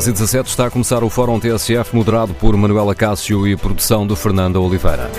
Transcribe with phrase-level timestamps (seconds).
[0.00, 4.58] 10h17 está a começar o Fórum TSF, moderado por Manuela Cássio e produção de Fernanda
[4.58, 5.10] Oliveira.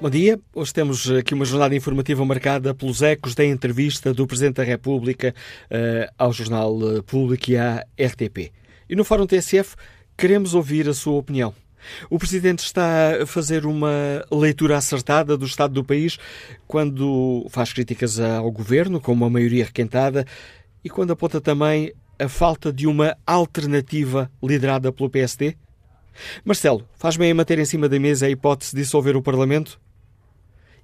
[0.00, 0.38] Bom dia.
[0.54, 5.34] Hoje temos aqui uma jornada informativa marcada pelos ecos da entrevista do Presidente da República
[5.64, 8.52] uh, ao Jornal Público e à RTP.
[8.88, 9.74] E no Fórum TSF
[10.16, 11.52] queremos ouvir a sua opinião.
[12.08, 16.18] O Presidente está a fazer uma leitura acertada do estado do país
[16.66, 20.26] quando faz críticas ao Governo, com uma maioria requentada,
[20.84, 25.56] e quando aponta também a falta de uma alternativa liderada pelo PSD?
[26.44, 29.80] Marcelo, faz bem a manter em cima da mesa a hipótese de dissolver o Parlamento?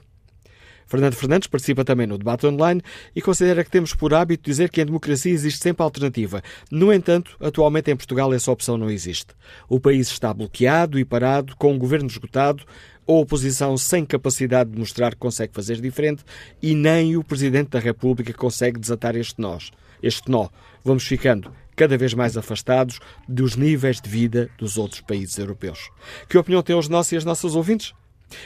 [0.88, 2.82] Fernando Fernandes participa também no debate online
[3.16, 6.44] e considera que temos por hábito dizer que em democracia existe sempre alternativa.
[6.72, 9.34] No entanto, atualmente em Portugal essa opção não existe.
[9.68, 12.64] O país está bloqueado e parado, com um governo esgotado,
[13.08, 16.24] a oposição sem capacidade de mostrar que consegue fazer diferente
[16.62, 19.58] e nem o Presidente da República consegue desatar este nó.
[20.02, 20.50] Este nó.
[20.84, 25.90] Vamos ficando cada vez mais afastados dos níveis de vida dos outros países europeus.
[26.30, 27.94] Que opinião têm os nossos e as nossas ouvintes?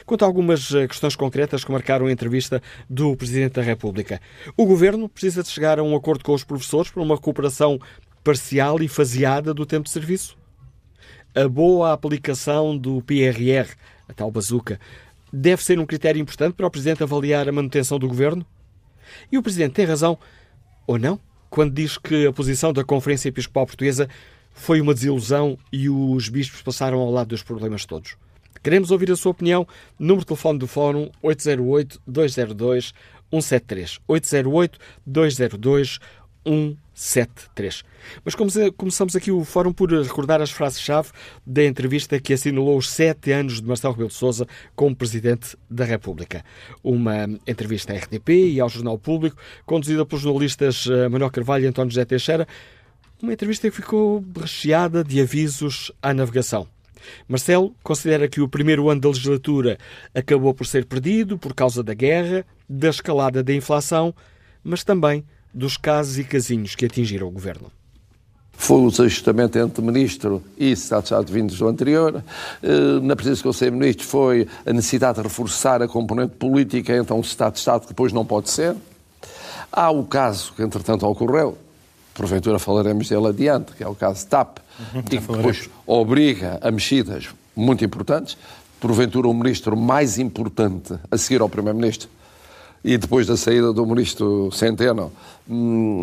[0.05, 4.21] Quanto a algumas eh, questões concretas que marcaram a entrevista do Presidente da República,
[4.57, 7.79] o Governo precisa de chegar a um acordo com os professores para uma recuperação
[8.23, 10.37] parcial e faseada do tempo de serviço?
[11.33, 13.73] A boa aplicação do PRR
[14.09, 14.79] a tal bazuca,
[15.31, 18.43] deve ser um critério importante para o Presidente avaliar a manutenção do governo?
[19.31, 20.17] E o Presidente tem razão,
[20.87, 24.07] ou não, quando diz que a posição da Conferência Episcopal Portuguesa
[24.53, 28.15] foi uma desilusão e os bispos passaram ao lado dos problemas todos.
[28.61, 29.67] Queremos ouvir a sua opinião.
[29.97, 33.99] Número de telefone do Fórum 808-202-173.
[34.07, 35.99] 808-202-173.
[36.99, 37.83] 173.
[38.25, 38.35] Mas
[38.75, 41.11] começamos aqui o fórum por recordar as frases-chave
[41.47, 44.45] da entrevista que assinalou os sete anos de Marcelo Rebelo de Sousa
[44.75, 46.43] como Presidente da República.
[46.83, 51.67] Uma entrevista à RTP e ao Jornal Público, conduzida pelos jornalistas eh, Manuel Carvalho e
[51.67, 52.45] António José Teixeira,
[53.23, 56.67] uma entrevista que ficou recheada de avisos à navegação.
[57.29, 59.77] Marcelo considera que o primeiro ano da legislatura
[60.13, 64.13] acabou por ser perdido por causa da guerra, da escalada da inflação,
[64.61, 65.23] mas também
[65.53, 67.71] dos casos e casinhos que atingiram o governo.
[68.51, 72.21] Foi o desajustamento entre ministro e Estado-Estado vindos do anterior.
[72.61, 76.93] Eh, na presença do Conselho de Ministros foi a necessidade de reforçar a componente política
[76.93, 78.75] entre um Estado-Estado que depois não pode ser.
[79.71, 81.57] Há o caso que, entretanto, ocorreu,
[82.13, 84.57] porventura falaremos dele adiante, que é o caso TAP,
[84.93, 88.37] uhum, e que depois obriga a mexidas muito importantes.
[88.79, 92.09] Porventura, o ministro mais importante a seguir ao Primeiro-Ministro
[92.83, 95.11] e depois da saída do ministro Centeno,
[95.49, 96.01] hum,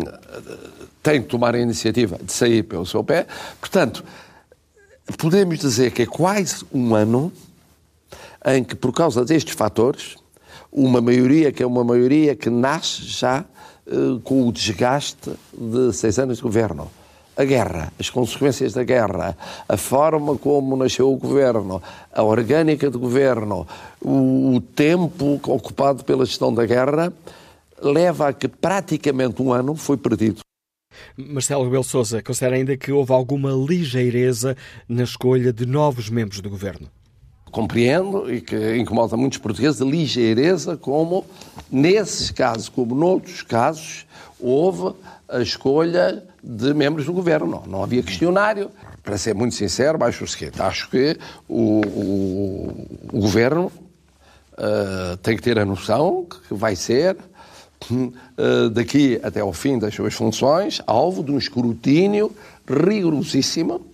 [1.01, 3.25] tem que tomar a iniciativa de sair pelo seu pé.
[3.59, 4.03] Portanto,
[5.17, 7.31] podemos dizer que é quase um ano
[8.45, 10.15] em que, por causa destes fatores,
[10.71, 13.43] uma maioria que é uma maioria que nasce já
[13.87, 16.89] uh, com o desgaste de seis anos de governo
[17.37, 19.37] a guerra, as consequências da guerra,
[19.69, 23.67] a forma como nasceu o governo, a orgânica do governo,
[24.07, 27.11] o, o tempo ocupado pela gestão da guerra,
[27.81, 30.39] leva a que praticamente um ano foi perdido.
[31.15, 34.55] Marcelo Rebelo Sousa considera ainda que houve alguma ligeireza
[34.87, 36.87] na escolha de novos membros do governo.
[37.51, 41.25] Compreendo e que incomoda muitos portugueses a ligeireza como,
[41.71, 44.05] nesses casos, como noutros casos,
[44.39, 44.95] houve
[45.27, 47.47] a escolha de membros do governo.
[47.47, 48.71] Não, não havia questionário.
[49.03, 51.17] Para ser muito sincero, acho o seguinte: acho que
[51.47, 53.71] o, o, o governo
[54.57, 57.15] uh, tem que ter a noção que vai ser,
[57.91, 62.31] uh, daqui até ao fim das suas funções, alvo de um escrutínio
[62.67, 63.85] rigorosíssimo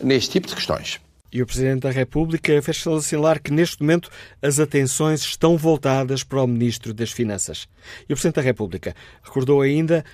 [0.00, 1.00] neste tipo de questões.
[1.32, 4.08] E o Presidente da República fez assinalar que, neste momento,
[4.40, 7.66] as atenções estão voltadas para o Ministro das Finanças.
[8.08, 10.04] E o Presidente da República recordou ainda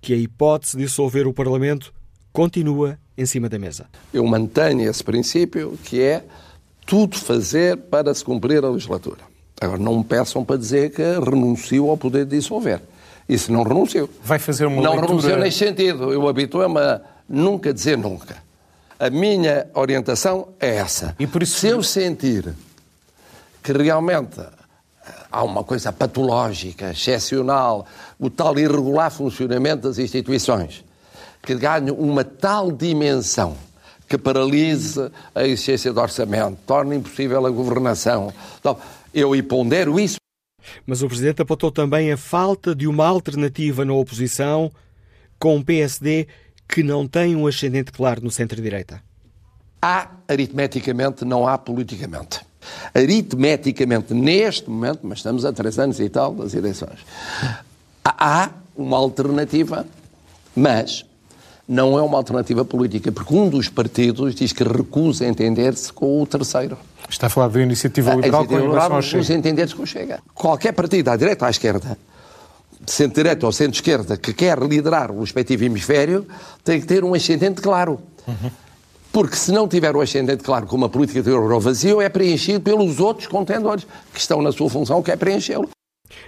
[0.00, 1.92] que a hipótese de dissolver o Parlamento
[2.32, 3.86] continua em cima da mesa.
[4.14, 6.24] Eu mantenho esse princípio que é
[6.86, 9.31] tudo fazer para se cumprir a legislatura.
[9.62, 12.80] Agora, não me peçam para dizer que renuncio ao poder de dissolver.
[13.28, 14.10] Isso não renuncio.
[14.24, 15.06] Vai fazer uma não leitura...
[15.06, 16.12] renuncio nesse sentido.
[16.12, 18.36] Eu habituo-me a nunca dizer nunca.
[18.98, 21.14] A minha orientação é essa.
[21.16, 21.60] E por isso...
[21.60, 22.52] Se eu sentir
[23.62, 24.40] que realmente
[25.30, 27.86] há uma coisa patológica, excepcional,
[28.18, 30.84] o tal irregular funcionamento das instituições,
[31.40, 33.56] que ganhe uma tal dimensão
[34.08, 38.32] que paralise a existência do orçamento, torne impossível a governação.
[38.60, 38.76] Então,
[39.14, 40.16] eu pondero isso.
[40.86, 44.70] Mas o Presidente apontou também a falta de uma alternativa na oposição
[45.38, 46.28] com um PSD
[46.68, 49.02] que não tem um ascendente claro no centro-direita.
[49.80, 52.40] Há, aritmeticamente, não há politicamente.
[52.94, 57.00] Aritmeticamente, neste momento, mas estamos a três anos e tal das eleições,
[58.04, 59.84] há uma alternativa,
[60.54, 61.04] mas
[61.66, 66.26] não é uma alternativa política, porque um dos partidos diz que recusa entender-se com o
[66.26, 66.78] terceiro.
[67.12, 69.34] Está a falar da iniciativa liberal com relação ao Chega.
[69.34, 70.20] entender-se com o Chega.
[70.34, 71.98] Qualquer partido, à direita ou à esquerda,
[72.86, 76.26] centro-direita ou centro-esquerda, que quer liderar o respectivo hemisfério,
[76.64, 78.00] tem que ter um ascendente claro.
[78.26, 78.50] Uhum.
[79.12, 82.62] Porque se não tiver o ascendente claro com uma política de euro vazio, é preenchido
[82.62, 85.68] pelos outros contendores, que estão na sua função, que é preenchê-lo.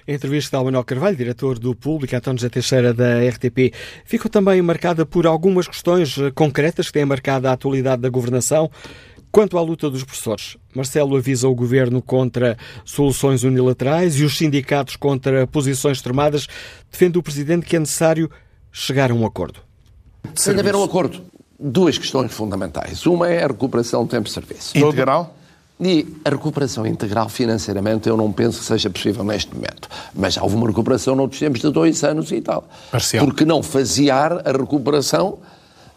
[0.07, 3.73] A entrevista ao Manuel Carvalho, diretor do Público, António José Teixeira da RTP,
[4.05, 8.71] ficou também marcada por algumas questões eh, concretas que têm marcado a atualidade da governação.
[9.35, 14.95] Quanto à luta dos professores, Marcelo avisa o governo contra soluções unilaterais e os sindicatos
[14.95, 16.47] contra posições extremadas.
[16.89, 18.31] Defende o presidente que é necessário
[18.71, 19.59] chegar a um acordo.
[20.33, 21.21] De haver um acordo.
[21.59, 23.05] Duas questões fundamentais.
[23.07, 24.79] Uma é a recuperação do tempo de serviço.
[24.79, 25.37] Integral?
[25.81, 29.89] E a recuperação integral financeiramente eu não penso que seja possível neste momento.
[30.15, 32.69] Mas houve uma recuperação noutros tempos de dois anos e tal.
[32.89, 33.25] Parcial.
[33.25, 35.41] Porque não faziar a recuperação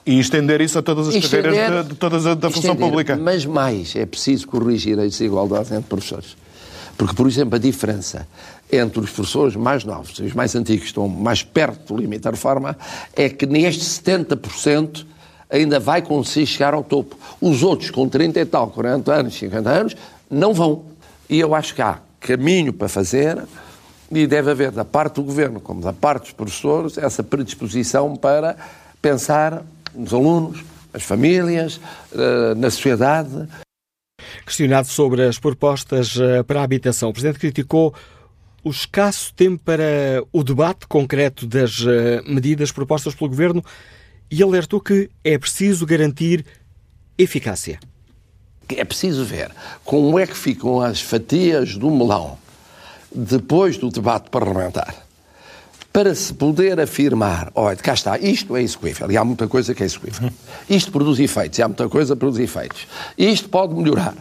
[0.08, 3.18] e estender isso a todas as estender, carreiras de, de toda a da função pública.
[3.18, 6.38] Mas mais, é preciso corrigir a desigualdade entre professores.
[6.98, 8.26] Porque, por exemplo, a diferença
[8.72, 12.22] entre os professores mais novos e os mais antigos, que estão mais perto do limite
[12.22, 12.78] da reforma,
[13.14, 15.06] é que neste 70%
[15.50, 17.18] ainda vai conseguir chegar ao topo.
[17.42, 19.96] Os outros, com 30 e tal, 40 anos, 50 anos,
[20.32, 20.86] não vão.
[21.30, 23.44] E eu acho que há caminho para fazer
[24.10, 28.56] e deve haver, da parte do governo como da parte dos professores, essa predisposição para
[29.02, 29.64] pensar
[29.98, 30.64] nos alunos,
[30.94, 31.82] nas famílias,
[32.14, 33.48] eh, na sociedade.
[34.46, 37.94] Questionado sobre as propostas eh, para a habitação, o Presidente criticou
[38.64, 43.64] o escasso tempo para o debate concreto das eh, medidas propostas pelo Governo
[44.30, 46.46] e alertou que é preciso garantir
[47.18, 47.80] eficácia.
[48.70, 49.52] É preciso ver
[49.86, 52.38] como é que ficam as fatias do melão
[53.14, 55.07] depois do debate parlamentar
[55.98, 59.82] para se poder afirmar, olha, cá está, isto é execuível, e há muita coisa que
[59.82, 60.30] é execuível.
[60.70, 62.88] Isto produz efeitos, e há muita coisa que produz efeitos.
[63.18, 64.14] Isto pode melhorar.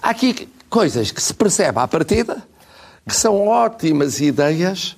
[0.00, 2.40] Há aqui coisas que se percebe à partida,
[3.04, 4.96] que são ótimas ideias,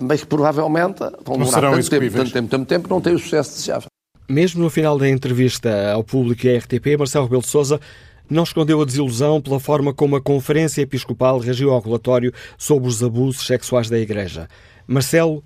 [0.00, 3.52] mas que provavelmente vão demorar tanto tempo, tanto tempo, tanto tempo, não têm o sucesso
[3.52, 3.86] desejável.
[4.28, 7.80] Mesmo no final da entrevista ao público e à RTP, Marcelo Rebelo de Sousa
[8.28, 13.02] não escondeu a desilusão pela forma como a Conferência Episcopal reagiu ao relatório sobre os
[13.02, 14.48] abusos sexuais da Igreja.
[14.86, 15.42] Marcelo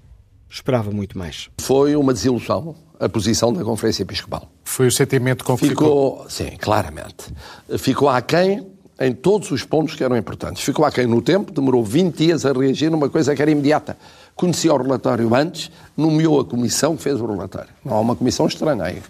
[0.49, 1.49] esperava muito mais.
[1.61, 4.51] Foi uma desilusão a posição da Conferência Episcopal.
[4.63, 6.19] Foi o sentimento com que ficou.
[6.19, 6.31] ficou...
[6.31, 7.33] Sim, claramente.
[7.79, 8.67] Ficou aquém
[9.01, 10.63] em todos os pontos que eram importantes.
[10.63, 13.97] Ficou aquém no tempo, demorou 20 dias a reagir numa coisa que era imediata.
[14.37, 17.71] Conhecia o relatório antes, nomeou a comissão que fez o relatório.
[17.83, 19.03] Não há uma comissão estranha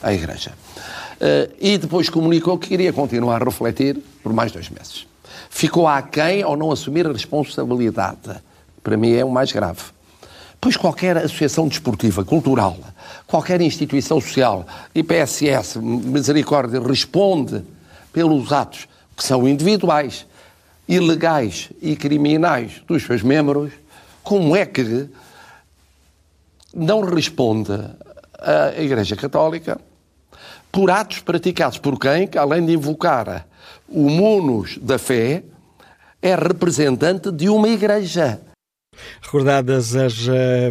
[0.00, 0.52] à Igreja.
[1.20, 5.06] Uh, e depois comunicou que iria continuar a refletir por mais dois meses.
[5.50, 8.40] Ficou aquém ao não assumir a responsabilidade
[8.82, 9.80] para mim é o mais grave.
[10.60, 12.76] Pois qualquer associação desportiva, cultural,
[13.26, 17.64] qualquer instituição social, IPSS, Misericórdia, responde
[18.12, 20.26] pelos atos que são individuais,
[20.88, 23.72] ilegais e criminais dos seus membros,
[24.22, 25.08] como é que
[26.74, 27.72] não responde
[28.38, 29.80] a Igreja Católica
[30.72, 33.46] por atos praticados por quem, que além de invocar
[33.86, 35.44] o munus da fé,
[36.22, 38.40] é representante de uma igreja.
[39.20, 40.70] Recordadas as, eh,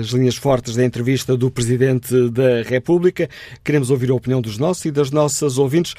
[0.00, 3.28] as, linhas fortes da entrevista do Presidente da República,
[3.62, 5.94] queremos ouvir a opinião dos nossos e das nossas ouvintes.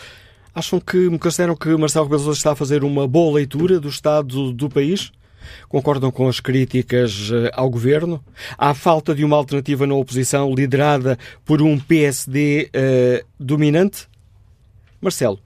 [0.54, 4.52] Acham que, me consideram que Marcelo Rebelo está a fazer uma boa leitura do estado
[4.52, 5.12] do país?
[5.70, 8.24] Concordam com as críticas eh, ao governo?
[8.58, 14.08] Há falta de uma alternativa na oposição liderada por um PSD uh, eh, dominante?
[15.02, 15.40] Marcelo,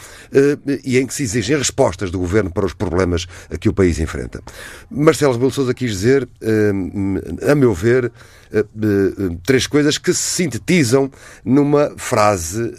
[0.85, 3.27] e em que se exigem respostas do governo para os problemas
[3.61, 4.43] que o país enfrenta.
[4.91, 6.29] Marcelo Rebelo Sousa quis dizer,
[7.49, 8.13] a meu ver,
[9.45, 11.11] três coisas que se sintetizam
[11.45, 12.73] numa frase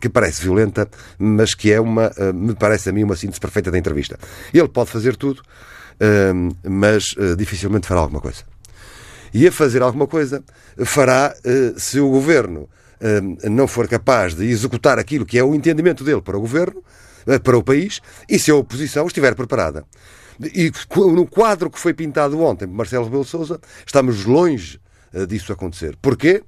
[0.00, 0.88] que parece violenta,
[1.18, 4.18] mas que é uma, eh, me parece a mim, uma síntese perfeita da entrevista.
[4.52, 5.42] Ele pode fazer tudo,
[6.00, 6.32] eh,
[6.64, 8.42] mas eh, dificilmente fará alguma coisa.
[9.32, 10.42] E a fazer alguma coisa
[10.84, 11.32] fará
[11.76, 12.68] se o governo
[13.48, 16.82] não for capaz de executar aquilo que é o entendimento dele para o governo,
[17.44, 19.84] para o país, e se a oposição estiver preparada.
[20.52, 24.80] E no quadro que foi pintado ontem por Marcelo Rebelo Sousa, estamos longe
[25.28, 25.96] disso acontecer.
[26.02, 26.42] Porquê?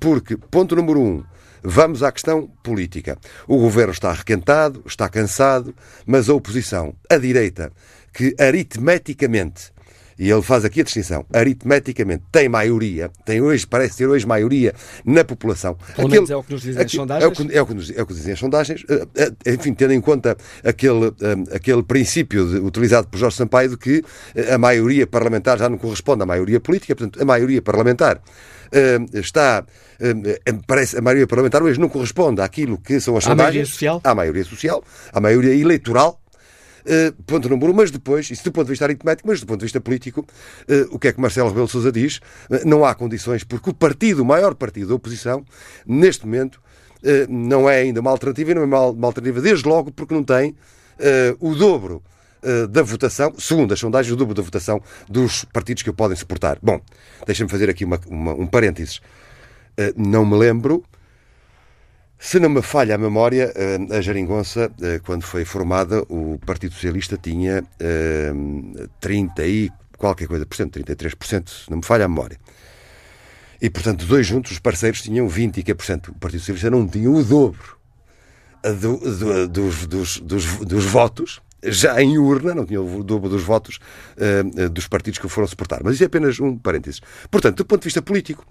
[0.00, 1.22] Porque, ponto número um,
[1.68, 3.18] Vamos à questão política.
[3.48, 5.74] O governo está requentado, está cansado,
[6.06, 7.72] mas a oposição, a direita,
[8.12, 9.72] que aritmeticamente
[10.16, 14.72] e ele faz aqui a distinção, aritmeticamente tem maioria, tem hoje, parece ter hoje maioria
[15.04, 15.76] na população.
[15.94, 17.24] Pelo aquele, é o que nos dizem as sondagens.
[17.24, 18.84] É o que, é o que, nos, é o que dizem as sondagens.
[18.88, 19.06] Eh,
[19.44, 23.76] eh, enfim, tendo em conta aquele, eh, aquele princípio de, utilizado por Jorge Sampaio de
[23.76, 24.02] que
[24.50, 28.22] a maioria parlamentar já não corresponde à maioria política, portanto, a maioria parlamentar
[29.12, 29.64] está
[30.66, 33.30] parece a maioria parlamentar hoje não corresponde àquilo que são as sondagens.
[33.30, 34.00] À maioria social?
[34.04, 36.20] À maioria social, à maioria eleitoral.
[36.86, 39.58] Uh, ponto número um, mas depois, isso do ponto de vista aritmético, mas do ponto
[39.58, 42.18] de vista político, uh, o que é que Marcelo Rebelo Sousa diz?
[42.48, 45.44] Uh, não há condições, porque o partido, o maior partido da oposição,
[45.84, 46.60] neste momento,
[47.28, 50.24] não é ainda uma alternativa, e não é uma, uma alternativa desde logo porque não
[50.24, 50.56] tem
[51.38, 52.02] o dobro
[52.68, 56.58] da votação, segundo as sondagens, o dobro da votação dos partidos que o podem suportar.
[56.62, 56.80] Bom,
[57.26, 58.98] deixa-me fazer aqui uma, uma, um parênteses.
[59.78, 60.84] Uh, não me lembro,
[62.18, 64.70] se não me falha a memória, uh, a Jeringonça,
[65.04, 67.64] quando foi formada, o Partido Socialista tinha
[69.00, 72.38] 30 e qualquer coisa por cento, 33%, se não me falha a memória.
[73.60, 76.10] E, portanto, dois juntos, os parceiros tinham 20 e que por cento.
[76.10, 77.76] O Partido Socialista não tinha o dobro
[78.62, 83.42] do, do, dos, dos, dos, dos votos já em urna, não tinha o dobro dos
[83.42, 83.78] votos
[84.16, 85.80] uh, dos partidos que foram suportar.
[85.82, 87.00] Mas isso é apenas um parênteses.
[87.30, 88.44] Portanto, do ponto de vista político,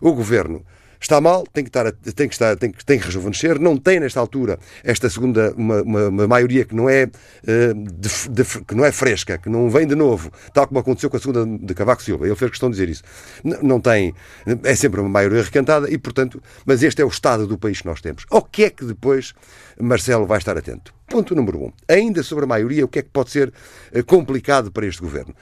[0.00, 0.64] o governo
[1.04, 4.00] está mal, tem que, estar, tem que, estar, tem que, tem que rejuvenescer, não tem
[4.00, 8.74] nesta altura esta segunda, uma, uma, uma maioria que não, é, uh, de, de, que
[8.74, 11.74] não é fresca, que não vem de novo, tal como aconteceu com a segunda de
[11.74, 12.26] Cavaco Silva.
[12.26, 13.02] Ele fez questão de dizer isso.
[13.42, 14.14] Não, não tem,
[14.62, 17.86] é sempre uma maioria recantada e, portanto, mas este é o estado do país que
[17.86, 18.24] nós temos.
[18.30, 19.34] O que é que depois
[19.80, 20.94] Marcelo vai estar atento?
[21.06, 21.72] Ponto número um.
[21.88, 23.52] Ainda sobre a maioria, o que é que pode ser
[23.92, 25.34] eh, complicado para este governo?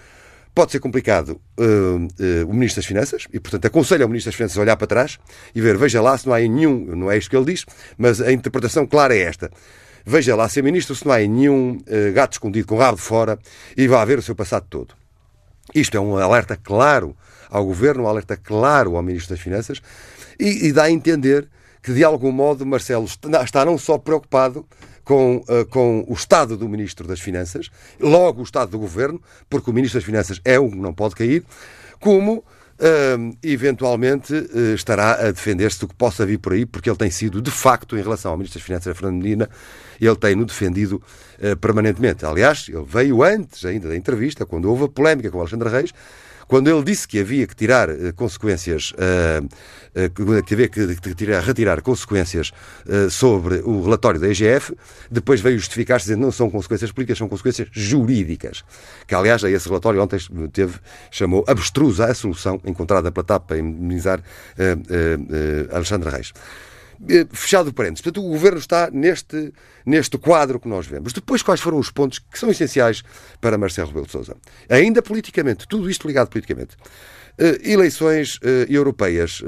[0.55, 4.37] Pode ser complicado uh, uh, o Ministro das Finanças, e portanto aconselho ao Ministro das
[4.37, 5.19] Finanças a olhar para trás
[5.55, 7.65] e ver, veja lá se não há nenhum, não é isto que ele diz,
[7.97, 9.51] mas a interpretação clara é esta.
[10.05, 13.39] Veja lá, ser Ministro, se não há nenhum uh, gato escondido com rabo de fora
[13.75, 14.95] e vá ver o seu passado todo.
[15.75, 17.17] Isto é um alerta claro
[17.49, 19.81] ao Governo, um alerta claro ao Ministro das Finanças
[20.39, 21.49] e, e dá a entender
[21.83, 24.67] que, de algum modo, Marcelo está não só preocupado
[25.05, 29.71] com, uh, com o Estado do Ministro das Finanças, logo o Estado do Governo, porque
[29.71, 31.45] o Ministro das Finanças é um que não pode cair,
[32.01, 32.45] como
[32.75, 37.11] Uh, eventualmente uh, estará a defender-se do que possa vir por aí, porque ele tem
[37.11, 39.49] sido, de facto, em relação ao Ministro das Finanças, Fernando Medina,
[40.01, 41.01] ele tem-no defendido
[41.61, 42.27] permanentemente.
[42.27, 45.93] Aliás, ele veio antes ainda da entrevista, quando houve a polémica com o Alexandre Reis,
[46.53, 51.81] quando ele disse que havia que tirar uh, consequências, uh, que havia que tirar, retirar
[51.81, 52.53] consequências
[53.11, 54.77] sobre o relatório da EGF,
[55.11, 58.65] depois veio justificar-se dizendo que não são consequências políticas, são consequências jurídicas.
[59.07, 60.19] Que, aliás, esse relatório ontem
[60.53, 60.75] teve,
[61.11, 64.23] chamou abstrusa a solução encontrada pela TAP para imunizar
[65.71, 66.33] Alexandre Reis.
[67.09, 68.01] Eh, fechado parênteses.
[68.03, 69.53] Portanto, o governo está neste,
[69.85, 71.13] neste quadro que nós vemos.
[71.13, 73.03] Depois, quais foram os pontos que são essenciais
[73.41, 74.37] para Marcelo Rebelo de Sousa?
[74.69, 76.77] Ainda politicamente, tudo isto ligado politicamente.
[77.41, 79.43] Uh, eleições uh, europeias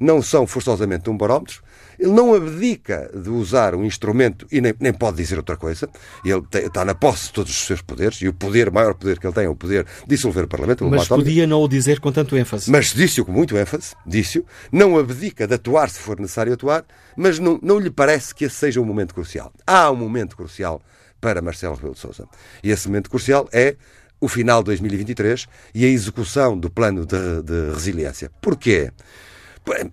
[0.00, 1.62] não são forçosamente um barómetro,
[1.98, 5.88] ele não abdica de usar um instrumento e nem, nem pode dizer outra coisa.
[6.24, 8.94] Ele tem, está na posse de todos os seus poderes e o poder, o maior
[8.94, 10.84] poder que ele tem é o poder de dissolver o Parlamento.
[10.88, 12.70] Mas podia não o dizer com tanto ênfase.
[12.70, 14.44] Mas disse-o com muito ênfase, disse-o.
[14.70, 16.84] Não abdica de atuar se for necessário atuar,
[17.16, 19.52] mas não, não lhe parece que esse seja um momento crucial.
[19.66, 20.80] Há um momento crucial
[21.20, 22.28] para Marcelo Rebelo de Sousa.
[22.62, 23.74] E esse momento crucial é
[24.20, 28.30] o final de 2023 e a execução do plano de, de resiliência.
[28.40, 28.92] Porquê?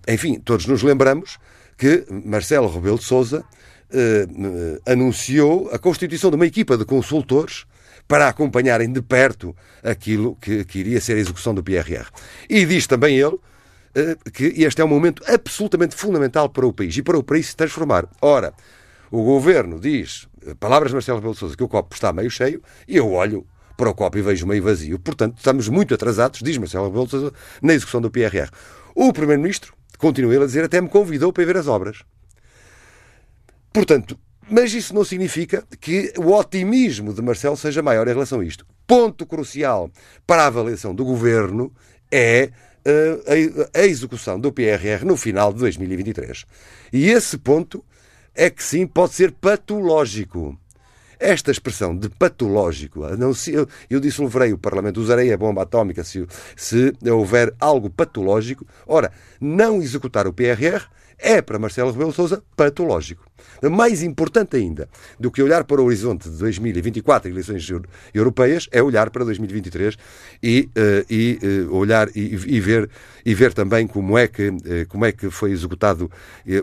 [0.08, 1.38] Enfim, todos nos lembramos
[1.76, 3.44] que Marcelo Rebelo de Sousa
[3.88, 7.66] eh, eh, anunciou a constituição de uma equipa de consultores
[8.08, 12.08] para acompanharem de perto aquilo que, que iria ser a execução do PRR.
[12.48, 13.38] E diz também ele
[13.94, 17.48] eh, que este é um momento absolutamente fundamental para o país e para o país
[17.48, 18.08] se transformar.
[18.20, 18.52] Ora,
[19.10, 20.26] o governo diz,
[20.58, 23.46] palavras de Marcelo Rebelo de Sousa, que o copo está meio cheio, e eu olho
[23.76, 24.98] para o copo e vejo meio vazio.
[24.98, 28.50] Portanto, estamos muito atrasados, diz Marcelo Rebelo de Sousa, na execução do PRR.
[28.94, 32.02] O Primeiro-Ministro continua ele a dizer, até me convidou para ir ver as obras.
[33.72, 38.44] Portanto, mas isso não significa que o otimismo de Marcelo seja maior em relação a
[38.44, 38.64] isto.
[38.86, 39.90] Ponto crucial
[40.26, 41.72] para a avaliação do governo
[42.10, 42.50] é
[43.74, 46.44] a, a execução do PRR no final de 2023.
[46.92, 47.84] E esse ponto
[48.34, 50.56] é que sim pode ser patológico.
[51.18, 53.02] Esta expressão de patológico,
[53.34, 58.66] se, eu, eu dissolverei o Parlamento, usarei a bomba atómica se, se houver algo patológico.
[58.86, 60.86] Ora, não executar o PRR
[61.18, 63.24] é para Marcelo Rebelo Sousa patológico.
[63.70, 67.66] Mais importante ainda do que olhar para o horizonte de 2024, eleições
[68.12, 69.96] europeias, é olhar para 2023
[70.42, 72.90] e, uh, e uh, olhar e, e, ver,
[73.24, 76.10] e ver também como é que, uh, como é que foi executado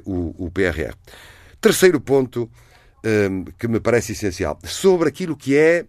[0.06, 0.94] o, o PRR.
[1.60, 2.50] Terceiro ponto
[3.04, 5.86] um, que me parece essencial, sobre aquilo que é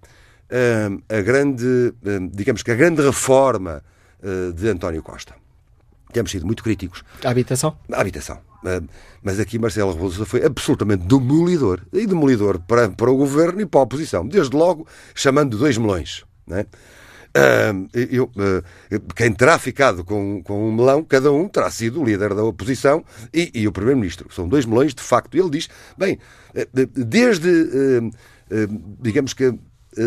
[0.91, 3.83] um, a grande, um, digamos que a grande reforma
[4.23, 5.35] uh, de António Costa.
[6.13, 7.03] Temos sido muito críticos.
[7.25, 7.77] A habitação?
[7.91, 8.39] A habitação.
[9.23, 11.81] Mas aqui Marcelo Rebelo foi absolutamente demolidor.
[11.93, 14.27] E demolidor para, para o governo e para a oposição.
[14.27, 16.25] Desde logo chamando dois melões.
[16.47, 16.67] Não é?
[17.37, 22.05] Uh, eu, uh, quem terá ficado com, com um melão, cada um terá sido o
[22.05, 24.33] líder da oposição e, e o Primeiro-Ministro.
[24.33, 25.37] São dois melões, de facto.
[25.37, 25.69] Ele diz,
[25.99, 26.17] bem,
[26.55, 28.11] eh, desde, uh,
[29.01, 29.53] digamos que,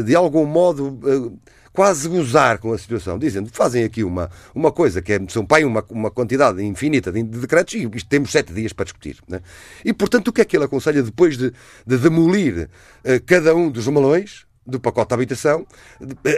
[0.05, 1.37] de algum modo,
[1.73, 5.65] quase gozar com a situação, dizendo fazem aqui uma, uma coisa que é, são pai
[5.65, 9.17] uma, uma quantidade infinita de, de decretos e isto temos sete dias para discutir.
[9.27, 9.41] Né?
[9.83, 11.51] E, portanto, o que é que ele aconselha depois de,
[11.85, 12.69] de demolir
[13.25, 14.46] cada um dos melões?
[14.67, 15.65] Do pacote de habitação,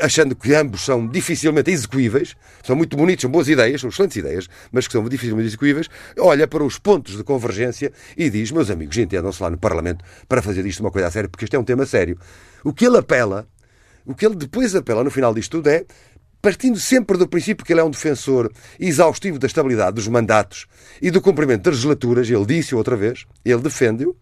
[0.02, 4.48] achando que ambos são dificilmente execuíveis, são muito bonitos, são boas ideias, são excelentes ideias,
[4.72, 5.88] mas que são dificilmente execuíveis,
[6.20, 10.42] olha para os pontos de convergência e diz, meus amigos, entendam-se lá no Parlamento para
[10.42, 12.18] fazer disto uma coisa a sério, porque isto é um tema sério.
[12.64, 13.48] O que ele apela,
[14.06, 15.86] o que ele depois apela no final disto tudo é,
[16.42, 20.68] partindo sempre do princípio que ele é um defensor exaustivo da estabilidade dos mandatos
[21.02, 24.16] e do cumprimento das legislaturas, ele disse outra vez, ele defende-o, eh,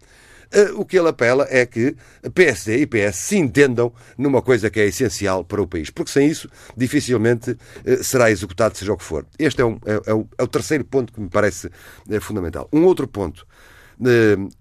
[0.76, 1.96] o que ele apela é que
[2.34, 6.28] PSD e PS se entendam numa coisa que é essencial para o país, porque sem
[6.28, 9.26] isso dificilmente eh, será executado, seja o que for.
[9.38, 11.70] Este é, um, é, é, o, é o, terceiro ponto que me parece
[12.10, 12.68] eh, fundamental.
[12.72, 13.46] Um outro ponto,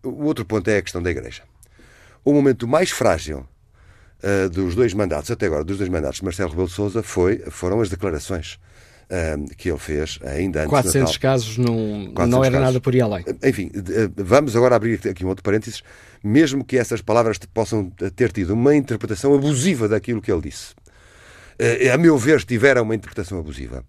[0.02, 1.42] o outro ponto é a questão da Igreja.
[2.24, 3.46] O momento mais frágil
[4.50, 7.80] dos dois mandatos, até agora, dos dois mandatos de Marcelo Rebelo de Sousa, foi, foram
[7.80, 8.58] as declarações
[9.56, 12.66] que ele fez ainda antes 400 de casos não, 400 não era casos.
[12.66, 13.24] nada por ir além.
[13.44, 15.82] Enfim, eh, vamos agora abrir aqui um outro parênteses,
[16.22, 20.74] mesmo que essas palavras possam ter tido uma interpretação abusiva daquilo que ele disse.
[21.58, 23.84] Eh, a meu ver, tiveram uma interpretação abusiva.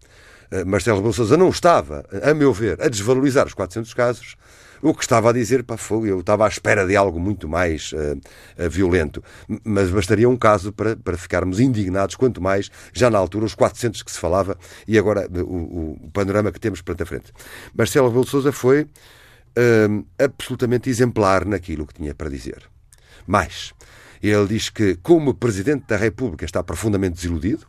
[0.52, 4.36] Eh, Marcelo Rebelo Sousa não estava, a meu ver, a desvalorizar os 400 casos,
[4.82, 7.92] o que estava a dizer, para fogo, eu estava à espera de algo muito mais
[7.94, 8.18] uh,
[8.66, 9.24] uh, violento.
[9.64, 14.04] Mas bastaria um caso para, para ficarmos indignados, quanto mais, já na altura, os 400
[14.04, 17.34] que se falava e agora uh, o, o, panorama que temos perante a frente.
[17.76, 18.88] Marcelo Rebelo de Sousa foi
[20.20, 22.70] absolutamente exemplar naquilo que tinha para dizer.
[23.26, 23.74] Mais,
[24.22, 27.66] ele diz que, como Presidente da República, está profundamente desiludido,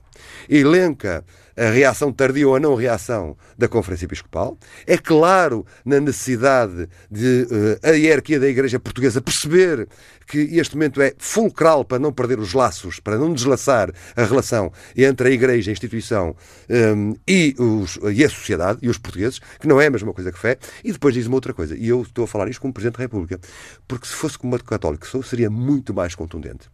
[0.49, 1.25] elenca
[1.59, 4.57] a reação tardia ou a não reação da Conferência Episcopal.
[4.87, 9.89] É claro na necessidade de uh, a hierarquia da Igreja Portuguesa perceber
[10.27, 14.71] que este momento é fulcral para não perder os laços, para não deslaçar a relação
[14.97, 16.37] entre a Igreja, a instituição
[16.69, 20.31] um, e, os, e a sociedade e os portugueses, que não é a mesma coisa
[20.31, 20.59] que fé.
[20.85, 23.05] E depois diz uma outra coisa, e eu estou a falar isto como Presidente da
[23.05, 23.41] República,
[23.89, 26.69] porque se fosse como católico sou, seria muito mais contundente.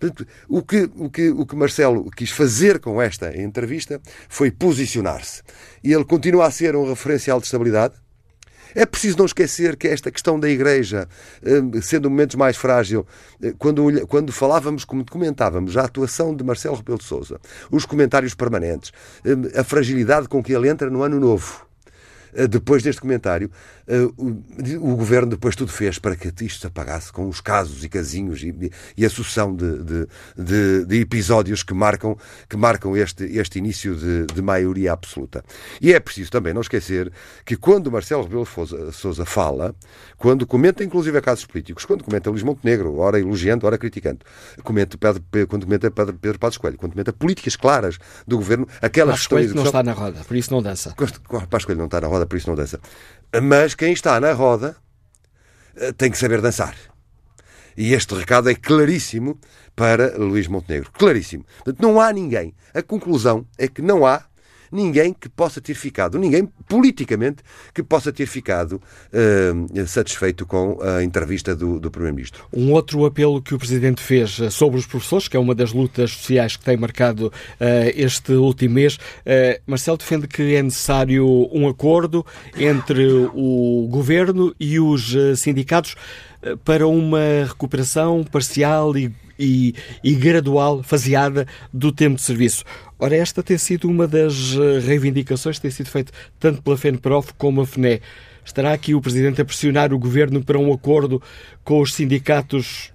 [0.00, 5.42] Portanto, o que, o, que, o que Marcelo quis fazer com esta entrevista foi posicionar-se.
[5.84, 7.94] E ele continua a ser um referencial de estabilidade.
[8.74, 11.08] É preciso não esquecer que esta questão da Igreja,
[11.44, 13.04] hum, sendo um momento mais frágil,
[13.42, 18.32] eh, quando, quando falávamos, como comentávamos, a atuação de Marcelo Rebelo de Sousa, os comentários
[18.32, 18.92] permanentes,
[19.26, 21.66] hum, a fragilidade com que ele entra no ano novo,
[22.32, 23.50] eh, depois deste comentário,
[23.90, 27.88] eh, o, governo depois tudo fez para que isto se apagasse com os casos e
[27.88, 30.06] casinhos e, e a sucessão de, de,
[30.38, 32.16] de, de, episódios que marcam,
[32.48, 35.44] que marcam este, este início de, maioria absoluta.
[35.80, 37.12] E é preciso também não esquecer
[37.44, 38.46] que quando Marcelo Rebelo
[38.92, 39.74] Sousa fala,
[40.16, 44.20] quando comenta inclusive casos políticos, quando comenta Luís Montenegro, ora elogiando, ora criticando,
[44.62, 49.14] comenta Pedro, quando comenta Pedro, Pedro Passos Coelho, quando comenta políticas claras do governo, aquelas
[49.14, 50.94] Passos Coelho não está na roda, por isso não dança.
[51.50, 52.80] Passos Coelho não está na roda, por isso não dança.
[53.42, 54.76] Mas quem está na roda
[55.76, 56.74] eh, tem que saber dançar.
[57.76, 59.38] E este recado é claríssimo
[59.76, 60.90] para Luís Montenegro.
[60.92, 61.44] Claríssimo.
[61.64, 62.54] Portanto, não há ninguém.
[62.74, 64.24] A conclusão é que não há
[64.70, 67.42] ninguém que possa ter ficado, ninguém politicamente
[67.74, 72.44] que possa ter ficado uh, satisfeito com a entrevista do, do Primeiro-Ministro.
[72.52, 75.72] Um outro apelo que o Presidente fez eh, sobre os professores, que é uma das
[75.72, 77.32] lutas sociais que tem marcado uh,
[77.94, 82.24] este último mês, uh, Marcelo defende que é necessário um acordo
[82.56, 85.94] entre o Governo e os sindicatos
[86.64, 89.74] para uma recuperação parcial e, e,
[90.04, 92.62] e, gradual, faseada do tempo de serviço.
[92.98, 97.32] Ora, esta tem sido uma das eh, reivindicações que tem sido feita tanto pela FENPROF
[97.38, 98.02] como a FNE.
[98.44, 101.22] Estará aqui o Presidente a pressionar o Governo para um acordo
[101.64, 102.92] com os sindicatos,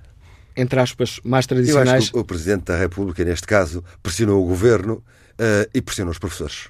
[0.55, 1.89] entre aspas, mais tradicionais?
[1.89, 4.95] Eu acho que o Presidente da República, neste caso, pressionou o Governo
[5.39, 6.69] uh, e pressionou os professores.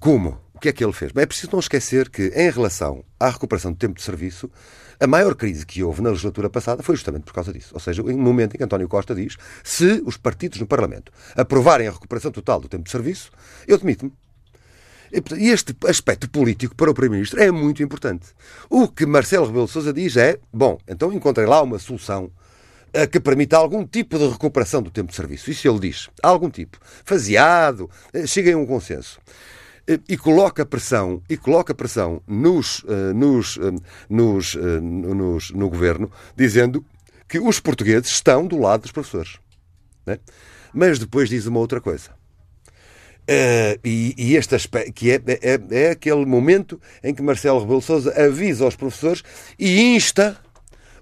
[0.00, 0.40] Como?
[0.58, 1.12] O que é que ele fez?
[1.12, 4.50] Bem, é preciso não esquecer que, em relação à recuperação do tempo de serviço,
[4.98, 7.70] a maior crise que houve na legislatura passada foi justamente por causa disso.
[7.74, 11.86] Ou seja, no momento em que António Costa diz se os partidos no Parlamento aprovarem
[11.86, 13.30] a recuperação total do tempo de serviço,
[13.68, 14.12] eu demito-me.
[15.38, 18.26] E este aspecto político para o Primeiro-Ministro é muito importante.
[18.68, 22.32] O que Marcelo Rebelo de Sousa diz é: bom, então encontrei lá uma solução
[22.92, 25.52] eh, que permita algum tipo de recuperação do tempo de serviço.
[25.52, 26.10] Isso ele diz.
[26.20, 26.80] Algum tipo.
[27.04, 27.88] Faseado.
[28.12, 29.20] Eh, cheguem a um consenso
[30.08, 36.10] e coloca pressão e coloca pressão nos, eh, nos, eh, nos, eh, nos, no governo
[36.36, 36.84] dizendo
[37.26, 39.38] que os portugueses estão do lado dos professores.
[40.04, 40.18] Né?
[40.74, 42.10] Mas depois diz uma outra coisa.
[43.30, 47.82] Uh, e, e, este aspecto, que é, é, é, aquele momento em que Marcelo Rebelo
[47.82, 49.22] Sousa avisa aos professores
[49.58, 50.38] e insta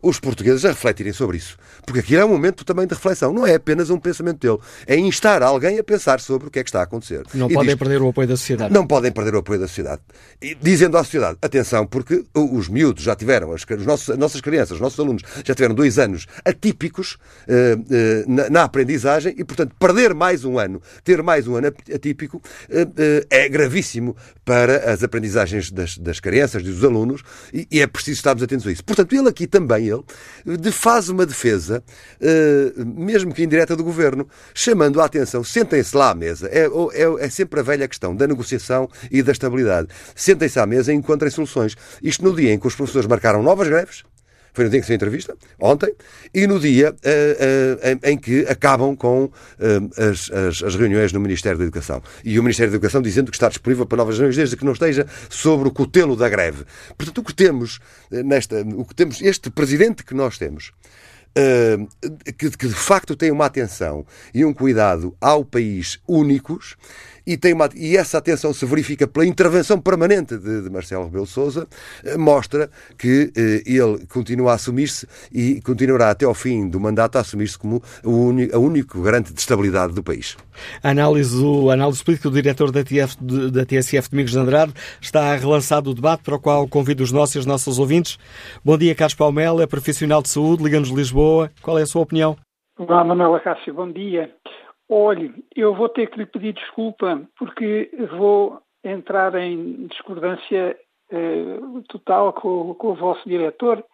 [0.02, 1.56] os portugueses a refletirem sobre isso.
[1.84, 3.32] Porque aqui é um momento também de reflexão.
[3.32, 4.58] Não é apenas um pensamento dele.
[4.86, 7.22] É instar alguém a pensar sobre o que é que está a acontecer.
[7.34, 8.72] Não e podem diz, perder o apoio da sociedade.
[8.72, 10.02] Não podem perder o apoio da sociedade.
[10.40, 14.40] E, dizendo à sociedade, atenção, porque os miúdos já tiveram, as, os nossos, as nossas
[14.40, 17.16] crianças, os nossos alunos já tiveram dois anos atípicos
[17.48, 21.68] uh, uh, na, na, aprendizagem e, portanto, perder mais um ano, ter mais um ano
[21.92, 27.86] atípico, uh, é gravíssimo para as aprendizagens das, das crianças, dos alunos, e, e é
[27.86, 28.84] preciso estarmos atentos a isso.
[28.84, 31.82] Portanto, ele aqui também, ele, faz uma defesa,
[32.76, 36.48] mesmo que indireta do governo, chamando a atenção, sentem-se lá à mesa.
[36.48, 39.88] É, é, é sempre a velha questão da negociação e da estabilidade.
[40.14, 41.76] Sentem-se à mesa e encontrem soluções.
[42.02, 44.04] Isto no dia em que os professores marcaram novas greves,
[44.56, 45.94] foi no dia em que se entrevista, ontem,
[46.32, 49.30] e no dia uh, uh, em, que acabam com uh,
[50.10, 52.02] as, as, as, reuniões no Ministério da Educação.
[52.24, 54.72] E o Ministério da Educação dizendo que está disponível para novas reuniões, desde que não
[54.72, 56.64] esteja sobre o cutelo da greve.
[56.96, 57.78] Portanto, o que temos
[58.10, 60.72] nesta, o que temos, este presidente que nós temos,
[62.38, 66.76] que, que de facto tem uma atenção e um cuidado ao país únicos,
[67.26, 71.26] e, tem uma, e essa atenção se verifica pela intervenção permanente de, de Marcelo Rebelo
[71.26, 71.66] Sousa,
[72.04, 77.16] eh, mostra que eh, ele continua a assumir-se e continuará até ao fim do mandato
[77.16, 80.36] a assumir-se como o único, único garante de estabilidade do país.
[80.82, 81.36] A análise,
[81.68, 83.16] a análise política do diretor da, TF,
[83.50, 87.36] da TSF, Domingos de Andrade, está relançado o debate para o qual convido os nossos
[87.36, 88.18] e os nossos ouvintes.
[88.64, 91.50] Bom dia, Carlos Palmela, é profissional de saúde, Liga-nos Lisboa.
[91.62, 92.36] Qual é a sua opinião?
[92.78, 94.30] Olá, Manuela Cássio, bom dia.
[94.88, 100.78] Olhe, eu vou ter que lhe pedir desculpa porque vou entrar em discordância
[101.10, 103.84] eh, total com, com, o vosso diretor.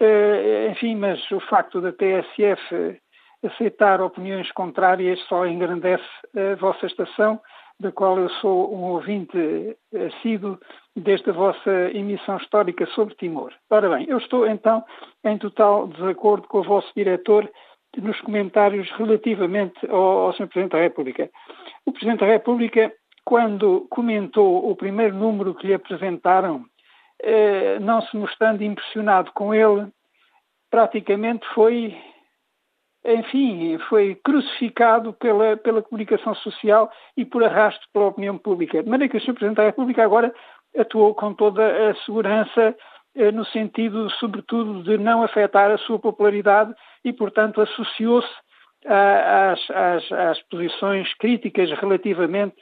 [0.00, 3.00] Eh, enfim, mas o facto da TSF
[3.44, 6.04] aceitar opiniões contrárias só engrandece
[6.36, 7.40] a vossa estação.
[7.80, 9.36] da qual eu sou um ouvinte
[9.92, 10.58] assíduo
[10.94, 13.52] desde a vossa emissão histórica sobre Timor.
[13.68, 14.84] Ora bem, eu estou então
[15.24, 17.50] em total desacordo com o vosso diretor
[18.00, 20.48] nos comentários relativamente ao, ao Sr.
[20.48, 21.30] Presidente da República.
[21.86, 22.92] O Presidente da República,
[23.24, 26.64] quando comentou o primeiro número que lhe apresentaram,
[27.22, 29.86] eh, não se mostrando impressionado com ele,
[30.70, 31.96] praticamente foi,
[33.04, 38.82] enfim, foi crucificado pela, pela comunicação social e por arrasto pela opinião pública.
[38.82, 39.34] De maneira que o Sr.
[39.34, 40.34] Presidente da República agora
[40.76, 42.76] atuou com toda a segurança
[43.32, 46.74] no sentido, sobretudo, de não afetar a sua popularidade
[47.04, 48.28] e, portanto, associou-se
[48.86, 52.56] às, às, às, posições críticas relativamente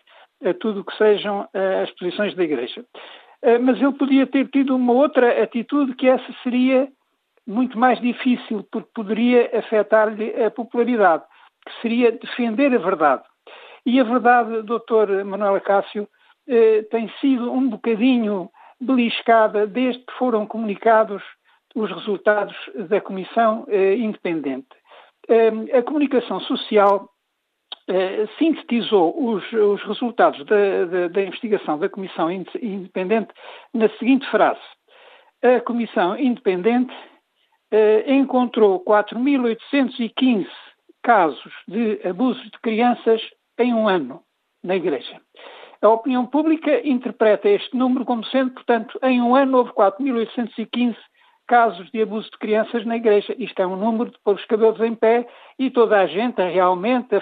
[0.45, 2.85] a tudo o que sejam eh, as posições da Igreja.
[3.43, 6.89] Eh, mas ele podia ter tido uma outra atitude que essa seria
[7.47, 11.25] muito mais difícil, porque poderia afetar-lhe a popularidade,
[11.67, 13.23] que seria defender a verdade.
[13.85, 16.09] E a verdade, doutor Manuel Acácio,
[16.91, 18.49] tem sido um bocadinho
[18.83, 21.23] beliscada desde que foram comunicados
[21.75, 22.55] os resultados
[22.89, 24.69] da Comissão eh, Independente.
[25.29, 27.09] Eh, a comunicação social
[27.89, 33.33] eh, sintetizou os, os resultados da, da, da, investigação da Comissão Independente
[33.73, 34.61] na seguinte frase:
[35.43, 36.95] A Comissão Independente
[37.71, 40.47] eh, encontrou 4.815
[41.03, 43.21] casos de abusos de crianças
[43.59, 44.23] em um ano
[44.63, 45.21] na Igreja.
[45.83, 50.97] A opinião pública interpreta este número como sendo, portanto, em um ano houve 4.815
[51.49, 53.35] casos de abuso de crianças na Igreja.
[53.37, 55.27] Isto é um número de pôr os cabelos em pé
[55.59, 57.17] e toda a gente realmente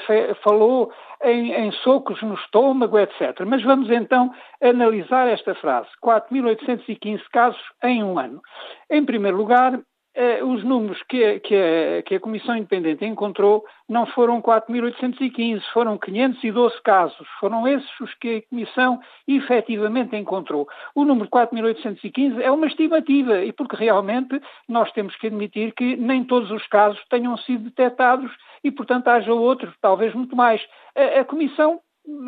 [0.45, 0.93] falou
[1.23, 3.41] em, em socos no estômago, etc.
[3.47, 4.31] Mas vamos então
[4.63, 5.89] analisar esta frase.
[6.05, 8.43] 4.815 casos em um ano.
[8.91, 9.81] Em primeiro lugar,
[10.23, 15.97] eh, os números que, que, a, que, a, Comissão Independente encontrou não foram 4.815, foram
[15.97, 17.27] 512 casos.
[17.41, 20.69] Foram esses os que a Comissão efetivamente encontrou.
[20.95, 26.23] O número 4.815 é uma estimativa e porque realmente nós temos que admitir que nem
[26.23, 28.31] todos os casos tenham sido detectados
[28.63, 30.61] e, portanto, haja outros, talvez muito mais.
[30.95, 31.81] A, a Comissão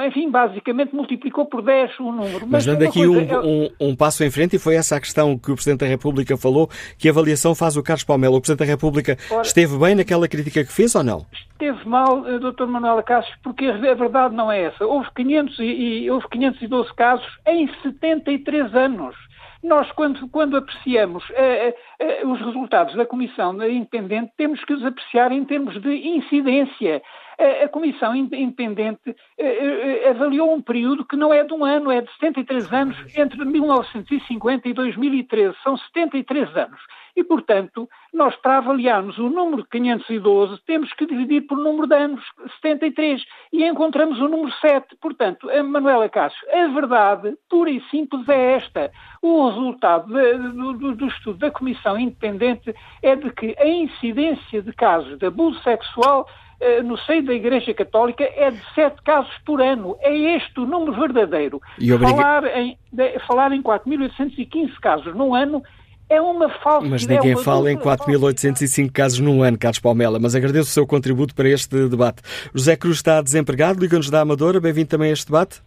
[0.07, 2.41] enfim, basicamente multiplicou por 10 o número.
[2.47, 3.41] Mas, Mas dando aqui um, é...
[3.41, 6.37] um, um, passo em frente, e foi essa a questão que o Presidente da República
[6.37, 8.37] falou, que avaliação faz o Carlos Palmelo.
[8.37, 11.27] O Presidente da República Ora, esteve bem naquela crítica que fez ou não?
[11.53, 12.67] Esteve mal, eh, Dr.
[12.67, 14.85] Manuel Acácio, porque a verdade não é essa.
[14.85, 19.15] Houve, 500 e, e, houve 512 casos em 73 anos.
[19.63, 25.31] Nós, quando, quando apreciamos eh, eh, os resultados da Comissão Independente, temos que os apreciar
[25.31, 27.01] em termos de incidência
[27.65, 32.01] a, Comissão Independente eh, eh, avaliou um período que não é de um ano, é
[32.01, 35.57] de 73 anos, entre 1950 e 2013.
[35.63, 36.81] São 73 anos.
[37.15, 42.25] E, portanto, nós, para avaliarmos o número 512, temos que dividir por número de anos,
[42.63, 44.97] 73, e encontramos o número 7.
[45.01, 48.91] Portanto, Manuela Cássio, a verdade pura e simples é esta.
[49.21, 55.19] O resultado do, do estudo da Comissão Independente é de que a incidência de casos
[55.19, 56.27] de abuso sexual
[56.85, 59.97] no seio da Igreja Católica é de sete casos por ano.
[60.01, 61.61] É este o número verdadeiro.
[61.79, 62.15] E obriga...
[62.15, 65.63] falar, em, de, falar em 4.815 casos num ano
[66.13, 70.69] é uma falsa Mas ninguém fala em 4.805 casos num ano, Carlos Palmela, mas agradeço
[70.69, 72.23] o seu contributo para este debate.
[72.55, 75.63] José Cruz está desempregado, liga-nos da Amadora, bem-vindo também a este debate.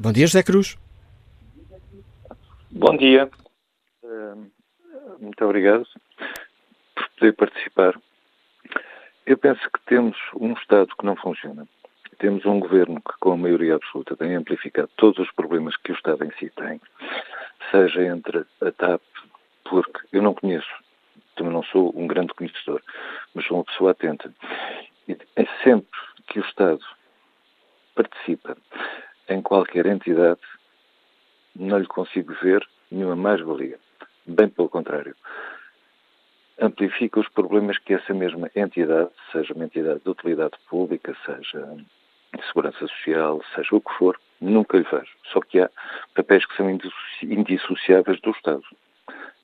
[0.00, 0.76] Bom dia, José Cruz.
[2.72, 3.30] Bom dia.
[4.04, 4.34] Eh,
[5.20, 5.86] muito obrigado
[6.96, 7.94] por poder participar.
[9.24, 11.66] Eu penso que temos um Estado que não funciona.
[12.18, 15.94] Temos um governo que, com a maioria absoluta, tem amplificado todos os problemas que o
[15.94, 16.80] Estado em si tem,
[17.70, 19.00] seja entre a TAP,
[19.64, 20.68] porque eu não conheço,
[21.36, 22.82] também não sou um grande conhecedor,
[23.32, 24.32] mas sou uma pessoa atenta.
[25.08, 26.84] E é sempre que o Estado
[27.94, 28.56] participa
[29.28, 30.40] em qualquer entidade,
[31.54, 33.78] não lhe consigo ver nenhuma mais-valia.
[34.26, 35.14] Bem pelo contrário
[36.62, 41.76] amplifica os problemas que essa mesma entidade, seja uma entidade de utilidade pública, seja
[42.34, 45.08] de segurança social, seja o que for, nunca lhe faz.
[45.32, 45.68] Só que há
[46.14, 46.70] papéis que são
[47.22, 48.62] indissociáveis do Estado.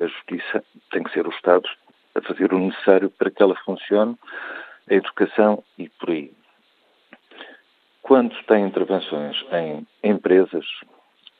[0.00, 1.68] A justiça tem que ser o Estado
[2.14, 4.16] a fazer o necessário para que ela funcione,
[4.88, 6.32] a educação e por aí.
[8.00, 10.64] Quando tem intervenções em empresas,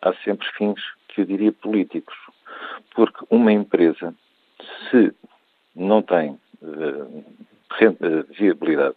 [0.03, 2.17] há sempre fins que eu diria políticos.
[2.95, 4.15] Porque uma empresa,
[4.91, 5.15] se
[5.79, 7.25] não tem uh,
[8.31, 8.97] viabilidade.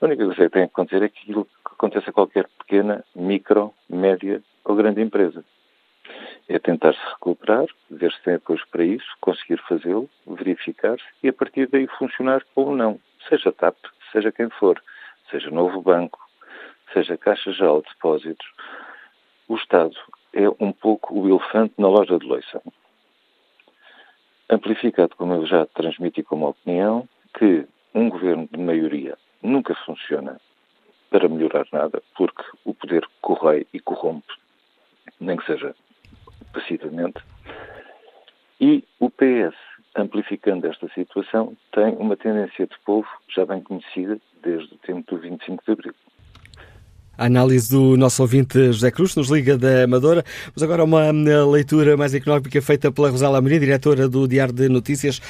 [0.00, 3.04] A única coisa que tem que acontecer é que aquilo que acontece a qualquer pequena,
[3.14, 5.44] micro, média ou grande empresa.
[6.48, 11.68] É tentar-se recuperar, ver se tem apoio para isso, conseguir fazê-lo, verificar-se e a partir
[11.68, 12.98] daí funcionar ou não.
[13.28, 13.76] Seja TAP,
[14.12, 14.80] seja quem for,
[15.30, 16.18] seja novo banco,
[16.92, 18.46] seja Caixa Geral de Depósitos,
[19.48, 19.94] o Estado
[20.32, 22.62] é um pouco o elefante na loja de loiça.
[24.50, 27.08] Amplificado, como eu já transmiti como opinião,
[27.38, 30.40] que um governo de maioria nunca funciona
[31.10, 34.32] para melhorar nada, porque o poder corrói e corrompe,
[35.20, 35.74] nem que seja
[36.52, 37.20] passivamente.
[38.60, 39.56] E o PS,
[39.94, 45.20] amplificando esta situação, tem uma tendência de povo já bem conhecida desde o tempo do
[45.20, 45.94] 25 de Abril.
[47.18, 50.24] A análise do nosso ouvinte José Cruz, nos liga da Amadora.
[50.54, 51.10] Mas agora uma
[51.50, 55.20] leitura mais económica feita pela Rosália Amorim, diretora do Diário de Notícias.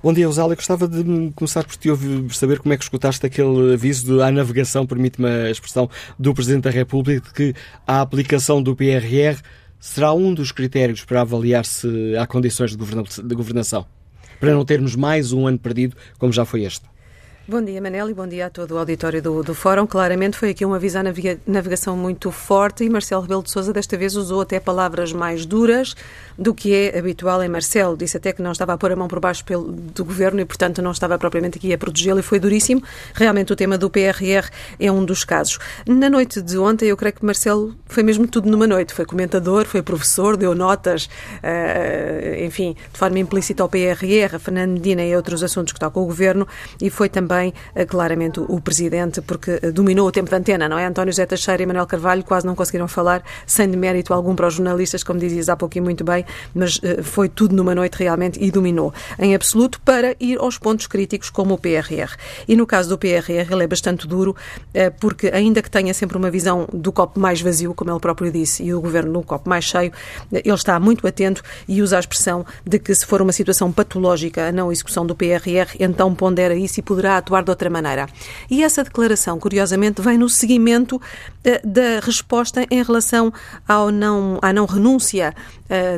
[0.00, 0.54] Bom dia, Rosália.
[0.54, 4.86] Gostava de começar por te ouvir, saber como é que escutaste aquele aviso à navegação,
[4.86, 9.40] permite-me a expressão, do Presidente da República de que a aplicação do PRR
[9.80, 13.84] será um dos critérios para avaliar se há condições de governação,
[14.38, 16.92] para não termos mais um ano perdido como já foi este.
[17.44, 19.84] Bom dia, Manel, e bom dia a todo o auditório do, do Fórum.
[19.84, 23.96] Claramente foi aqui um aviso à navegação muito forte e Marcelo Rebelo de Sousa desta
[23.96, 25.96] vez usou até palavras mais duras
[26.38, 27.96] do que é habitual em Marcelo.
[27.96, 30.44] Disse até que não estava a pôr a mão por baixo pelo, do governo e,
[30.44, 32.80] portanto, não estava propriamente aqui a protegê-lo e foi duríssimo.
[33.12, 35.58] Realmente o tema do PRR é um dos casos.
[35.84, 38.94] Na noite de ontem, eu creio que Marcelo foi mesmo tudo numa noite.
[38.94, 44.74] Foi comentador, foi professor, deu notas, uh, enfim, de forma implícita ao PRR, a Fernando
[44.74, 46.46] Medina e outros assuntos que tocam o governo
[46.80, 50.68] e foi também também eh, claramente o Presidente, porque eh, dominou o tempo de antena,
[50.68, 50.84] não é?
[50.84, 54.54] António Zé Teixeira e Manuel Carvalho quase não conseguiram falar, sem demérito algum para os
[54.54, 58.50] jornalistas, como dizias há pouquinho muito bem, mas eh, foi tudo numa noite realmente e
[58.50, 62.16] dominou, em absoluto, para ir aos pontos críticos como o PRR.
[62.46, 64.36] E no caso do PRR, ele é bastante duro,
[65.00, 68.62] porque ainda que tenha sempre uma visão do copo mais vazio, como ele próprio disse,
[68.62, 69.92] e o Governo no copo mais cheio,
[70.30, 74.48] ele está muito atento e usa a expressão de que se for uma situação patológica
[74.48, 78.06] a não execução do PRR, então pondera isso e poderá atuar de outra maneira.
[78.50, 81.00] E essa declaração, curiosamente, vem no seguimento uh,
[81.64, 83.32] da resposta em relação
[83.66, 85.34] ao não, à não renúncia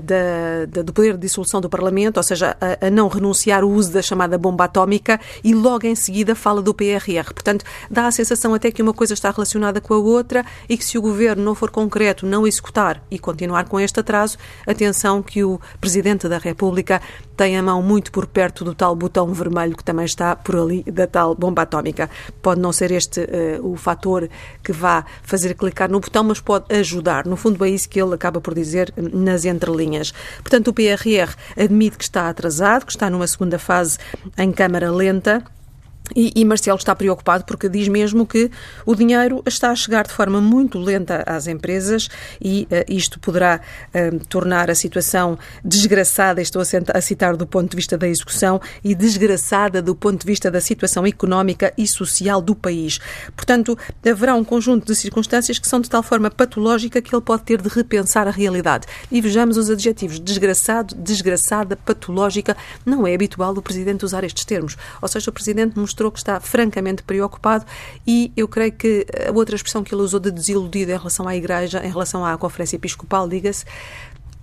[0.00, 3.70] da, da, do poder de dissolução do Parlamento, ou seja, a, a, não renunciar o
[3.70, 7.32] uso da chamada bomba atómica e logo em seguida fala do PRR.
[7.32, 10.84] Portanto, dá a sensação até que uma coisa está relacionada com a outra e que
[10.84, 15.42] se o governo não for concreto, não executar e continuar com este atraso, atenção que
[15.42, 17.00] o Presidente da República
[17.36, 20.82] tem a mão muito por perto do tal botão vermelho que também está por ali
[20.84, 22.08] da tal bomba atómica.
[22.40, 24.28] Pode não ser este uh, o fator
[24.62, 27.26] que vá fazer clicar no botão, mas pode ajudar.
[27.26, 30.12] No fundo, é isso que ele acaba por dizer nas entrelinhas.
[30.38, 33.98] Portanto, o PRR admite que está atrasado, que está numa segunda fase
[34.36, 35.42] em câmara lenta
[36.14, 38.50] e, e, Marcelo está preocupado porque diz mesmo que
[38.84, 42.08] o dinheiro está a chegar de forma muito lenta às empresas
[42.40, 47.76] e uh, isto poderá uh, tornar a situação desgraçada, estou a citar do ponto de
[47.76, 52.54] vista da execução, e desgraçada do ponto de vista da situação económica e social do
[52.54, 52.98] país.
[53.34, 57.44] Portanto, haverá um conjunto de circunstâncias que são de tal forma patológica que ele pode
[57.44, 58.86] ter de repensar a realidade.
[59.10, 62.54] E vejamos os adjetivos desgraçado, desgraçada, patológica.
[62.84, 64.76] Não é habitual o Presidente usar estes termos.
[65.00, 67.64] Ou seja, o Presidente mostrou que está francamente preocupado
[68.06, 71.36] e eu creio que a outra expressão que ele usou de desiludido em relação à
[71.36, 73.64] Igreja, em relação à Conferência Episcopal, diga-se,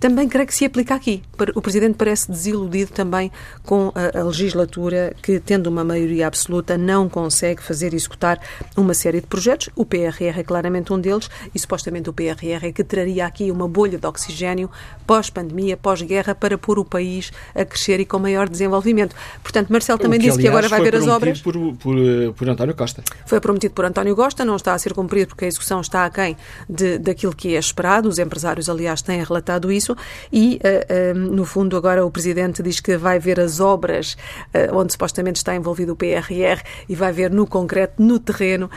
[0.02, 1.22] também creio que se aplica aqui.
[1.54, 3.30] O Presidente parece desiludido também
[3.62, 8.40] com a, a, legislatura, que, tendo uma maioria absoluta, não consegue fazer executar
[8.76, 9.70] uma série de projetos.
[9.76, 13.68] O PRR é claramente um deles e, supostamente, o PRR é que traria aqui uma
[13.68, 14.68] bolha de oxigênio
[15.14, 19.14] pós-pandemia, pós-guerra, para pôr o país a crescer e com maior desenvolvimento.
[19.42, 21.40] Portanto, Marcelo também que, disse aliás, que agora vai ver as obras.
[21.40, 21.96] Por, por,
[22.36, 23.02] por António Costa.
[23.26, 26.34] Foi prometido por António Costa, não está a ser cumprido porque a execução está aquém
[26.68, 28.08] de, daquilo que é esperado.
[28.08, 29.96] Os empresários, aliás, têm relatado isso isso
[30.32, 34.16] e, uh, uh, no fundo, agora o Presidente diz que vai ver as obras
[34.54, 38.70] uh, onde supostamente está envolvido o PRR e vai ver no concreto, no terreno,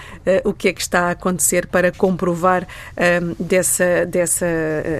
[0.43, 2.67] o que é que está a acontecer para comprovar
[3.39, 4.45] dessa, dessa,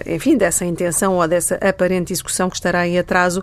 [0.05, 3.41] enfim, dessa intenção ou dessa aparente execução que estará em atraso,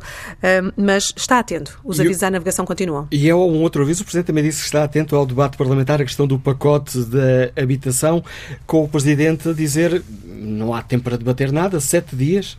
[0.76, 1.78] mas está atento.
[1.84, 2.28] Os avisos eu...
[2.28, 3.08] à navegação continuam.
[3.10, 6.00] E é um outro aviso, o Presidente também disse que está atento ao debate parlamentar,
[6.00, 8.22] a questão do pacote da habitação,
[8.66, 10.02] com o Presidente a dizer
[10.42, 12.58] não há tempo para debater nada, sete dias.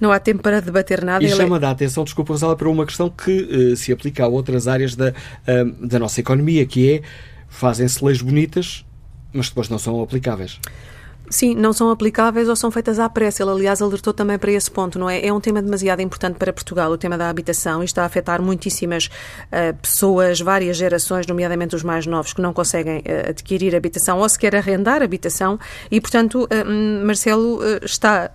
[0.00, 1.24] Não há tempo para debater nada.
[1.24, 1.64] E chama é...
[1.64, 5.08] a atenção, desculpa, Rosala, para uma questão que uh, se aplica a outras áreas da,
[5.08, 7.02] uh, da nossa economia, que é
[7.48, 8.84] fazem-se leis bonitas,
[9.32, 10.60] mas depois não são aplicáveis.
[11.28, 13.42] Sim, não são aplicáveis ou são feitas à pressa.
[13.42, 15.26] Ele, aliás, alertou também para esse ponto, não é?
[15.26, 18.40] É um tema demasiado importante para Portugal, o tema da habitação, e está a afetar
[18.40, 24.18] muitíssimas uh, pessoas, várias gerações, nomeadamente os mais novos, que não conseguem uh, adquirir habitação
[24.18, 25.58] ou sequer arrendar habitação,
[25.90, 28.30] e, portanto, uh, Marcelo está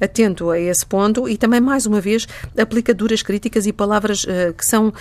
[0.00, 2.26] atento a esse ponto e também, mais uma vez,
[2.56, 4.24] aplica duras críticas e palavras
[4.56, 4.92] que são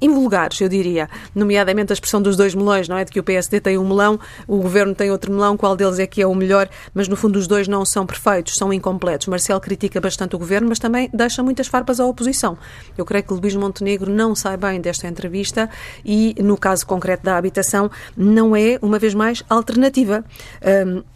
[0.00, 3.04] invulgares, eu diria, nomeadamente a expressão dos dois melões, não é?
[3.04, 6.06] De que o PSD tem um melão, o governo tem outro melão, qual deles é
[6.06, 9.26] que é o melhor, mas no fundo os dois não são perfeitos, são incompletos.
[9.26, 12.56] Marcelo critica bastante o governo, mas também deixa muitas farpas à oposição.
[12.96, 15.68] Eu creio que Luís Montenegro não sai bem desta entrevista
[16.04, 20.24] e, no caso concreto da habitação, não é, uma vez mais, alternativa.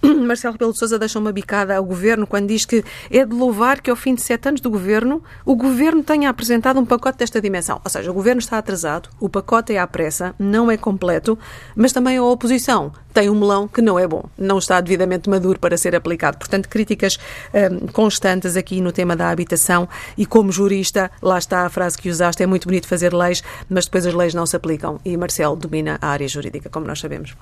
[0.03, 3.35] Um, Marcelo Rebelo de Sousa deixa uma bicada ao governo quando diz que é de
[3.35, 7.19] louvar que, ao fim de sete anos do governo, o governo tenha apresentado um pacote
[7.19, 7.81] desta dimensão.
[7.85, 11.39] Ou seja, o governo está atrasado, o pacote é à pressa, não é completo,
[11.77, 15.59] mas também a oposição tem um melão que não é bom, não está devidamente maduro
[15.59, 16.39] para ser aplicado.
[16.39, 17.19] Portanto, críticas
[17.53, 22.09] um, constantes aqui no tema da habitação e como jurista, lá está a frase que
[22.09, 25.57] usaste, é muito bonito fazer leis, mas depois as leis não se aplicam e Marcelo
[25.57, 27.35] domina a área jurídica, como nós sabemos.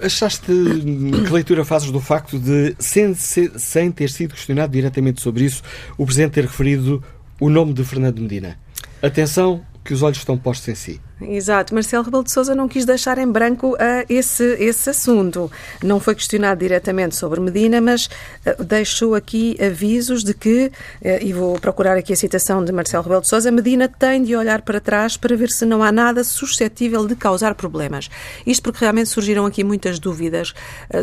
[0.00, 5.62] Achaste que leitura fazes do facto de, sem, sem ter sido questionado diretamente sobre isso,
[5.96, 7.02] o Presidente ter referido
[7.40, 8.58] o nome de Fernando Medina?
[9.00, 11.00] Atenção, que os olhos estão postos em si.
[11.28, 11.74] Exato.
[11.74, 13.76] Marcelo Rebelo de Sousa não quis deixar em branco uh,
[14.08, 15.50] esse, esse assunto.
[15.82, 20.66] Não foi questionado diretamente sobre Medina, mas uh, deixou aqui avisos de que,
[21.02, 24.36] uh, e vou procurar aqui a citação de Marcelo Rebelo de Sousa, Medina tem de
[24.36, 28.10] olhar para trás para ver se não há nada suscetível de causar problemas.
[28.46, 30.52] Isto porque realmente surgiram aqui muitas dúvidas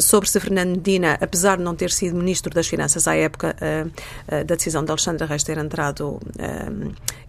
[0.02, 3.56] sobre se Fernando Medina, apesar de não ter sido Ministro das Finanças à época
[4.28, 6.20] da decisão de Alexandre Reis ter entrado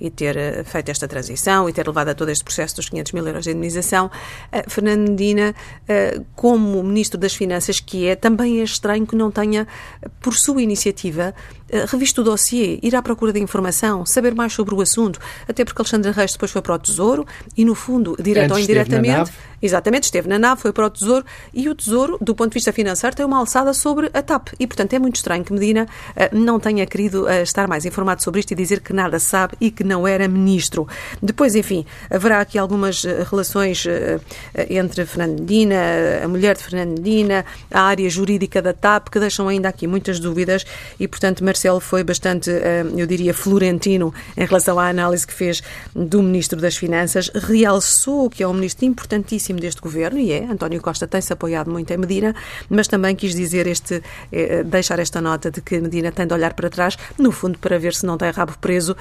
[0.00, 3.26] e ter feito esta transição e ter levado a todo este processo dos 500 mil
[3.26, 8.64] euros de indemnização, uh, Fernando Medina, uh, como Ministro das Finanças que é, também é
[8.64, 9.66] estranho que não tenha,
[10.20, 11.34] por sua iniciativa,
[11.72, 15.18] uh, revisto o dossiê, ir à procura de informação, saber mais sobre o assunto,
[15.48, 19.32] até porque Alexandre Reis depois foi para o Tesouro e, no fundo, direto ou indiretamente
[19.62, 22.72] Exatamente, esteve na nave, foi para o Tesouro e o Tesouro, do ponto de vista
[22.72, 24.48] financeiro, tem uma alçada sobre a TAP.
[24.58, 28.20] E, portanto, é muito estranho que Medina uh, não tenha querido uh, estar mais informado
[28.24, 30.88] sobre isto e dizer que nada sabe e que não era ministro.
[31.22, 33.86] Depois, enfim, haverá aqui algumas uh, relações
[34.68, 35.76] entre Fernando Medina,
[36.24, 40.18] a mulher de Fernando Medina, a área jurídica da TAP, que deixam ainda aqui muitas
[40.18, 40.64] dúvidas
[40.98, 42.50] e, portanto, Marcelo foi bastante,
[42.96, 45.62] eu diria, florentino em relação à análise que fez
[45.94, 50.80] do Ministro das Finanças, realçou que é um ministro importantíssimo deste governo, e é, António
[50.80, 52.34] Costa tem-se apoiado muito em Medina,
[52.68, 56.54] mas também quis dizer este, eh, deixar esta nota de que Medina tem de olhar
[56.54, 58.96] para trás, no fundo, para ver se não tem rabo preso.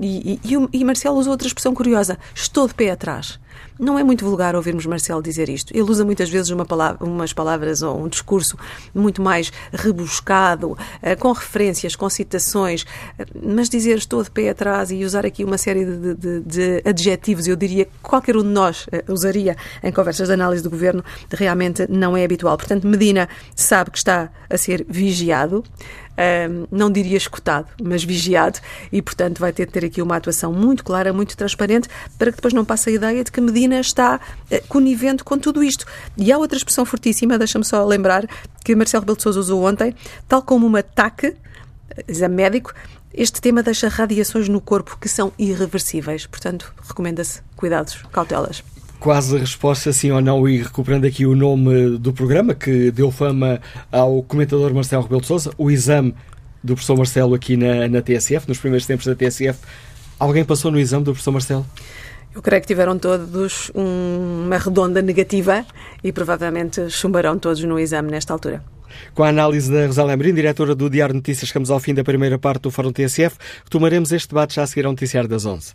[0.00, 3.38] E, e, e Marcelo usou outra expressão curiosa: estou de pé atrás.
[3.78, 5.70] Não é muito vulgar ouvirmos Marcelo dizer isto.
[5.74, 8.56] Ele usa muitas vezes uma palavra, umas palavras ou um discurso
[8.94, 12.86] muito mais rebuscado, eh, com referências, com citações,
[13.18, 16.82] eh, mas dizer estou de pé atrás e usar aqui uma série de, de, de
[16.88, 20.70] adjetivos, eu diria que qualquer um de nós eh, usaria em conversas de análise do
[20.70, 22.56] governo, realmente não é habitual.
[22.56, 25.62] Portanto, Medina sabe que está a ser vigiado
[26.70, 28.58] não diria escutado, mas vigiado,
[28.90, 31.88] e portanto vai ter de ter aqui uma atuação muito clara, muito transparente,
[32.18, 35.62] para que depois não passe a ideia de que Medina está uh, conivente com tudo
[35.62, 35.84] isto.
[36.16, 38.26] E há outra expressão fortíssima, deixa-me só lembrar,
[38.64, 39.94] que Marcelo Rebelo de Sousa usou ontem,
[40.28, 41.36] tal como um ataque,
[42.08, 42.72] exame médico,
[43.12, 46.26] este tema deixa radiações no corpo que são irreversíveis.
[46.26, 48.62] Portanto, recomenda-se cuidados, cautelas
[48.98, 53.10] quase a resposta sim ou não e recuperando aqui o nome do programa que deu
[53.10, 56.14] fama ao comentador Marcelo Rebelo de Sousa, o exame
[56.62, 59.58] do professor Marcelo aqui na, na TSF, nos primeiros tempos da TSF.
[60.18, 61.66] Alguém passou no exame do professor Marcelo?
[62.34, 65.64] Eu creio que tiveram todos uma redonda negativa
[66.04, 68.62] e provavelmente chumbarão todos no exame nesta altura.
[69.14, 72.04] Com a análise da Rosália Amorim, diretora do Diário de Notícias, chegamos ao fim da
[72.04, 73.36] primeira parte do Fórum TSF.
[73.64, 75.74] Retomaremos este debate já a seguir ao noticiário das 11.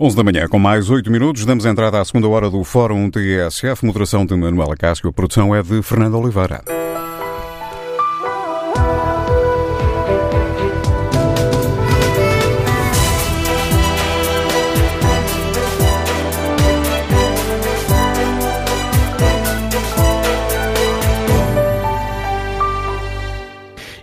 [0.00, 3.84] 11 da manhã, com mais 8 minutos, damos entrada à segunda hora do Fórum TSF,
[3.84, 6.62] moderação de Manuela Cássio, a produção é de Fernando Oliveira.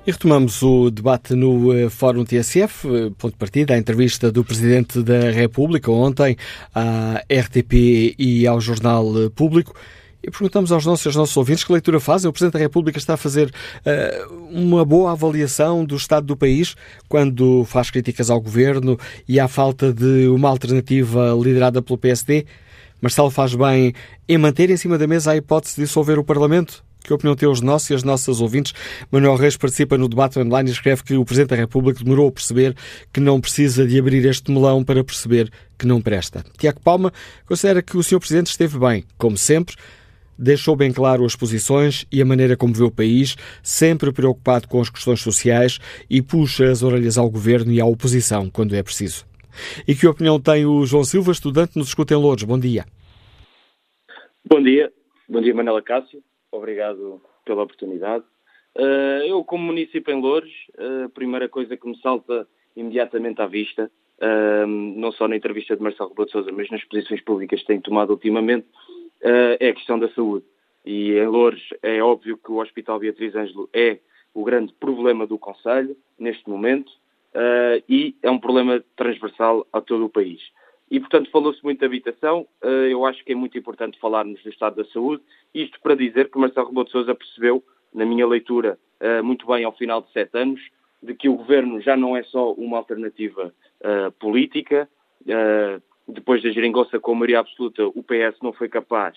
[0.08, 4.32] E retomamos o debate no uh, Fórum TSF, uh, eh, ponto de partida, a entrevista
[4.32, 6.38] do Presidente da República ontem
[6.76, 9.74] à RTP e ao Jornal uh, Público.
[10.22, 12.30] E perguntamos aos nossos, aos nossos ouvintes que leitura fazem.
[12.30, 13.52] O Presidente da República está a fazer
[14.52, 16.76] uma boa avaliação do estado do país
[17.08, 22.46] quando faz críticas ao Governo e à falta de uma alternativa liderada pelo PSD.
[23.00, 23.94] Marcelo faz bem
[24.28, 26.85] em manter em cima da mesa a hipótese de dissolver o Parlamento?
[27.06, 28.74] Que opinião tem os nossos e as nossas ouvintes?
[29.12, 32.32] Manuel Reis participa no debate online e escreve que o Presidente da República demorou a
[32.32, 32.76] perceber
[33.14, 36.44] que não precisa de abrir este melão para perceber que não presta.
[36.58, 37.14] Tiago Palma
[37.46, 38.18] considera que o Sr.
[38.18, 39.76] Presidente esteve bem, como sempre,
[40.36, 44.82] deixou bem claro as posições e a maneira como vê o país, sempre preocupado com
[44.82, 45.80] as questões sociais
[46.10, 49.28] e puxa as orelhas ao governo e à oposição quando é preciso.
[49.88, 52.44] E que opinião tem o João Silva, estudante nos escuta em Louros?
[52.44, 52.84] Bom dia.
[54.50, 54.92] Bom dia.
[55.30, 56.22] Bom dia, Manela Cássio.
[56.52, 58.24] Obrigado pela oportunidade.
[58.76, 63.48] Uh, eu, como município em Louros, uh, a primeira coisa que me salta imediatamente à
[63.48, 63.90] vista,
[64.20, 67.68] uh, não só na entrevista de Marcelo Rebelo de Sousa, mas nas posições públicas que
[67.68, 68.68] tem tomado ultimamente,
[69.22, 70.46] é a questão da saúde.
[70.86, 73.98] E em Louros é óbvio que o Hospital Beatriz Ângelo é
[74.36, 76.92] o grande problema do Conselho, neste momento,
[77.90, 80.42] e é um problema transversal a todo o país.
[80.90, 82.48] E, portanto, falou-se muito de habitação.
[82.62, 85.24] Eh, eu acho que é muito importante falarmos do estado da saúde.
[85.54, 87.64] Isto para dizer que Marcelo Rebelo de Sousa percebeu,
[87.94, 90.62] na minha leitura, eh, muito bem ao final de sete anos,
[91.02, 94.90] de que o governo já não é só uma alternativa uh, política.
[96.08, 99.16] Depois da geringonça com a maioria absoluta, o PS não foi capaz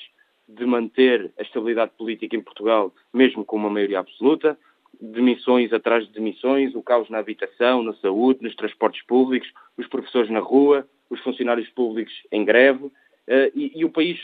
[0.48, 4.58] de manter a estabilidade política em Portugal, mesmo com uma maioria absoluta.
[5.00, 10.30] Demissões atrás de demissões, o caos na habitação, na saúde, nos transportes públicos, os professores
[10.30, 12.92] na rua, os funcionários públicos em greve, uh,
[13.54, 14.20] e, e, o país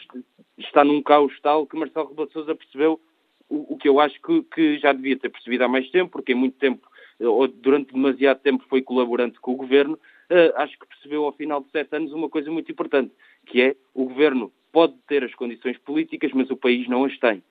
[0.59, 3.01] está num caos tal que Marcelo Rebelo Sousa percebeu
[3.49, 6.33] o, o que eu acho que, que, já devia ter percebido há mais tempo, porque
[6.33, 6.87] em muito tempo,
[7.21, 9.99] uh, ou durante demasiado tempo, foi colaborante com o governo.
[10.31, 13.13] Uh, acho que percebeu ao final de sete anos uma coisa muito importante,
[13.47, 17.43] que é o governo pode ter as condições políticas, mas o país não as tem.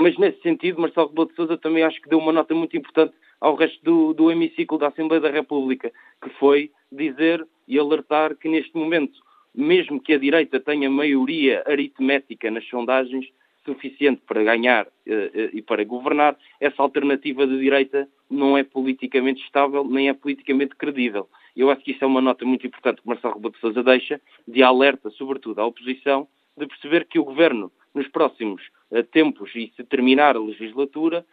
[0.00, 3.14] Mas nesse sentido, Marcelo Rebelo de Sousa também acho que deu uma nota muito importante
[3.40, 5.92] ao resto do, do hemiciclo da Assembleia da República,
[6.22, 9.18] que foi dizer e alertar que neste momento,
[9.54, 13.26] mesmo que a direita tenha maioria aritmética nas sondagens
[13.64, 19.42] suficiente para ganhar uh, uh, e para governar, essa alternativa de direita não é politicamente
[19.42, 21.28] estável nem é politicamente credível.
[21.56, 24.20] Eu acho que isso é uma nota muito importante que Marcelo Rebelo de Sousa deixa,
[24.46, 29.72] de alerta, sobretudo, à oposição, de perceber que o governo, nos próximos uh, tempos e
[29.76, 31.24] se terminar a legislatura,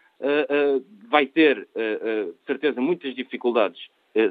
[1.09, 1.67] vai ter,
[2.47, 3.89] certeza, muitas dificuldades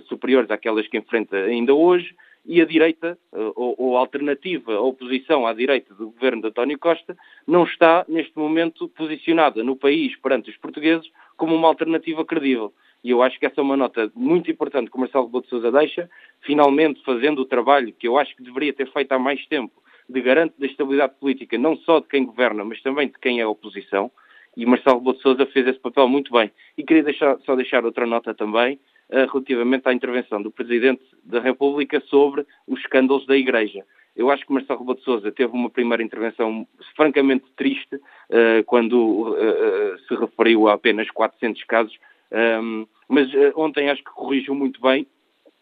[0.08, 2.16] superiores àquelas que enfrenta ainda hoje,
[2.46, 3.18] e a direita,
[3.54, 7.14] ou, alternativa, a oposição à direita do governo de António Costa,
[7.46, 11.06] não está, neste momento, posicionada no país perante os portugueses
[11.36, 12.72] como uma alternativa credível.
[13.02, 15.50] E eu acho que essa é uma nota muito importante que o Marcelo Rebelo de
[15.50, 16.08] Sousa deixa,
[16.40, 20.20] finalmente fazendo o trabalho que eu acho que deveria ter feito há mais tempo, de
[20.20, 24.10] garante da estabilidade política, não só de quem governa, mas também de quem é oposição.
[24.56, 26.50] E Marcelo Rebelo de Sousa fez esse papel muito bem.
[26.78, 28.78] E queria deixar, só deixar outra nota também,
[29.10, 33.84] eh, relativamente à intervenção do Presidente da República sobre os escândalos da Igreja.
[34.16, 39.32] Eu acho que Marcelo Rebelo de Sousa teve uma primeira intervenção francamente triste uh, quando
[39.32, 41.98] uh, se referiu a apenas 400 casos,
[42.30, 45.04] um, ehm, mas uh, ontem acho que corrigiu muito bem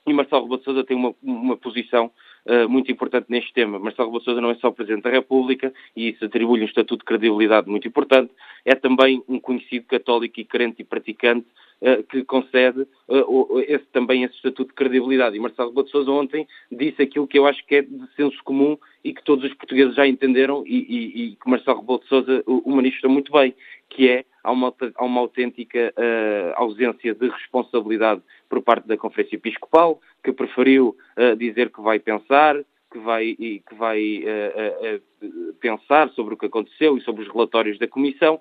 [0.06, 2.10] e Marcelo Rebelo de Sousa tem uma, uma posição
[2.46, 3.78] uh, muito importante neste tema.
[3.78, 7.04] Marcelo Rebelo Sousa não é só Presidente da República e isso atribui-lhe um estatuto de
[7.04, 8.32] credibilidade muito importante,
[8.64, 11.46] é também um conhecido católico e crente e praticante
[11.80, 15.36] uh, que concede uh, esse, também esse estatuto de credibilidade.
[15.36, 18.78] E Marcelo Rebelo Sousa ontem disse aquilo que eu acho que é de senso comum
[19.04, 22.76] e que todos os portugueses já entenderam e, que Marcelo Rebelo de Sousa o, o
[22.76, 23.54] manifesta muito bem,
[23.90, 29.36] que é há uma, há uma autêntica uh, ausência de responsabilidade por parte da Conferência
[29.36, 32.56] Episcopal, que preferiu uh, dizer que vai pensar,
[32.90, 37.88] que vai, que vai uh, pensar sobre o que aconteceu e sobre os relatórios da
[37.88, 38.40] Comissão,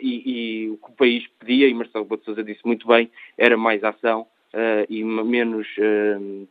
[0.00, 3.82] e, e, o que o país pedia, e Marcelo Rebelo disse muito bem, era mais
[3.82, 4.24] ação
[4.88, 5.66] e menos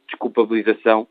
[0.05, 1.07] desculpabilização,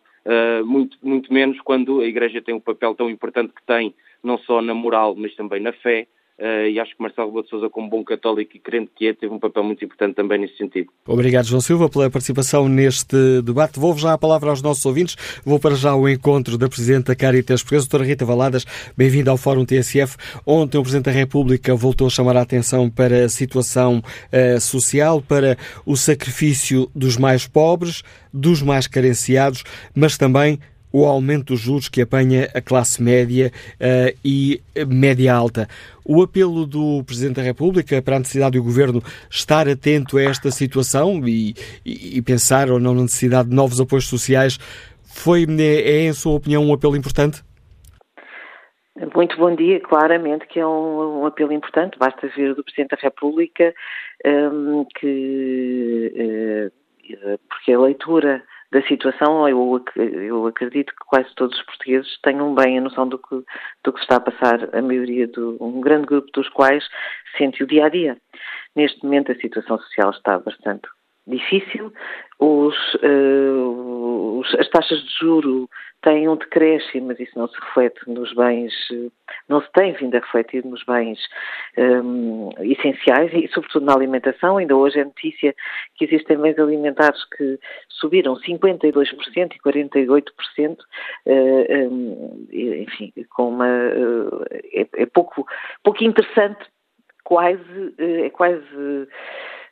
[0.66, 4.60] muito, muito menos quando a Igreja tem um papel tão importante que tem, não só
[4.60, 6.06] na moral, mas também na fé,
[6.38, 9.32] e acho que Marcelo Rebelo de Sousa, como bom católico e crente que é, teve
[9.32, 10.90] um papel muito importante também nesse sentido.
[11.06, 13.78] Obrigado, João Silva, pela participação neste debate.
[13.78, 15.16] Vou já a palavra aos nossos ouvintes.
[15.44, 18.64] Vou para já o encontro da Presidente da Caritas Portuguesa, doutora Rita Valadas.
[18.96, 20.16] Bem-vinda ao Fórum TSF.
[20.44, 25.22] Ontem o Presidente da República voltou a chamar a atenção para a situação uh, social,
[25.22, 25.56] para
[25.86, 29.62] o sacrifício dos mais pobres, dos mais carenciados,
[29.94, 30.58] mas também
[30.94, 35.66] o aumento dos juros que apanha a classe média uh, e média alta.
[36.04, 40.52] O apelo do Presidente da República para a necessidade do Governo estar atento a esta
[40.52, 44.56] situação e, e, pensar ou não na necessidade de novos apoios sociais
[45.02, 47.42] foi, é, em sua opinião, um apelo importante?
[49.16, 53.02] Muito bom dia, claramente que é um, um apelo importante, basta ver do Presidente da
[53.02, 53.74] República
[54.24, 56.70] um, que,
[57.02, 59.48] uh, porque a leitura da situação.
[59.48, 63.42] Eu, eu acredito que quase todos os portugueses tenham bem a noção do que,
[63.84, 66.84] do que está a passar, a maioria, do, um grande grupo dos quais
[67.38, 68.16] sente o dia a dia.
[68.74, 70.88] Neste momento a situação social está bastante
[71.24, 71.92] difícil.
[72.38, 75.68] Os, uh, os, as taxas de juro
[76.04, 78.74] têm um decréscimo, mas isso não se reflete nos bens,
[79.48, 81.18] não se tem vindo a refletir nos bens
[81.78, 84.58] um, essenciais e, sobretudo, na alimentação.
[84.58, 85.54] Ainda hoje é notícia
[85.96, 87.58] que existem bens alimentares que
[87.88, 90.76] subiram 52% e 48%,
[91.26, 93.66] uh, um, enfim, com uma.
[93.66, 95.46] Uh, é, é pouco,
[95.82, 96.66] pouco interessante,
[97.24, 97.94] quase.
[97.98, 99.08] é quase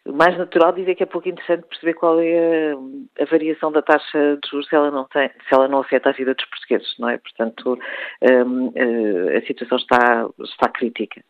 [0.07, 4.38] mais natural dizer que é pouco interessante perceber qual é a, a, variação da taxa
[4.42, 7.09] de juros se ela não tem, se ela não afeta a vida dos portugueses, não
[7.09, 7.18] é?
[7.18, 7.78] Portanto,
[8.22, 11.22] um, eh, a situação está, está crítica.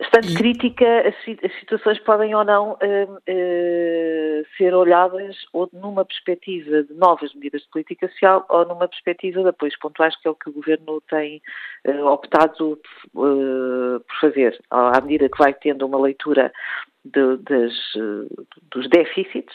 [0.00, 6.84] Estando crítica, as, as, situações podem ou não uh, uh, ser olhadas ou numa perspectiva
[6.84, 10.34] de novas medidas de política social ou numa perspectiva de apoios pontuais, que é o
[10.34, 11.42] que o Governo tem
[11.86, 12.80] uh, optado
[13.12, 14.58] por fazer.
[14.70, 16.50] À medida que vai tendo uma leitura
[17.04, 17.72] de, das,
[18.70, 19.54] dos déficits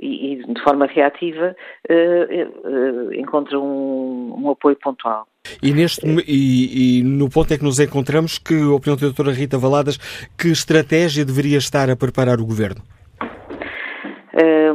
[0.00, 1.54] e, e, de forma reativa
[3.14, 5.26] encontra um, um apoio pontual.
[5.62, 9.32] E, neste, e, e, no ponto em que nos encontramos, que a opinião da doutora
[9.32, 9.96] Rita Valadas,
[10.36, 12.82] que estratégia deveria estar a preparar o Governo?
[14.34, 14.67] Uh, eh,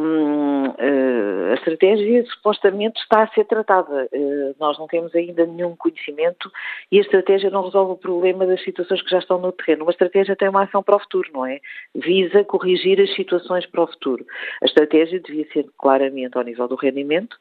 [1.63, 4.07] estratégia supostamente está a ser tratada.
[4.13, 6.51] Uh, nós não temos ainda nenhum conhecimento
[6.91, 9.83] e a estratégia não resolve o problema das situações que já estão no terreno.
[9.83, 11.59] Uma estratégia tem uma ação para o futuro, não é?
[11.95, 14.25] Visa corrigir as situações para o futuro.
[14.61, 17.35] A estratégia devia ser claramente ao nível do rendimento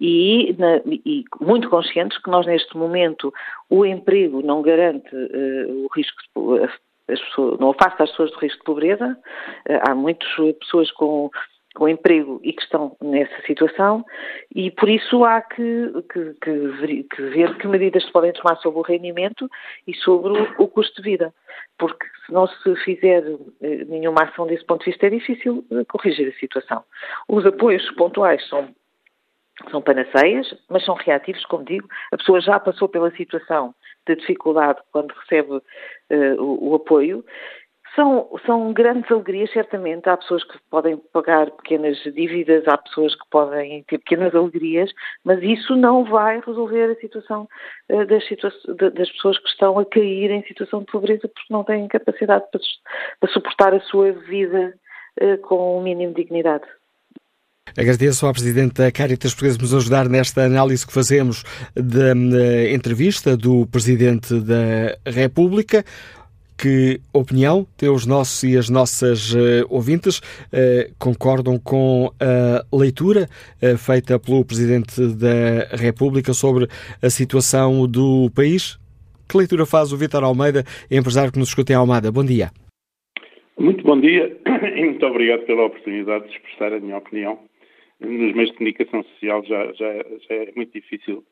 [0.00, 3.32] e, na, e, muito conscientes que nós neste momento
[3.68, 6.68] o emprego não garante uh, o risco de,
[7.08, 9.18] as pessoas, não afasta as pessoas do risco de pobreza.
[9.68, 10.28] Uh, há muitas
[10.60, 11.30] pessoas com
[11.76, 14.04] com emprego e que estão nessa situação
[14.54, 16.50] e por isso há que, que, que,
[17.18, 19.48] ver que medidas se podem tomar sobre o rendimento
[19.86, 21.34] e sobre o, custo de vida.
[21.78, 23.22] Porque se não se fizer
[23.60, 26.82] eh, nenhuma ação desse ponto de vista é difícil corrigir a situação.
[27.28, 28.68] Os apoios pontuais são
[29.70, 31.88] são panaceias, mas são reativos, como digo.
[32.12, 33.74] A pessoa já passou pela situação
[34.06, 35.62] de dificuldade quando recebe uh,
[36.38, 37.24] o, o, apoio.
[37.96, 40.08] São, são grandes alegrias, certamente.
[40.08, 44.92] Há pessoas que podem pagar pequenas dívidas, há pessoas que podem ter pequenas alegrias,
[45.24, 47.48] mas isso não vai resolver a situação
[47.90, 48.52] uh, das, situa
[48.92, 52.60] das, pessoas que estão a cair em situação de pobreza porque não têm capacidade para,
[53.18, 54.74] para suportar a sua vida
[55.20, 56.66] uh, com o mínimo de dignidade.
[57.76, 61.42] Agradeço ao Presidente da Caritas Portuguesa nos ajudar nesta análise que fazemos
[61.74, 65.84] da eh, entrevista do Presidente da República.
[66.58, 70.18] Que opinião tem os nossos e as nossas uh, ouvintes?
[70.18, 73.28] Uh, concordam com a leitura
[73.62, 76.66] uh, feita pelo Presidente da República sobre
[77.02, 78.78] a situação do país?
[79.28, 82.10] Que leitura faz o Vítor Almeida, empresário que nos escuta em Almada?
[82.10, 82.50] Bom dia.
[83.58, 84.36] Muito bom dia
[84.76, 87.38] e muito obrigado pela oportunidade de expressar a minha opinião
[88.00, 89.92] nos meios de comunicação social já, já,
[90.28, 91.24] já é muito difícil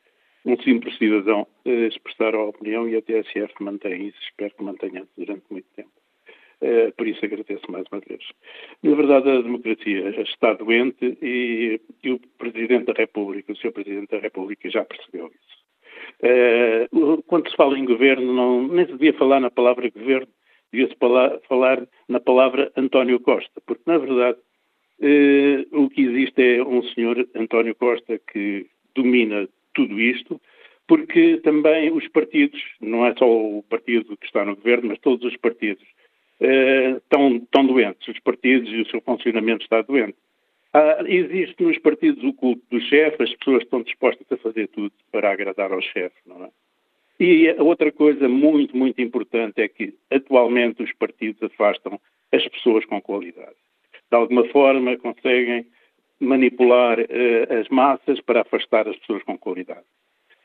[0.45, 5.07] um simples cidadão uh, expressar a opinião e a TSF mantém isso, espero que mantenha
[5.17, 5.91] durante muito tempo.
[6.61, 8.23] Uh, por isso agradeço mais uma vez.
[8.83, 13.73] Na verdade, a democracia está doente e, e, o Presidente da República, o Sr.
[13.73, 15.65] Presidente da República já percebeu isso.
[16.93, 20.29] Uh, quando se fala em governo, não, nem se devia falar na palavra governo,
[20.73, 20.97] devia-se
[21.49, 24.39] falar, na palavra António Costa, porque, na verdade,
[25.73, 30.41] o que existe é um senhor, António Costa, que domina tudo isto,
[30.87, 35.25] porque também os partidos, não é só o partido que está no governo, mas todos
[35.25, 35.85] os partidos,
[36.41, 38.07] estão, estão doentes.
[38.09, 40.17] Os partidos e o seu funcionamento está doente.
[40.73, 44.93] Ah, existe nos partidos o culto do chefe, as pessoas estão dispostas a fazer tudo
[45.13, 46.51] para agradar ao chefe, não é?
[47.21, 52.01] E a outra coisa muito, muito importante é que atualmente os partidos afastam
[52.33, 53.55] as pessoas com qualidade
[54.15, 55.67] de alguma forma conseguem
[56.21, 59.85] manipular uh, as massas para afastar as pessoas com qualidade.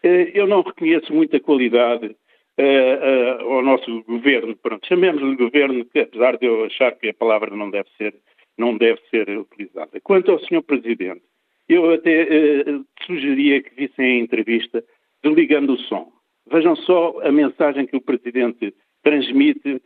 [0.04, 4.56] Uh, eu não reconheço muita qualidade uh, ao nosso governo.
[4.56, 8.16] Pronto, chamemos-lhe governo, que apesar de eu achar que a palavra não deve ser,
[8.58, 10.00] não deve ser utilizada.
[10.02, 10.62] Quanto ao Sr.
[10.64, 11.22] Presidente,
[11.68, 12.66] eu até
[13.06, 14.84] sugeria que vissem a entrevista
[15.24, 16.12] desligando o som.
[16.52, 19.80] Vejam só a mensagem que o Presidente transmite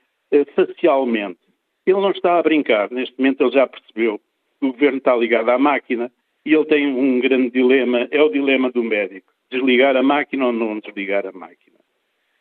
[0.55, 1.39] facialmente.
[1.86, 2.89] Ele não está a brincar.
[2.89, 4.21] Neste momento ele já percebeu
[4.66, 6.11] o governo está ligado à máquina
[6.45, 9.32] e ele tem um grande dilema, é o dilema do médico.
[9.49, 11.78] Desligar a máquina ou não desligar a máquina.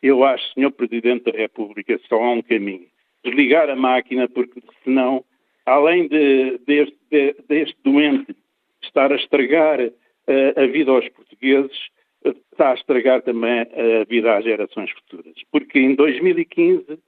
[0.01, 0.71] Eu acho, Sr.
[0.71, 2.87] Presidente da República, só há um caminho.
[3.23, 5.23] Desligar a máquina, porque senão,
[5.65, 8.35] além de, deste, de, deste doente
[8.81, 11.77] estar a estragar uh, a vida aos portugueses,
[12.51, 15.33] está a estragar também a vida às gerações futuras.
[15.51, 16.99] Porque em 2015 uh,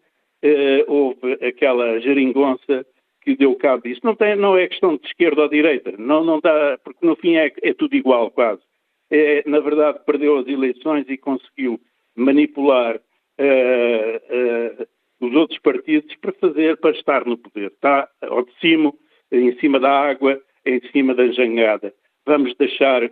[0.88, 2.86] houve aquela geringonça
[3.26, 4.02] que deu cabo disso.
[4.04, 7.36] Não, tem, não é questão de esquerda ou direita, não, não dá, porque no fim
[7.36, 8.62] é, é tudo igual quase.
[9.10, 11.80] É, na verdade, perdeu as eleições e conseguiu
[12.16, 14.88] manipular uh, uh,
[15.20, 17.72] os outros partidos para fazer, para estar no poder.
[17.72, 18.94] Está ao de cima,
[19.32, 21.94] em cima da água, em cima da jangada.
[22.26, 23.04] Vamos deixar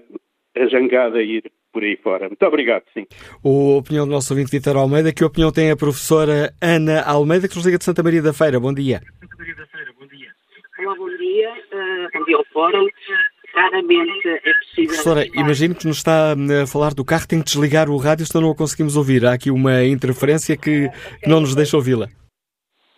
[0.56, 2.28] a jangada ir por aí fora.
[2.28, 3.06] Muito obrigado, sim.
[3.44, 7.56] A opinião do nosso ouvinte Vitor Almeida, que opinião tem a professora Ana Almeida, que
[7.56, 8.60] nos liga de Santa Maria da Feira.
[8.60, 9.02] Bom dia.
[9.20, 10.32] Santa Maria da Feira, bom dia.
[10.86, 11.50] Olá, bom dia.
[11.72, 12.88] Uh, bom dia ao Fórum.
[13.54, 14.88] Raramente é possível.
[14.88, 18.42] Professora, imagino que nos está a falar do carro, tem que desligar o rádio, senão
[18.42, 19.26] não o conseguimos ouvir.
[19.26, 20.90] Há aqui uma interferência que,
[21.26, 22.08] não nos deixa ouvi-la.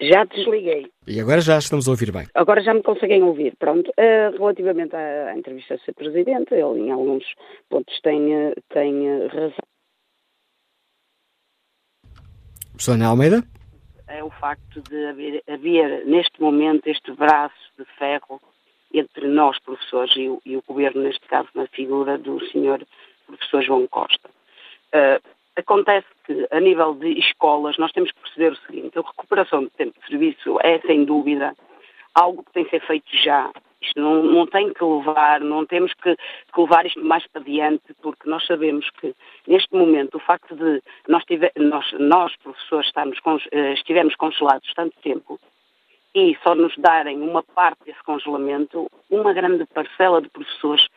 [0.01, 0.87] Já desliguei.
[1.05, 2.25] E agora já estamos a ouvir bem.
[2.33, 3.55] Agora já me conseguem ouvir.
[3.59, 3.87] Pronto.
[3.91, 7.23] Uh, relativamente à, à, entrevista a ser presidente, ele em alguns
[7.69, 9.63] pontos tem, tem razão.
[12.77, 13.43] Sônia Almeida?
[14.07, 18.41] É o facto de haver, haver, neste momento este braço de ferro
[18.93, 22.85] entre nós, professores, e o, e o governo, neste caso, na figura do senhor
[23.27, 24.29] professor João Costa.
[24.93, 29.63] Uh, Acontece que, a nível de escolas, nós temos que perceber o seguinte: a recuperação
[29.63, 31.55] de tempo de serviço é, sem dúvida,
[32.13, 33.49] algo que tem que ser feito já.
[33.85, 37.93] Isto não, não tem que levar, não temos que, que, levar isto mais para diante,
[38.01, 39.13] porque nós sabemos que,
[39.47, 43.19] neste momento, o facto de nós, tiver, nós, nós professores, estarmos,
[43.51, 45.39] eh, estivermos congelados tanto tempo
[46.15, 50.87] e só nos darem uma parte desse congelamento, uma grande parcela de professores,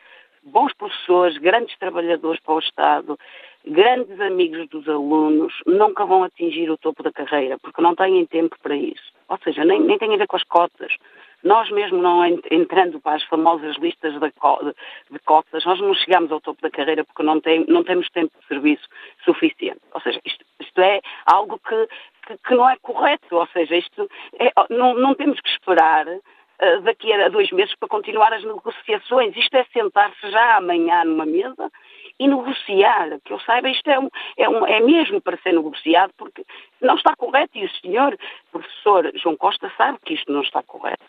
[0.43, 3.19] bons professores, grandes trabalhadores para o Estado,
[3.65, 8.55] grandes amigos dos alunos nunca vão atingir o topo da carreira, porque não têm tempo
[8.63, 9.11] para isso.
[9.27, 10.95] Ou seja, nem, nem tem a ver com as cotas.
[11.43, 16.61] Nós mesmo não entrando para as famosas listas de, cotas, nós não chegamos ao topo
[16.61, 18.87] da carreira porque não, tem, não temos tempo de serviço
[19.23, 19.79] suficiente.
[19.93, 21.87] Ou seja, isto, isto é algo que,
[22.27, 23.35] que, que, não é correto.
[23.35, 27.87] Ou seja, isto é, não, não temos que esperar uh, daqui a dois meses para
[27.87, 29.35] continuar as negociações.
[29.37, 31.71] Isto é sentar-se já amanhã numa mesa
[32.19, 33.17] e negociar.
[33.23, 36.43] Que eu saiba, isto é, um, é, um, é mesmo para ser negociado, porque
[36.81, 38.17] não está correto e o senhor
[38.51, 41.05] professor João Costa sabe que isto não está correto.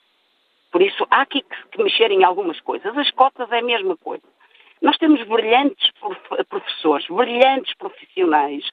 [0.71, 2.97] Por isso, há aqui que, mexer em algumas coisas.
[2.97, 4.23] As cotas é a mesma coisa.
[4.81, 5.91] Nós temos brilhantes
[6.49, 8.65] professores, brilhantes profissionais,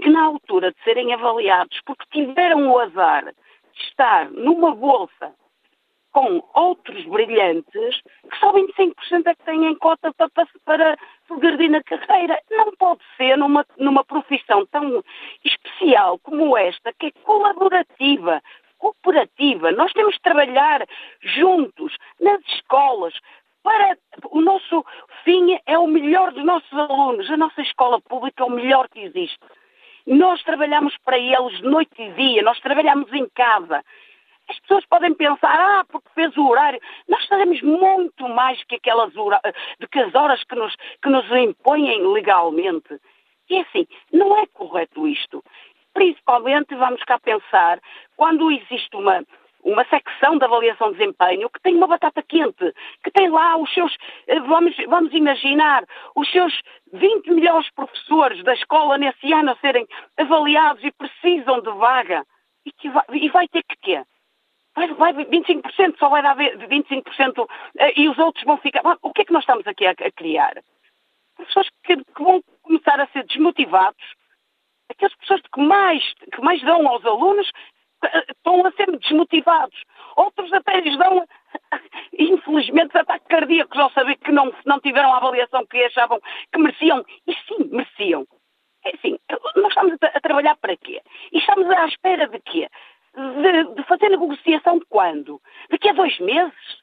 [0.00, 5.34] que na altura de serem avaliados, porque tiveram o azar de estar numa bolsa
[6.12, 11.82] com outros brilhantes, que só 25% é que têm cota para, para, para progredir na
[11.82, 12.40] carreira.
[12.50, 15.04] Não pode ser numa, numa profissão tão
[15.44, 18.42] especial como esta, que é colaborativa,
[18.78, 19.72] cooperativa.
[19.72, 20.86] Nós temos de trabalhar
[21.20, 23.14] juntos nas escolas.
[23.62, 23.98] Para
[24.30, 24.84] o nosso
[25.24, 27.30] fim é o melhor dos nossos alunos.
[27.30, 29.38] A nossa escola pública é o melhor que existe.
[30.06, 33.84] Nós trabalhamos para eles noite e dia, nós trabalhamos em casa.
[34.48, 36.80] As pessoas podem pensar, ah, porque fez o horário.
[37.06, 42.00] Nós fazemos muito mais que aquelas do que as horas que nos, que nos impõem
[42.10, 42.98] legalmente.
[43.50, 45.42] E assim, não é correto isto.
[45.98, 47.80] Principalmente, vamos cá pensar,
[48.16, 49.20] quando existe uma,
[49.64, 52.72] uma secção de avaliação de desempenho que tem uma batata quente,
[53.02, 53.96] que tem lá os seus,
[54.28, 55.82] eh, vamos, vamos imaginar,
[56.14, 56.56] os seus
[56.92, 62.24] 20 melhores professores da escola nesse ano a serem avaliados e precisam de vaga.
[62.64, 64.02] E, que vai, e vai ter que quê?
[64.76, 68.82] vai, vai 25%, só vai dar 25% eh, e os outros vão ficar.
[69.02, 70.62] O que é que nós estamos aqui a, a criar?
[71.34, 74.17] Professores que, que, vão começar a ser desmotivados,
[74.88, 77.50] aquelas pessoas que mais, que mais dão aos alunos
[78.04, 79.82] eh, estão a ser desmotivados.
[80.16, 81.26] Outros até lhes dão,
[82.18, 86.20] infelizmente, ataques cardíacos ao saber que não, não tiveram a avaliação que achavam
[86.52, 87.04] que mereciam.
[87.26, 88.26] E sim, mereciam.
[88.84, 89.18] É assim,
[89.56, 91.02] nós estamos a, a trabalhar para quê?
[91.32, 92.68] E estamos à espera de quê?
[93.14, 95.40] de, de fazer negociação quando?
[95.70, 96.82] Daqui a dois meses?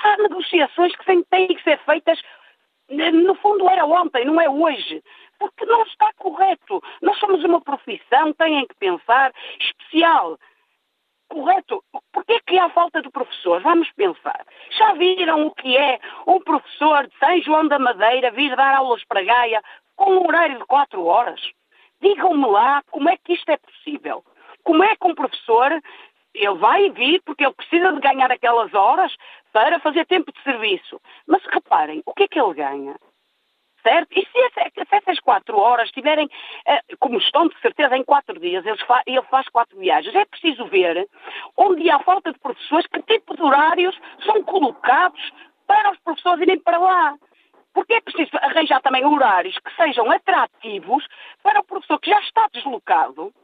[0.00, 2.20] Há negociações que têm, têm que ser feitas,
[2.88, 5.02] no fundo era ontem, não é hoje.
[5.38, 6.82] Porque não está correto.
[7.02, 10.38] Nós somos uma profissão, têm que pensar, especial.
[11.28, 11.84] Correto.
[12.12, 13.62] Porquê é que há falta de professores?
[13.62, 14.44] Vamos pensar.
[14.70, 19.04] Já viram o que é um professor de São João da Madeira vir dar aulas
[19.04, 19.62] para Gaia
[19.94, 21.40] com um horário de quatro horas?
[22.00, 24.24] Digam-me lá como é que isto é possível.
[24.64, 25.70] Como é que um professor,
[26.34, 29.14] ele vai vir porque ele precisa de ganhar aquelas horas
[29.58, 31.00] para fazer tempo de serviço.
[31.26, 32.94] Mas reparem, o que é que ele ganha?
[33.82, 34.06] Certo?
[34.12, 34.38] E se,
[34.92, 36.30] essas quatro horas estiverem,
[36.64, 41.08] eh, como estão de certeza em quatro dias, ele faz quatro viagens, é preciso ver
[41.56, 45.32] onde há falta de professores, que tipo de horários são colocados
[45.66, 47.16] para os professores irem para lá.
[47.74, 51.04] Porque é preciso arranjar também horários que sejam atrativos
[51.42, 53.34] para o professor que já está deslocado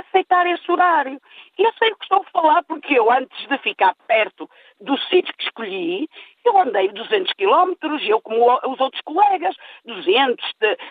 [0.00, 1.20] aceitar esse horário.
[1.58, 4.48] E eu sei o que estou a falar porque eu, antes de ficar perto
[4.80, 6.08] do sítio que escolhi,
[6.44, 10.44] eu andei 200 quilómetros, eu como os outros colegas, 200,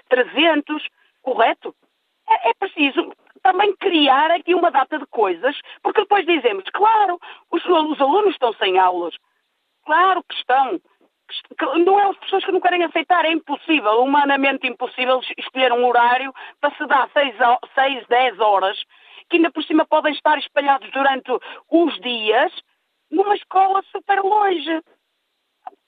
[0.10, 0.88] 300,
[1.22, 1.76] correto?
[2.28, 7.20] É, é preciso também criar aqui uma data de coisas, porque depois dizemos, claro,
[7.52, 9.16] os, os alunos estão sem aulas.
[9.86, 10.82] Claro que estão.
[11.86, 16.34] Não é as pessoas que não querem aceitar, é impossível, humanamente impossível escolher um horário
[16.60, 18.82] para se dar 6, 10 horas,
[19.30, 21.32] que ainda por cima podem estar espalhados durante
[21.70, 22.52] os dias,
[23.12, 24.82] numa escola super longe.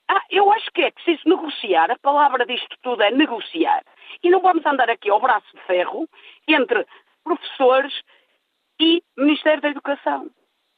[0.10, 3.84] Ah, eu acho que é preciso negociar, a palavra disto tudo é negociar.
[4.24, 6.08] E não vamos andar aqui ao braço de ferro
[6.48, 6.86] entre
[7.24, 7.94] professores
[8.80, 10.30] e Ministério da Educação.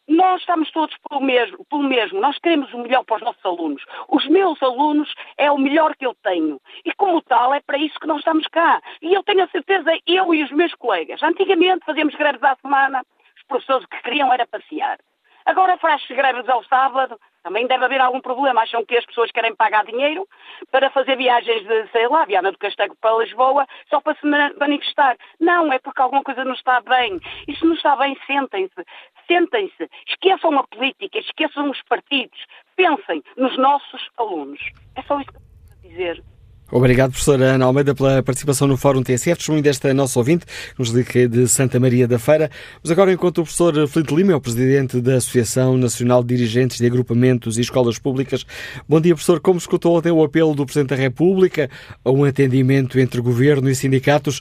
[0.10, 3.84] Nós estamos todos pelo mesmo, pelo mesmo, nós queremos o melhor para os nossos alunos.
[4.07, 6.60] Os meus alunos é o melhor que eu tenho.
[6.84, 8.82] E como tal, é para isso que nós estamos cá.
[9.03, 13.03] E eu tenho a certeza, eu e os meus colegas, antigamente fazíamos greves à semana,
[13.38, 14.97] os professores que queriam era passear.
[15.45, 18.62] Agora faz greves ao sábado, também deve haver algum problema.
[18.62, 20.28] Acham que as pessoas querem pagar dinheiro
[20.72, 25.18] para fazer viagens de, sei lá, Viana do Castelo para Lisboa, só para se manifestar.
[25.40, 27.20] Não, é porque alguma coisa não está bem.
[27.48, 28.86] E se não está bem, sentem-se.
[29.28, 29.90] Sentem-se.
[30.08, 32.40] Esqueçam a política, esqueçam os partidos.
[32.76, 34.62] Pensem nos nossos alunos.
[34.96, 36.39] É só isso que eu quero dizer.
[36.72, 40.89] Obrigado, professora Ana Almeida, pela participação no Fórum TSF, testemunho desta nossa ouvinte, que nos
[40.89, 42.51] liga de Santa Maria da Feira.
[42.84, 46.78] Mas agora, enquanto o professor Flint Lima é o presidente da Associação Nacional de Dirigentes
[46.78, 48.45] de Agrupamentos e Escolas Públicas.
[48.88, 49.39] Bom dia, professor.
[49.39, 51.72] Como escutou até o apelo do Presidente da República
[52.05, 54.39] a um atendimento entre governo e sindicatos?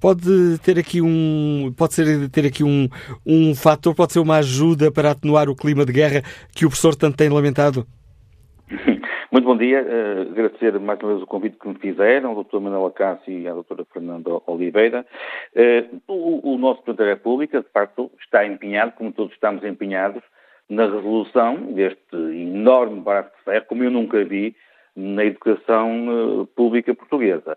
[0.00, 2.88] Pode ter aqui um, pode ser ter aqui um,
[3.24, 6.96] um fator, pode ser uma ajuda para atenuar o clima de guerra que o professor
[6.96, 7.86] tanto tem lamentado?
[9.40, 9.82] Muito bom dia.
[9.82, 12.60] Uh, agradecer mais uma vez o convite que me fizeram, ao Dr.
[12.60, 13.86] Manuel Acácio e à Dra.
[13.90, 15.06] Fernanda Oliveira.
[15.56, 20.22] Uh, o, o, nosso Presidente da República, de facto, está empenhado, como todos estamos empenhados,
[20.68, 24.54] na resolução deste enorme barato de ferro, como eu nunca vi
[24.94, 27.56] na educação uh, pública portuguesa.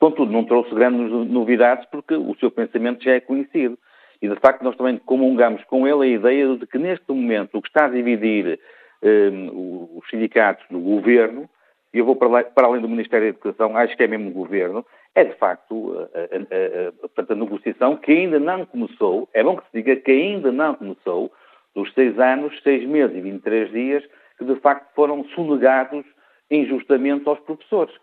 [0.00, 3.78] Contudo, não trouxe grandes novidades porque o seu pensamento já é conhecido.
[4.20, 7.62] E, de facto, nós também comungamos com ele a ideia de que, neste momento, o
[7.62, 8.58] que está a dividir
[9.02, 11.48] um, os sindicatos do governo,
[11.92, 14.30] e eu vou para, lá, para, além do Ministério da Educação, acho que é mesmo
[14.30, 14.84] o governo,
[15.14, 19.64] é de facto a, a, a, a, negociação que ainda não começou, é bom que
[19.64, 21.30] se diga que ainda não começou,
[21.74, 24.04] dos seis anos, seis meses e 23 dias,
[24.38, 26.04] que de facto foram sonegados
[26.50, 27.94] injustamente aos professores.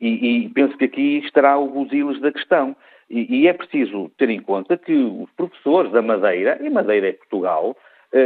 [0.00, 2.76] E, e penso que aqui estará o buziles da questão.
[3.08, 7.12] E, e, é preciso ter em conta que os professores da Madeira, e Madeira é
[7.12, 7.76] Portugal,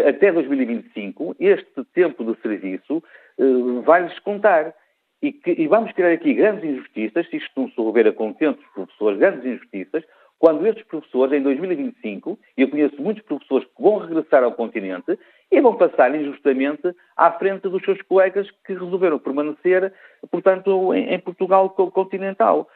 [0.09, 3.03] até 2025, este tempo de serviço
[3.39, 4.74] eh, vai-lhes contar.
[5.22, 8.70] E, que, e, vamos criar aqui grandes injustiças, se isto não se a contento dos
[8.72, 10.03] professores, grandes injustiças,
[10.39, 15.18] quando estes professores, em 2025, e eu conheço muitos professores que vão regressar ao continente
[15.53, 19.93] e vão passar injustamente à frente dos seus colegas que resolveram permanecer,
[20.31, 22.66] portanto, em, em Portugal continental.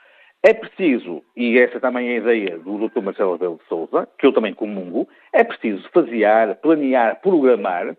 [0.47, 3.01] É preciso, e essa também é a ideia do Dr.
[3.01, 7.97] Marcelo Rebelo de Sousa, que eu também comungo, é preciso fasear, planear, programar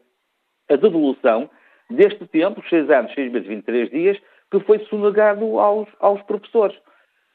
[0.69, 1.49] a devolução
[1.89, 4.21] deste tempo, 6 anos, 6 meses, 23 dias,
[4.51, 6.77] que foi sonegado aos, aos professores.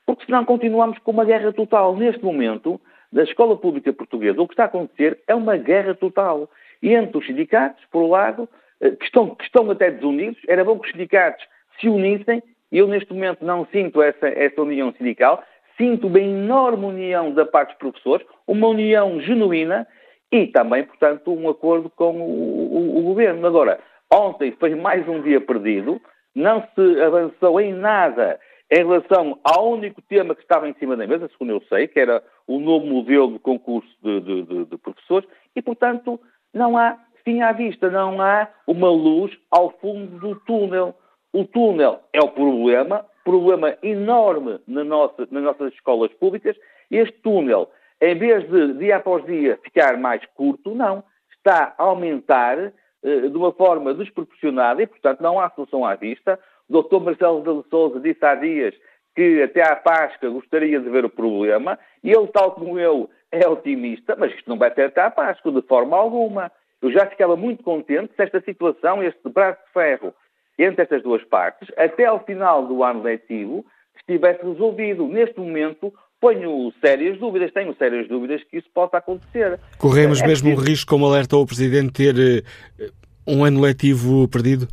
[0.06, 1.96] Porque senão continuamos com uma guerra total.
[1.96, 2.80] Neste momento,
[3.12, 6.48] da escola pública portuguesa, o que está a acontecer é uma guerra total.
[6.80, 8.48] E entre os sindicatos, por um lado,
[8.80, 11.44] eh, que estão, que estão até desunidos, era bom que os sindicatos
[11.80, 12.40] se unissem
[12.70, 15.42] eu, neste momento, não sinto essa, essa união sindical,
[15.76, 19.86] sinto uma enorme união da parte dos professores, uma união genuína
[20.30, 23.46] e também, portanto, um acordo com o, o, o governo.
[23.46, 23.80] Agora,
[24.12, 26.00] ontem foi mais um dia perdido,
[26.34, 28.38] não se avançou em nada
[28.70, 31.98] em relação ao único tema que estava em cima da mesa, segundo eu sei, que
[31.98, 36.20] era o novo modelo de concurso de, de, de, de professores, e, portanto,
[36.54, 40.94] não há fim à vista, não há uma luz ao fundo do túnel.
[41.32, 46.56] O túnel é o problema, problema enorme na nossa, nas nossas escolas públicas.
[46.90, 47.70] Este túnel,
[48.00, 51.04] em vez de dia após dia ficar mais curto, não,
[51.36, 56.38] está a aumentar eh, de uma forma desproporcionada e, portanto, não há solução à vista.
[56.68, 57.00] O Dr.
[57.00, 58.74] Marcelo de Souza disse há dias
[59.14, 64.16] que até à Páscoa gostaria de ver o problema, ele, tal como eu, é otimista,
[64.16, 66.50] mas isto não vai ter até à Páscoa, de forma alguma.
[66.82, 70.14] Eu já ficava muito contente se esta situação, este braço de ferro
[70.62, 73.64] entre estas duas partes, até ao final do ano letivo,
[73.96, 75.06] estivesse resolvido.
[75.06, 79.58] Neste momento, ponho sérias dúvidas, tenho sérias dúvidas que isso possa acontecer.
[79.78, 82.92] Corremos é mesmo o risco, como alertou o Presidente, ter uh,
[83.26, 84.68] um ano letivo perdido?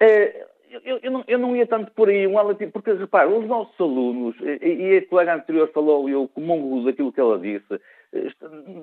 [0.00, 0.46] É,
[0.84, 2.34] eu, eu, não, eu, não, ia tanto por aí, um
[2.72, 7.12] porque, repara, os nossos alunos, e, e a colega anterior falou, e eu comungo daquilo
[7.12, 7.80] que ela disse,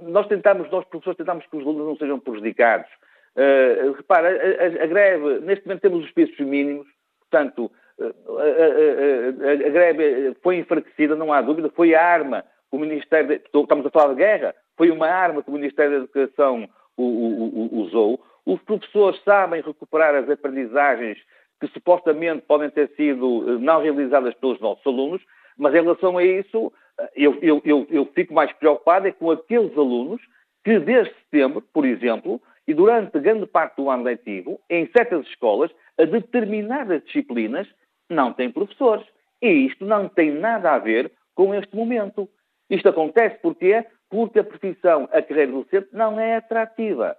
[0.04, 2.90] nós tentamos, nós professores tentamos que os alunos não sejam prejudicados.
[3.36, 6.88] Uh, repara, a, a, a, greve, neste momento temos os preços mínimos,
[7.20, 7.70] portanto,
[8.00, 13.42] a, a, greve foi enfraquecida, não há dúvida, foi a arma que o Ministério, de,
[13.54, 16.68] estamos a falar de guerra, foi uma arma que o Ministério da Educação
[16.98, 18.22] usou.
[18.46, 21.18] Os professores sabem recuperar as aprendizagens
[21.60, 25.22] que supostamente podem ter sido eh, não realizadas pelos nossos alunos,
[25.58, 29.32] mas em relação a isso, eh, eu, eu, eu, eu fico mais preocupado é com
[29.32, 30.22] aqueles alunos
[30.64, 35.72] que desde setembro, por exemplo, e durante grande parte do ano letivo, em certas escolas,
[35.98, 37.68] a determinadas disciplinas,
[38.10, 39.06] não têm professores.
[39.42, 42.28] E isto não tem nada a ver com este momento.
[42.70, 43.86] Isto acontece porquê?
[44.10, 47.16] Porque a profissão, a carreira docente, não é atrativa.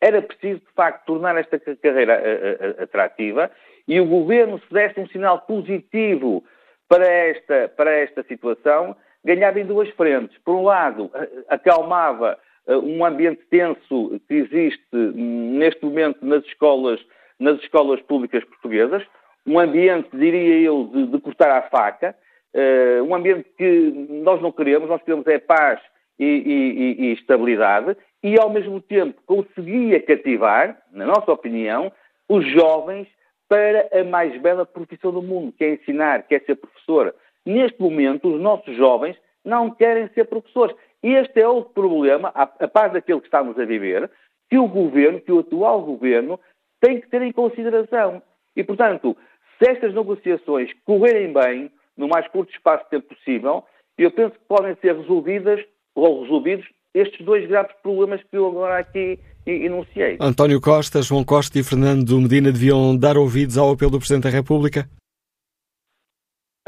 [0.00, 3.50] Era preciso, de facto, tornar esta carreira eh, atrativa
[3.86, 6.44] e o governo, se desse um sinal positivo
[6.88, 8.94] para esta, para esta situação,
[9.24, 10.36] ganhava em duas frentes.
[10.44, 11.10] Por um lado,
[11.48, 17.00] acalmava eh, um ambiente tenso que existe neste momento nas escolas,
[17.38, 19.02] nas escolas públicas portuguesas,
[19.46, 22.14] um ambiente, diria eu, de, de cortar a faca,
[22.54, 23.92] uh, um ambiente que
[24.22, 25.80] nós não queremos, nós queremos é paz
[26.18, 31.90] e, e, e, estabilidade, e ao mesmo tempo conseguia cativar, na nossa opinião,
[32.28, 33.08] os jovens
[33.48, 37.14] para a mais bela profissão do mundo, que é ensinar, que é ser professor.
[37.46, 40.76] Neste momento, os nossos jovens não querem ser professores.
[41.02, 44.10] Este é outro problema, a, a par daquele que estamos a viver,
[44.50, 46.40] que o governo, que o atual governo,
[46.80, 48.22] tem que ter em consideração.
[48.56, 49.16] E, portanto,
[49.58, 53.64] se estas negociações correrem bem, no mais curto espaço de tempo possível,
[53.96, 58.78] eu penso que podem ser resolvidas ou resolvidos estes dois graves problemas que eu agora
[58.78, 60.16] aqui enunciei.
[60.20, 64.30] António Costa, João Costa e Fernando Medina deviam dar ouvidos ao apelo do Presidente da
[64.30, 64.88] República?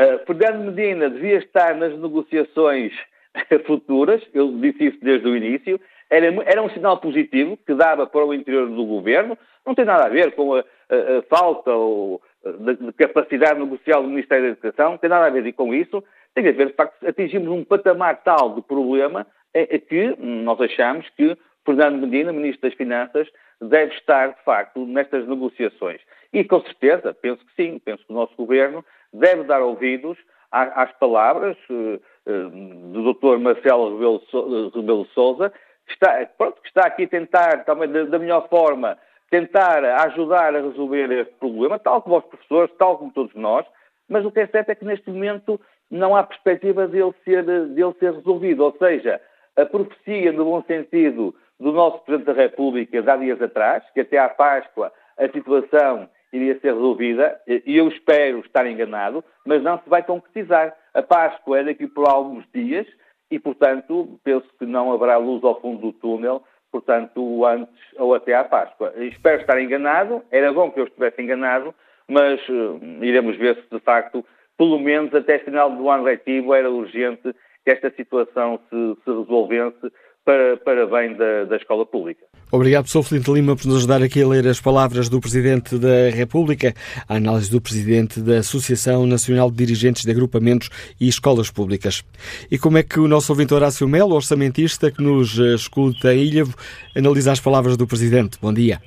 [0.01, 2.93] Uh, Fernando Medina devia estar nas negociações
[3.67, 8.25] futuras, eu disse isso desde o início, era, era um sinal positivo que dava para
[8.25, 12.21] o interior do governo, não tem nada a ver com a, a, a falta ou,
[12.45, 16.03] de, de, capacidade negocial do Ministério da Educação, tem nada a ver com isso,
[16.35, 20.61] tem a ver, de facto, atingimos um patamar tal de problema é, é que nós
[20.61, 23.29] achamos que Fernando Medina, Ministro das Finanças,
[23.61, 26.01] deve estar, de facto, nestas negociações.
[26.33, 30.17] E, com certeza, penso que sim, penso que o nosso Governo deve dar ouvidos
[30.51, 33.39] às palavras uh, do Dr.
[33.39, 35.53] Marcelo Rebelo, Rebelo Souza,
[35.87, 38.99] que está, pronto, que está aqui a tentar, também da, da melhor forma,
[39.31, 43.65] tentar ajudar a resolver este problema, tal como os professores, tal como todos nós,
[44.09, 45.61] mas o que é certo é que neste momento
[45.91, 48.65] não há perspectiva dele ser, dele ser resolvido.
[48.65, 49.21] Ou seja,
[49.57, 54.19] a profecia, no bom sentido, do nosso Presidente da República, há dias atrás, que até
[54.19, 59.89] à Páscoa a situação iria ser resolvida, e eu espero estar enganado, mas não se
[59.89, 60.75] vai concretizar.
[60.95, 62.87] A Páscoa é daqui por alguns dias
[63.31, 68.35] e, portanto, penso que não haverá luz ao fundo do túnel, portanto, antes ou até
[68.35, 68.93] à Páscoa.
[68.97, 71.75] Espero estar enganado, era bom que eu estivesse enganado,
[72.09, 74.25] mas uh, iremos ver se, de facto,
[74.59, 77.33] pelo menos até final do ano letivo era urgente
[77.65, 79.93] que esta situação se, se resolvesse
[80.25, 82.25] para, para bem da, da escola pública.
[82.53, 83.03] Obrigado, Sr.
[83.05, 86.75] Flinte Lima, por nos ajudar aqui a ler as palavras do Presidente da República,
[87.09, 90.69] a análise do Presidente da Associação Nacional de Dirigentes de Agrupamentos
[91.01, 92.03] e Escolas Públicas.
[92.51, 96.55] E como é que o nosso ouvinte Horácio Melo, orçamentista que nos escuta em Ilhavo,
[96.97, 98.39] analisa as palavras do Presidente?
[98.41, 98.81] Bom dia.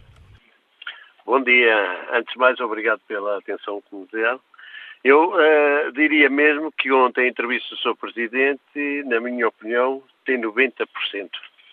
[1.26, 2.08] Bom dia.
[2.14, 4.40] Antes de mais, obrigado pela atenção que me deram.
[5.04, 7.96] Eu uh, diria mesmo que ontem a entrevista do Sr.
[7.96, 10.88] Presidente, na minha opinião, tem 90%.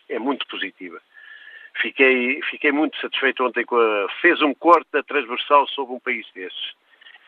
[0.08, 1.00] É muito positiva.
[1.80, 4.08] Fiquei, fiquei muito satisfeito ontem com a...
[4.20, 6.74] Fez um corte da transversal sobre um país desses.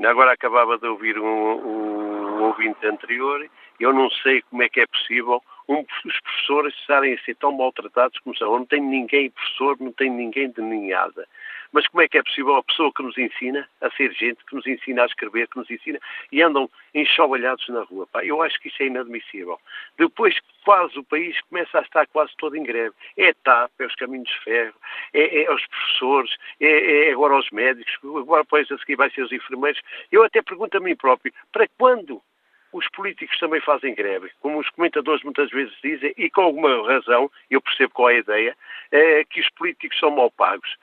[0.05, 3.49] Agora acabava de ouvir um, um ouvinte anterior.
[3.79, 7.53] Eu não sei como é que é possível um, os professores estarem a ser tão
[7.53, 8.59] maltratados como são.
[8.59, 11.29] Não tenho ninguém professor, não tenho ninguém de ninhada.
[11.73, 14.55] Mas como é que é possível a pessoa que nos ensina a ser gente, que
[14.55, 15.99] nos ensina a escrever, que nos ensina
[16.31, 18.07] e andam enxovalhados na rua?
[18.07, 19.59] Pá, eu acho que isso é inadmissível.
[19.99, 22.95] Depois quase o país começa a estar quase todo em greve.
[23.17, 24.75] É a TAP, é os caminhos de ferro,
[25.15, 29.23] é, é os professores, é, é, agora os médicos, agora depois a seguir vai ser
[29.23, 29.81] os enfermeiros.
[30.11, 32.23] Eu até pergunto a mim próprio, para quando
[32.73, 37.31] os políticos também fazem greve, como os comentadores muitas vezes dizem, e com alguma razão,
[37.51, 38.57] eu percebo qual é a ideia,
[38.91, 40.77] é que os políticos são mal pagos.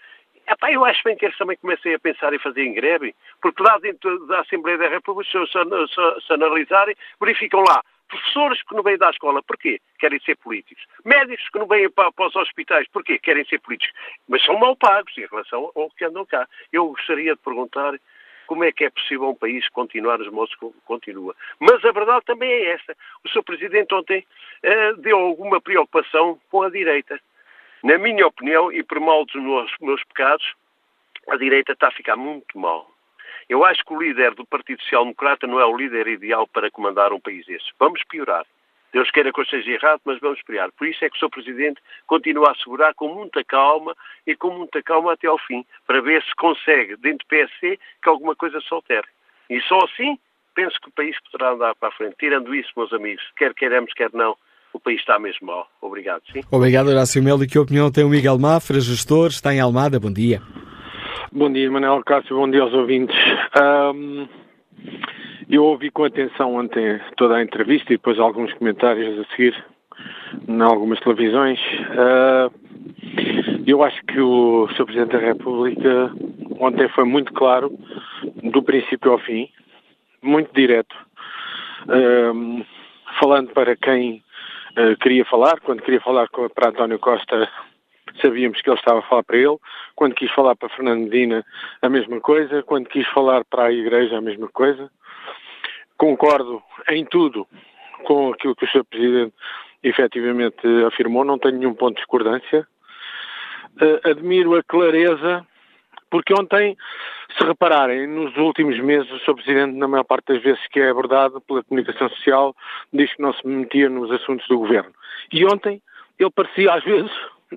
[0.50, 3.62] Epá, eu acho bem que eles também comecem a pensar em fazer em greve, porque
[3.62, 8.82] lá dentro da Assembleia da República, se, se, se analisarem, verificam lá Professores que não
[8.82, 9.80] vêm da escola, porquê?
[10.00, 10.84] Querem ser políticos.
[11.06, 13.20] Médicos que não vêm para, para os hospitais, porquê?
[13.20, 13.96] Querem ser políticos.
[14.28, 16.48] Mas são mal pagos em relação ao que andam cá.
[16.74, 17.94] Eu gostaria de perguntar
[18.48, 21.36] como é que é possível um país continuar os modos que continua.
[21.60, 22.98] Mas a verdade também é esta.
[23.24, 23.44] O Sr.
[23.44, 24.26] Presidente ontem
[24.64, 27.22] eh, deu alguma preocupação com a direita.
[27.84, 30.54] Na minha opinião, e por mal dos meus, pecados,
[31.30, 32.90] a direita está a ficar muito mal.
[33.48, 36.70] Eu acho que o líder do Partido Social Democrata não é o líder ideal para
[36.70, 37.66] comandar um país desse.
[37.80, 38.46] Vamos piorar.
[38.92, 40.72] Deus queira que eu esteja errado, mas vamos piorar.
[40.74, 41.30] Por isso é que o Sr.
[41.30, 46.02] Presidente continua a assegurar com muita calma e com muita calma até ao fim, para
[46.02, 49.08] ver se consegue, dentro do PSC, que alguma coisa se altere.
[49.50, 50.20] E só assim
[50.54, 52.18] penso que o país poderá andar para a frente.
[52.20, 54.36] Tirando isso, meus amigos, quer queiramos, quer não,
[54.74, 55.68] o país está mesmo mal.
[55.82, 56.42] Obrigado, sim.
[56.52, 57.44] Obrigado, Horácio Melo.
[57.44, 60.00] E que opinião tem o Miguel Mafra, gestor, está em Almada?
[60.00, 60.42] Bom dia.
[61.32, 63.16] Bom dia, Manuel Cássio, bom dia aos ouvintes.
[63.62, 64.28] Um,
[65.50, 69.56] eu ouvi com atenção ontem toda a entrevista e depois alguns comentários a seguir
[70.48, 71.60] em algumas televisões.
[71.60, 72.52] Uh,
[73.68, 74.86] eu acho que o Sr.
[74.86, 76.12] Presidente da República
[76.60, 77.72] ontem foi muito claro,
[78.44, 79.50] do princípio ao fim,
[80.22, 80.96] muito direto,
[81.86, 82.66] uh,
[83.20, 84.24] falando para quem
[84.78, 87.50] uh, queria falar, quando queria falar com, para António Costa
[88.22, 89.58] sabíamos que ele estava a falar para ele.
[89.96, 91.46] Quando quis falar para Fernando Medina,
[91.82, 92.64] a mesma coisa.
[92.64, 94.90] Quando quis falar para a Igreja, a mesma coisa.
[95.98, 97.48] Concordo em tudo
[98.06, 98.86] com aquilo que o Sr.
[98.86, 99.34] Presidente
[99.84, 102.68] efetivamente afirmou, não tenho nenhum ponto de discordância.
[103.82, 105.46] Uh, admiro a clareza,
[106.10, 106.78] porque ontem,
[107.38, 109.36] se repararem, nos últimos meses, o Sr.
[109.36, 112.56] Presidente, na maior parte das vezes que é abordado pela comunicação social,
[112.92, 114.92] diz que não se metia nos assuntos do governo.
[115.32, 115.82] E ontem,
[116.18, 117.12] ele parecia, às vezes,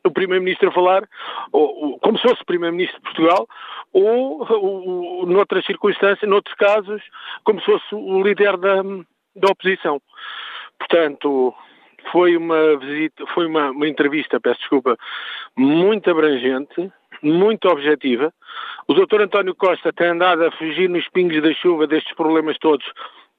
[0.04, 1.08] o Primeiro-Ministro a falar,
[1.52, 3.48] ou, ou, como se fosse Primeiro-Ministro de Portugal,
[3.92, 7.02] ou, ou, noutras circunstâncias, noutros casos,
[7.44, 8.82] como se fosse o líder da,
[9.36, 10.00] da oposição.
[10.78, 11.54] Portanto,
[12.10, 14.98] foi uma visita, foi uma, uma entrevista, peço desculpa,
[15.56, 16.90] muito abrangente,
[17.22, 18.32] muito objetiva.
[18.88, 19.22] O Dr.
[19.22, 22.84] António Costa tem andado a fugir nos pingos da chuva destes problemas todos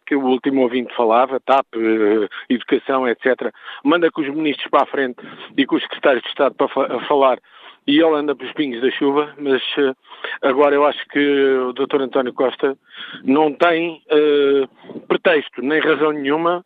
[0.06, 3.54] que o último ouvinte falava, TAP, eh, Educação, etc.,
[3.84, 5.18] manda com os ministros para a frente
[5.58, 7.40] e com os secretários de Estado para fa falar
[7.86, 9.96] e ele anda pelos pingos da chuva, mas uh,
[10.42, 12.02] agora eu acho que o Dr.
[12.02, 12.78] António Costa
[13.24, 16.66] não tem uh, pretexto nem razão nenhuma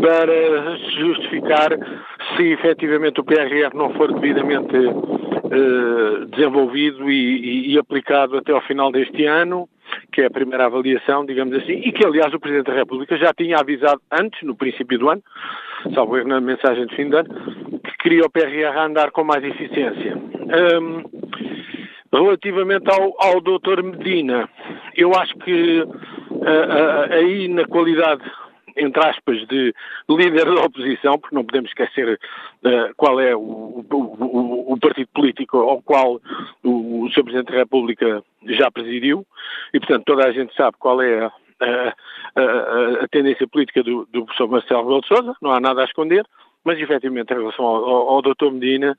[0.00, 1.70] para justificar
[2.36, 4.76] se efetivamente o PRR não for devidamente
[5.52, 9.68] uh, desenvolvido e, e, e aplicado até ao final deste ano
[10.12, 13.32] que é a primeira avaliação, digamos assim, e que, aliás, o Presidente da República já
[13.32, 15.22] tinha avisado antes, no princípio do ano,
[15.94, 17.28] salvo erro na mensagem de fim de ano,
[17.82, 20.16] que queria o PRR andar com mais eficiência.
[20.16, 21.02] Um,
[22.12, 23.82] relativamente ao, ao Dr.
[23.82, 24.48] Medina,
[24.96, 28.22] eu acho que uh, uh, aí na qualidade
[28.76, 29.74] entre aspas, de
[30.08, 32.18] líder da oposição, porque não podemos esquecer
[32.64, 36.20] uh, qual é o, o, o, partido político ao qual
[36.62, 37.24] o, o Sr.
[37.24, 39.26] Presidente da República já presidiu,
[39.72, 41.32] e portanto toda a gente sabe qual é a,
[42.36, 45.84] a, a, tendência política do, do professor Marcelo Rebelo de Sousa, não há nada a
[45.84, 46.24] esconder,
[46.64, 48.50] mas efetivamente em relação ao, ao, ao Dr.
[48.52, 48.96] Medina,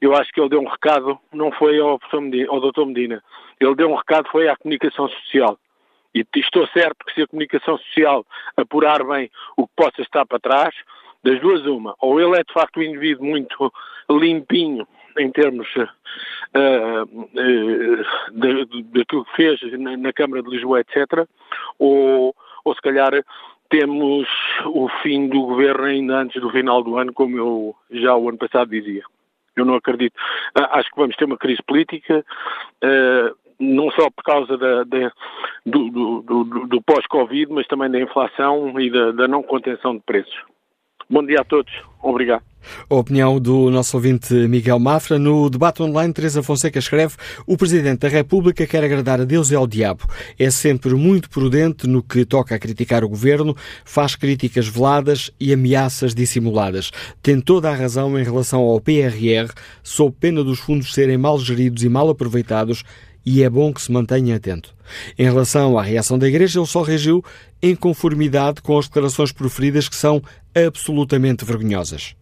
[0.00, 2.86] eu acho que ele deu um recado, não foi ao Dr.
[2.86, 3.22] Medina,
[3.60, 5.58] ele deu um recado, foi à comunicação social.
[6.14, 8.24] E estou certo que se a comunicação social
[8.56, 10.74] apurar bem o que possa estar para trás,
[11.24, 13.72] das duas uma, ou ele é de facto um indivíduo muito
[14.10, 14.86] limpinho
[15.18, 15.88] em termos uh,
[17.02, 18.04] uh,
[18.92, 21.26] daquilo que fez na, na, Câmara de Lisboa, etc.,
[21.78, 22.34] ou,
[22.64, 23.12] ou se calhar
[23.70, 24.28] temos
[24.66, 28.38] o fim do governo ainda antes do final do ano, como eu já o ano
[28.38, 29.02] passado dizia.
[29.56, 30.14] Eu não acredito.
[30.54, 32.24] Acho que vamos ter uma crise política.
[32.82, 35.12] Uh, não só por causa da, da,
[35.64, 40.02] do, do, do, do pós-Covid, mas também da inflação e da, da não contenção de
[40.02, 40.34] preços.
[41.08, 41.72] Bom dia a todos.
[42.02, 42.42] Obrigado.
[42.88, 45.18] A opinião do nosso ouvinte Miguel Mafra.
[45.18, 47.14] No debate online, Teresa Fonseca escreve:
[47.46, 50.04] O Presidente da República quer agradar a Deus e ao diabo.
[50.38, 55.52] É sempre muito prudente no que toca a criticar o governo, faz críticas veladas e
[55.52, 56.90] ameaças dissimuladas.
[57.22, 59.52] Tem toda a razão em relação ao PRR,
[59.82, 62.82] sob pena dos fundos serem mal geridos e mal aproveitados
[63.24, 64.74] e é bom que se mantenha atento.
[65.18, 67.24] Em relação à reação da Igreja, ele só reagiu
[67.62, 70.22] em conformidade com as declarações proferidas que são
[70.54, 72.14] absolutamente vergonhosas.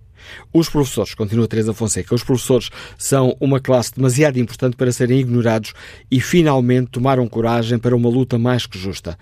[0.52, 5.74] Os professores, continua Teresa Fonseca, os professores são uma classe demasiado importante para serem ignorados
[6.10, 9.18] e finalmente tomaram coragem para uma luta mais que justa.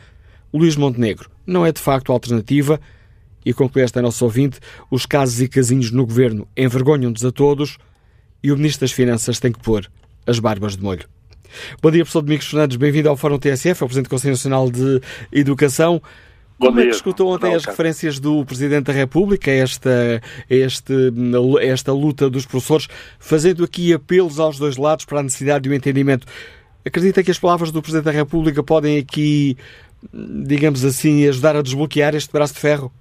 [0.52, 2.80] Luís Montenegro não é de facto alternativa
[3.44, 4.58] e conclui esta nossa ouvinte,
[4.90, 7.78] os casos e casinhos no governo envergonham-nos a todos
[8.42, 9.90] e o Ministro das Finanças tem que pôr
[10.26, 11.08] as barbas de molho.
[11.82, 15.00] Bom dia, professor Domingos Fernandes, bem-vindo ao Fórum TSF, ao Presidente do Conselho Nacional de
[15.32, 16.00] Educação.
[16.58, 20.92] Como é que escutou ontem as referências do Presidente da República a esta, este,
[21.62, 22.86] esta luta dos professores,
[23.18, 26.26] fazendo aqui apelos aos dois lados para a necessidade de um entendimento?
[26.84, 29.56] Acredita que as palavras do Presidente da República podem aqui,
[30.12, 32.92] digamos assim, ajudar a desbloquear este braço de ferro?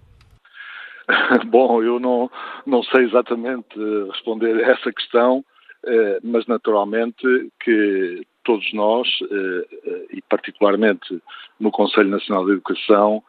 [1.47, 2.31] Bom, eu não,
[2.65, 3.77] não sei exatamente
[4.11, 5.43] responder a essa questão,
[5.85, 7.25] eh, mas naturalmente
[7.61, 11.21] que todos nós, eh, eh, e particularmente
[11.59, 13.23] no Conselho Nacional de Educação,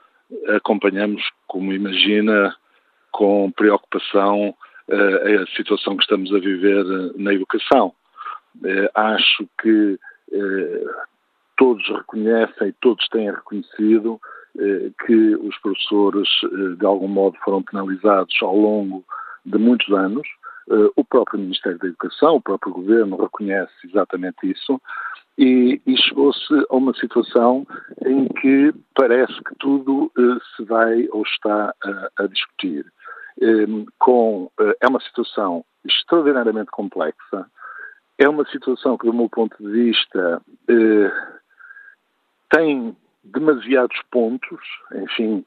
[0.57, 2.57] acompanhamos, como imagina,
[3.13, 4.55] com preocupação
[4.89, 6.85] a situação que estamos a viver
[7.17, 7.93] na educação.
[8.95, 9.99] Acho que
[11.57, 14.21] todos reconhecem, todos têm reconhecido
[15.07, 16.29] que os professores,
[16.79, 19.05] de algum modo, foram penalizados ao longo
[19.45, 20.27] de muitos anos.
[20.95, 24.81] O próprio Ministério da Educação, o próprio Governo reconhece exatamente isso
[25.41, 27.67] e, e chegou-se a uma situação
[28.05, 32.85] em que parece que tudo uh, se vai ou está a, a discutir.
[33.41, 37.47] Ehm, com, uh, é uma situação extraordinariamente complexa,
[38.19, 40.43] é uma situação que, do meu ponto de vista,
[42.51, 42.95] tem
[43.25, 44.61] demasiados pontos,
[44.95, 45.43] enfim,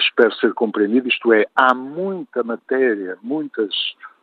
[0.00, 3.72] espero ser compreendido, isto é, há muita matéria, muitas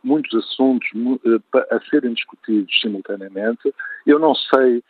[0.04, 0.88] muitos assuntos
[1.24, 3.74] eh, a serem discutidos simultaneamente.
[4.06, 4.82] Eu não sei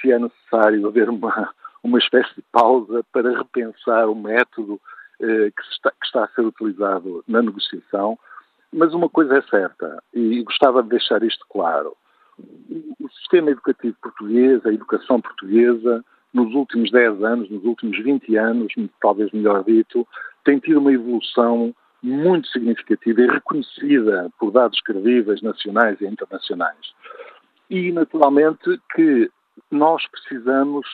[0.00, 1.52] se é necessário haver uma,
[1.82, 4.80] uma espécie de pausa para repensar o método
[5.20, 8.18] eh, que, está, que está a ser utilizado na negociação,
[8.72, 11.96] mas uma coisa é certa, e gostava de deixar isto claro.
[12.38, 18.72] O sistema educativo português, a educação portuguesa, nos últimos 10 anos, nos últimos 20 anos,
[19.00, 20.06] talvez melhor dito,
[20.44, 26.94] tem tido uma evolução muito significativa e reconhecida por dados credíveis nacionais e internacionais.
[27.68, 29.30] E, naturalmente, que
[29.70, 30.86] nós precisamos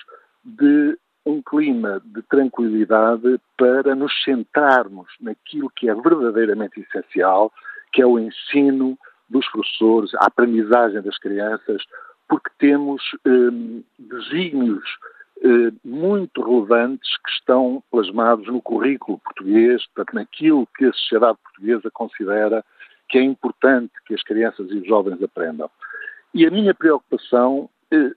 [0.45, 7.53] de um clima de tranquilidade para nos centrarmos naquilo que é verdadeiramente essencial,
[7.93, 8.97] que é o ensino
[9.29, 11.83] dos professores, a aprendizagem das crianças,
[12.29, 14.85] porque temos hum, desígnios
[15.43, 21.91] eh, muito relevantes que estão plasmados no currículo português, portanto, naquilo que a sociedade portuguesa
[21.91, 22.65] considera
[23.09, 25.71] que é importante que as crianças e os jovens aprendam.
[26.35, 28.13] E a minha preocupação eh,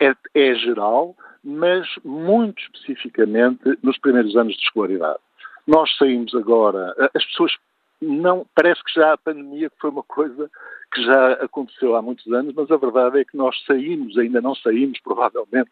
[0.00, 5.18] é, é geral, mas muito especificamente nos primeiros anos de escolaridade.
[5.66, 7.52] Nós saímos agora, as pessoas
[8.00, 10.50] não, parece que já a pandemia foi uma coisa
[10.92, 14.54] que já aconteceu há muitos anos, mas a verdade é que nós saímos, ainda não
[14.54, 15.70] saímos, provavelmente,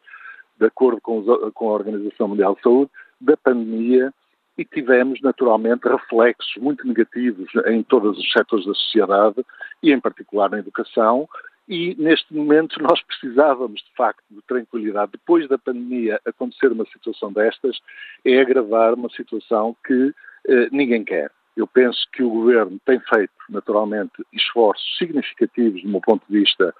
[0.58, 2.90] de acordo com, os, com a Organização Mundial de Saúde,
[3.20, 4.12] da pandemia
[4.56, 9.44] e tivemos, naturalmente, reflexos muito negativos em todos os setores da sociedade
[9.82, 11.28] e, em particular, na educação.
[11.68, 15.12] E, neste momento, nós precisávamos, de facto, de tranquilidade.
[15.12, 17.78] Depois da pandemia acontecer uma situação destas,
[18.24, 20.14] é agravar uma situação que
[20.46, 21.32] eh, ninguém quer.
[21.56, 26.74] Eu penso que o Governo tem feito, naturalmente, esforços significativos, do meu ponto de vista,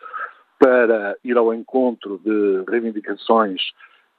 [0.59, 3.61] para ir ao encontro de reivindicações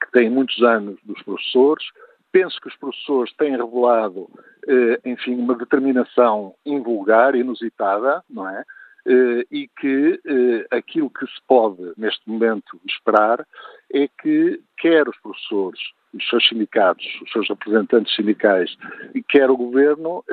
[0.02, 1.86] que têm muitos anos dos professores.
[2.32, 4.30] Penso que os professores têm revelado,
[4.68, 8.64] eh, enfim, uma determinação invulgar, inusitada, não é?
[9.08, 13.46] Eh, e que eh, aquilo que se pode, neste momento, esperar
[13.94, 15.80] é que quer os professores,
[16.14, 18.76] os seus sindicatos, os seus representantes sindicais,
[19.14, 20.24] e quer o governo,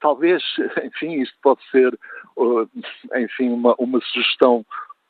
[0.00, 0.42] talvez,
[0.84, 1.98] enfim, isto pode ser,
[3.14, 4.64] enfim, uma, uma sugestão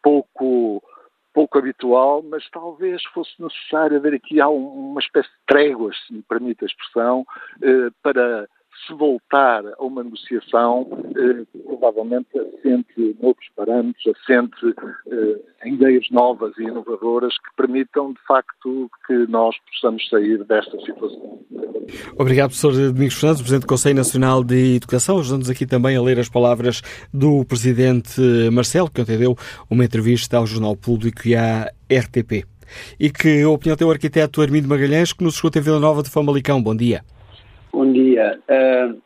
[0.06, 0.80] pouco,
[1.34, 6.62] pouco habitual, mas talvez fosse necessário haver aqui uma espécie de tréguas, se me permite
[6.62, 7.26] a expressão,
[7.60, 8.48] eh, para
[8.86, 10.86] se voltar a uma negociação,
[11.16, 14.74] eh, provavelmente assente noutros parâmetros, assente
[15.10, 21.40] eh, ideias novas e inovadoras que permitam, de facto, que nós possamos sair desta situação.
[22.18, 25.18] Obrigado, professor Domingos Fernandes, Presidente do Conselho Nacional de Educação.
[25.18, 26.82] Ajudamos aqui também a ler as palavras
[27.12, 28.20] do Presidente
[28.52, 29.36] Marcelo, que ontem deu
[29.70, 32.44] uma entrevista ao Jornal Público e à RTP.
[32.98, 36.02] E que a opinião tem o arquiteto Armindo Magalhães, que nos escuta em Vila Nova
[36.02, 36.60] de Famalicão.
[36.60, 37.04] Bom dia.
[37.76, 38.40] Bom dia.
[38.48, 38.98] Uh,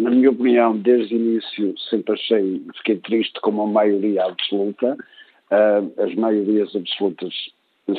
[0.00, 4.96] na minha opinião, desde o início sempre achei, fiquei triste com a maioria absoluta.
[5.48, 7.32] Uh, as maiorias absolutas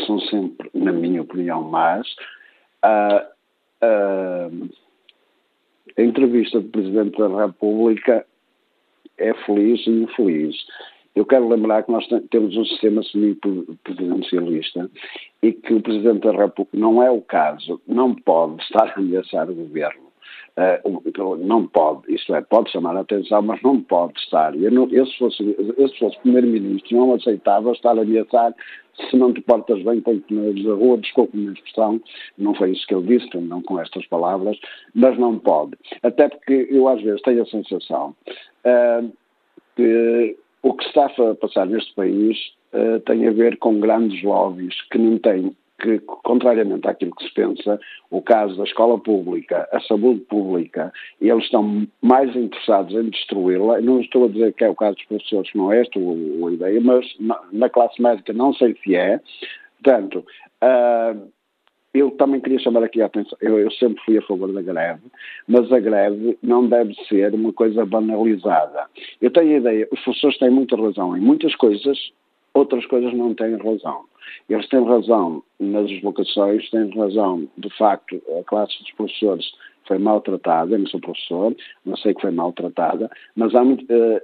[0.05, 2.05] são sempre, na minha opinião, más.
[2.83, 3.23] Uh,
[5.97, 8.25] a entrevista do Presidente da República
[9.17, 10.57] é feliz e infeliz.
[11.15, 14.91] Eu quero lembrar que nós temos um sistema semi-presidencialista
[15.41, 19.49] e que o Presidente da República, não é o caso, não pode estar a ameaçar
[19.49, 20.06] o governo.
[20.57, 24.55] Uh, não pode, isto é, pode chamar a atenção, mas não pode estar.
[24.55, 28.55] Eu, não, eu se fosse, eu se fosse primeiro-ministro, não aceitava estar a ameaçar
[29.09, 32.01] se não te portas bem, ir na rua, desculpe-me a expressão,
[32.37, 34.57] não foi isso que ele disse, não com estas palavras,
[34.93, 35.77] mas não pode.
[36.01, 38.15] Até porque eu às vezes tenho a sensação
[38.65, 39.11] uh,
[39.75, 42.37] que o que está a passar neste país
[42.73, 47.33] uh, tem a ver com grandes lobbies que não têm que, contrariamente àquilo que se
[47.33, 47.79] pensa,
[48.09, 50.91] o caso da escola pública, a saúde pública,
[51.21, 53.81] eles estão mais interessados em destruí-la.
[53.81, 56.81] Não estou a dizer que é o caso dos professores, não é esta a ideia,
[56.81, 57.05] mas
[57.51, 59.19] na, classe médica não sei se é.
[59.83, 60.25] Portanto,
[60.63, 61.31] uh,
[61.93, 65.01] eu também queria chamar aqui a atenção, eu, eu, sempre fui a favor da greve,
[65.47, 68.85] mas a greve não deve ser uma coisa banalizada.
[69.21, 71.97] Eu tenho a ideia, os professores têm muita razão em muitas coisas,
[72.53, 74.05] outras coisas não têm razão.
[74.49, 79.45] Eles têm razão nas deslocações, têm razão, de facto, a classe dos professores
[79.87, 81.55] foi maltratada, eu não sou professor,
[81.85, 83.77] não sei que foi maltratada, mas, há uh,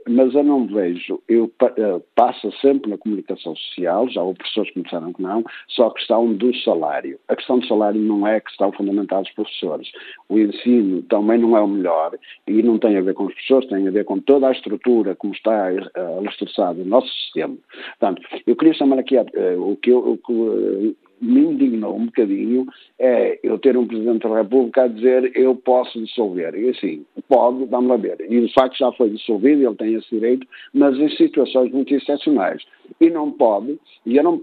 [0.08, 4.80] mas eu não vejo, eu uh, passa sempre na comunicação social, já houve professores que
[4.80, 7.20] me disseram que não, só a questão do salário.
[7.28, 9.92] A questão do salário não é a questão fundamental dos professores.
[10.30, 12.18] O ensino também não é o melhor
[12.48, 15.16] e não tem a ver com os professores, tem a ver com toda a estrutura
[15.16, 17.56] como está uh, alicerçada no nosso sistema.
[18.00, 22.68] Portanto, eu queria chamar aqui o que eu, o que, me indignou um bocadinho
[23.00, 26.54] é eu ter um Presidente da República a dizer eu posso dissolver.
[26.56, 28.18] E assim, pode, vamos lá ver.
[28.22, 32.64] E de facto já foi dissolvido, ele tem esse direito, mas em situações muito excepcionais.
[33.00, 34.42] E não pode, e eu não,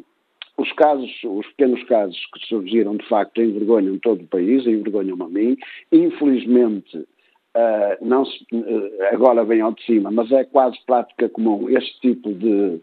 [0.56, 5.28] os casos, os pequenos casos que surgiram, de facto, envergonham todo o país, envergonham a
[5.28, 5.56] mim.
[5.92, 11.68] Infelizmente, uh, não se, uh, agora vem ao de cima, mas é quase prática comum
[11.68, 12.80] este tipo de,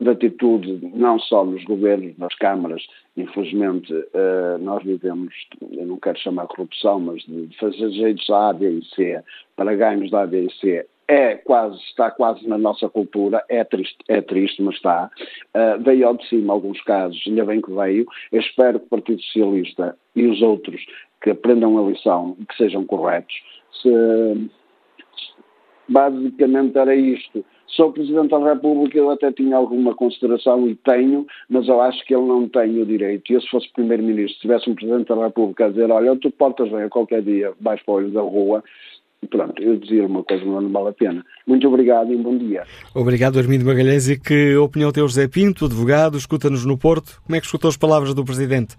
[0.00, 2.82] de atitude, não só nos governos, nas câmaras,
[3.16, 5.34] infelizmente uh, nós vivemos,
[5.72, 9.22] eu não quero chamar corrupção, mas de fazer jeitos da A, B e C
[9.56, 13.64] para ganhos da A, B e C, é quase, está quase na nossa cultura, é
[13.64, 15.10] triste, é triste mas está.
[15.54, 18.06] Uh, veio ao de cima alguns casos, ainda bem que veio.
[18.32, 20.80] Eu espero que o Partido Socialista e os outros
[21.20, 23.34] que aprendam a lição e que sejam corretos.
[23.82, 24.50] Se,
[25.88, 27.44] basicamente era isto.
[27.76, 32.14] Sou Presidente da República, eu até tinha alguma consideração e tenho, mas eu acho que
[32.14, 33.30] ele não tem o direito.
[33.30, 36.30] E eu, se fosse Primeiro-Ministro, se tivesse um Presidente da República a dizer, olha, tu
[36.30, 38.64] portas bem a qualquer dia, vais para o olho da rua,
[39.28, 41.24] pronto, eu dizia uma coisa, não vale a pena.
[41.46, 42.64] Muito obrigado e um bom dia.
[42.94, 44.08] Obrigado, Armindo Magalhães.
[44.08, 47.20] E que opinião tem o José Pinto, advogado, escuta-nos no Porto.
[47.24, 48.76] Como é que escutou as palavras do Presidente?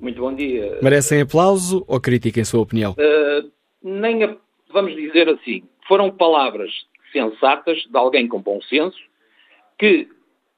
[0.00, 0.78] Muito bom dia.
[0.82, 2.92] Merecem aplauso ou crítica, em sua opinião?
[2.92, 3.50] Uh,
[3.82, 4.36] nem, a,
[4.72, 6.70] vamos dizer assim, foram palavras
[7.14, 8.98] sensatas de alguém com bom senso,
[9.78, 10.08] que,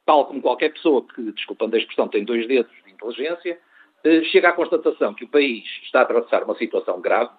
[0.07, 3.59] tal como qualquer pessoa que, desculpando a expressão, tem dois dedos de inteligência,
[4.03, 7.31] eh, chega à constatação que o país está a atravessar uma situação grave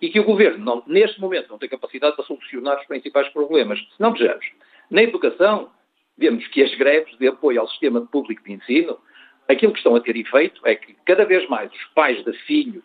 [0.00, 3.78] e que o governo, não, neste momento, não tem capacidade para solucionar os principais problemas.
[3.78, 4.46] Se não vejamos,
[4.90, 5.70] na educação,
[6.16, 8.98] vemos que as greves de apoio ao sistema público de ensino,
[9.48, 12.84] aquilo que estão a ter efeito é que cada vez mais os pais de filhos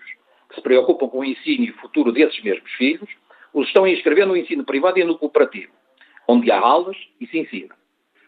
[0.49, 3.09] que se preocupam com o ensino e o futuro desses mesmos filhos
[3.55, 5.71] os estão a inscrever no ensino privado e no cooperativo,
[6.27, 7.73] onde há aulas e se ensina.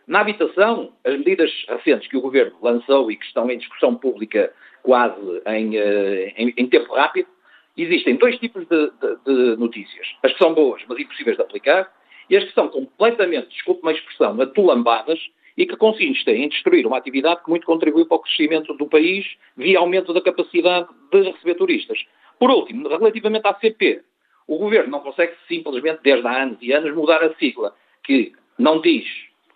[0.08, 4.54] Na habitação, as medidas recentes que o Governo lançou e que estão em discussão pública
[4.82, 7.28] quase em, eh, em, em tempo rápido,
[7.76, 10.08] existem dois tipos de, de, de, notícias.
[10.24, 11.92] As que são boas, mas impossíveis de aplicar,
[12.30, 15.20] e as que são completamente, desculpe uma expressão, atulambadas
[15.58, 19.26] e que consistem em destruir uma atividade que muito contribui para o crescimento do país
[19.58, 22.00] via aumento da capacidade de receber turistas.
[22.40, 24.02] Por último, relativamente à CP,
[24.48, 28.82] o governo não consegue simplesmente, desde há anos e anos, mudar a sigla, que não
[28.82, 29.06] diz,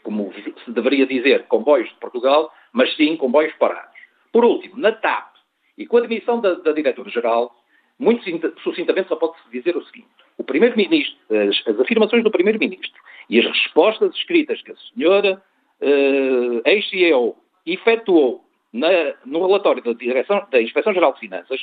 [0.04, 0.34] como
[0.66, 4.00] se deveria dizer, comboios de Portugal, mas sim comboios parados.
[4.32, 5.32] Por último, na TAP,
[5.78, 7.56] e com a admissão da, da diretora-geral,
[7.98, 8.24] muito
[8.62, 13.46] sucintamente só pode-se dizer o seguinte: o Primeiro-Ministro, as, as, afirmações do Primeiro-Ministro e as
[13.46, 15.42] respostas escritas que a senhora
[15.82, 18.44] uh, ex-CEO efetuou
[18.74, 18.90] na,
[19.26, 21.62] no relatório da, Direção, da Inspeção-Geral de Finanças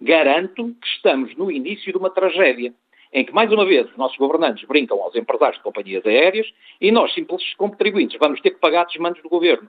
[0.00, 2.72] garanto que estamos no início de uma tragédia,
[3.12, 6.46] em que, mais uma vez, os nossos governantes brincam aos empresários de companhias aéreas
[6.80, 9.68] e nós, simples contribuintes, vamos ter que pagar desmandos do governo.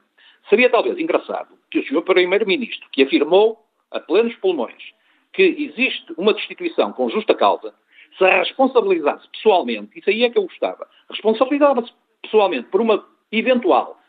[0.50, 2.02] Seria talvez engraçado que o Sr.
[2.02, 4.94] Primeiro-Ministro, que afirmou a plenos pulmões
[5.32, 7.74] que existe uma destituição com justa causa,
[8.18, 11.92] se responsabilizasse pessoalmente, isso aí é que eu gostava, responsabilizava-se
[12.22, 14.00] pessoalmente por uma eventual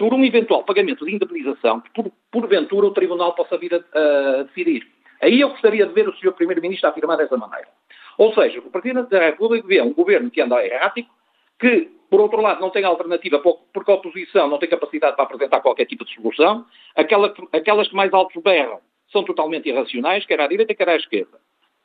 [0.00, 4.42] por um eventual pagamento de indemnização que, por, porventura, o Tribunal possa vir a, a
[4.44, 4.88] decidir.
[5.20, 6.32] Aí eu gostaria de ver o Sr.
[6.32, 7.68] Primeiro-Ministro afirmar dessa maneira.
[8.16, 11.10] Ou seja, o Presidente da República vê um governo que anda errático,
[11.58, 15.60] que, por outro lado, não tem alternativa porque a oposição não tem capacidade para apresentar
[15.60, 16.64] qualquer tipo de solução,
[16.96, 18.80] aquela, aquelas que mais altos berram
[19.12, 21.38] são totalmente irracionais, quer à direita, quer à esquerda.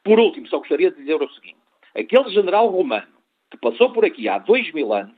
[0.03, 1.57] Por último, só gostaria de dizer o seguinte:
[1.95, 3.15] aquele general romano
[3.51, 5.15] que passou por aqui há dois mil anos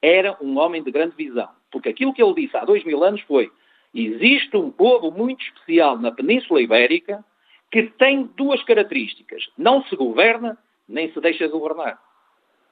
[0.00, 1.48] era um homem de grande visão.
[1.70, 3.50] Porque aquilo que ele disse há dois mil anos foi
[3.94, 7.24] existe um povo muito especial na Península Ibérica
[7.70, 9.44] que tem duas características.
[9.56, 10.56] Não se governa,
[10.88, 11.98] nem se deixa governar.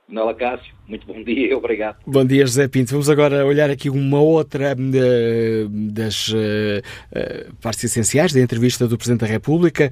[0.09, 1.99] Nela Cássio, muito bom dia obrigado.
[2.07, 2.93] Bom dia, José Pinto.
[2.93, 8.97] Vamos agora olhar aqui uma outra uh, das uh, uh, partes essenciais da entrevista do
[8.97, 9.91] Presidente da República.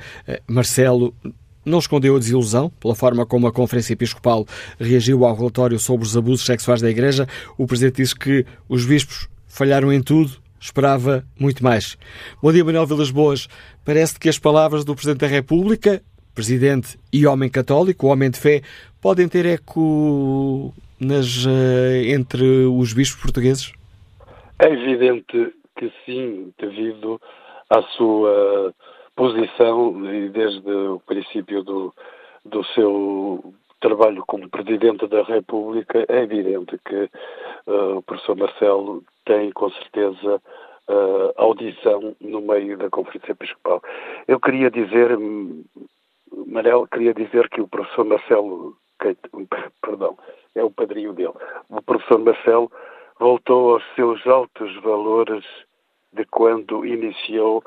[0.48, 1.12] Marcelo
[1.64, 4.46] não escondeu a desilusão pela forma como a Conferência Episcopal
[4.78, 7.26] reagiu ao relatório sobre os abusos sexuais da Igreja.
[7.58, 11.98] O Presidente disse que os bispos falharam em tudo, esperava muito mais.
[12.42, 13.48] Bom dia, Manuel Vilas Boas.
[13.84, 16.02] Parece que as palavras do Presidente da República,
[16.34, 18.62] Presidente e homem católico, homem de fé,
[19.00, 23.72] podem ter eco nas, eh, entre os bispos portugueses?
[24.58, 27.20] É evidente que sim, devido
[27.68, 28.74] à sua
[29.14, 31.94] posição e desde o princípio do,
[32.44, 33.54] do seu
[33.84, 37.10] trabalho como Presidente da República, é evidente que
[37.66, 40.40] uh, o professor Marcelo tem com certeza
[40.88, 43.82] uh, audição no meio da Conferência Episcopal.
[44.26, 45.10] Eu queria dizer,
[46.46, 48.74] Manel, queria dizer que o professor Marcelo,
[49.82, 50.16] perdão,
[50.54, 51.34] é o padrinho dele,
[51.68, 52.72] o professor Marcelo
[53.20, 55.44] voltou aos seus altos valores
[56.10, 57.62] de quando iniciou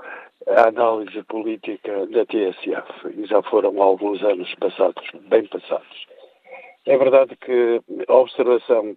[0.49, 6.07] a análise política da TSF e já foram alguns anos passados, bem passados.
[6.85, 8.95] É verdade que a observação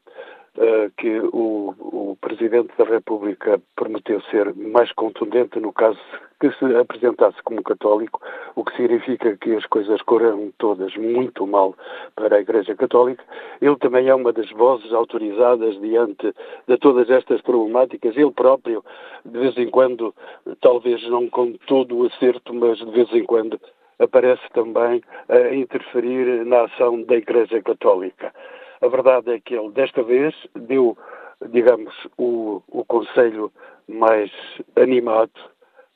[0.97, 5.99] que o, o, Presidente da República prometeu ser mais contundente no caso
[6.41, 8.21] que se apresentasse como católico,
[8.55, 11.75] o que significa que as coisas correram todas muito mal
[12.15, 13.23] para a Igreja Católica.
[13.61, 16.35] Ele também é uma das vozes autorizadas diante
[16.67, 18.17] de todas estas problemáticas.
[18.17, 18.85] Ele próprio,
[19.25, 20.15] de vez em quando,
[20.61, 23.61] talvez não com todo o acerto, mas de vez em quando,
[23.99, 28.33] aparece também a interferir na ação da Igreja Católica.
[28.81, 30.97] A verdade é que ele, desta vez, deu,
[31.51, 33.53] digamos, o, o conselho
[33.87, 34.31] mais
[34.77, 35.33] animado,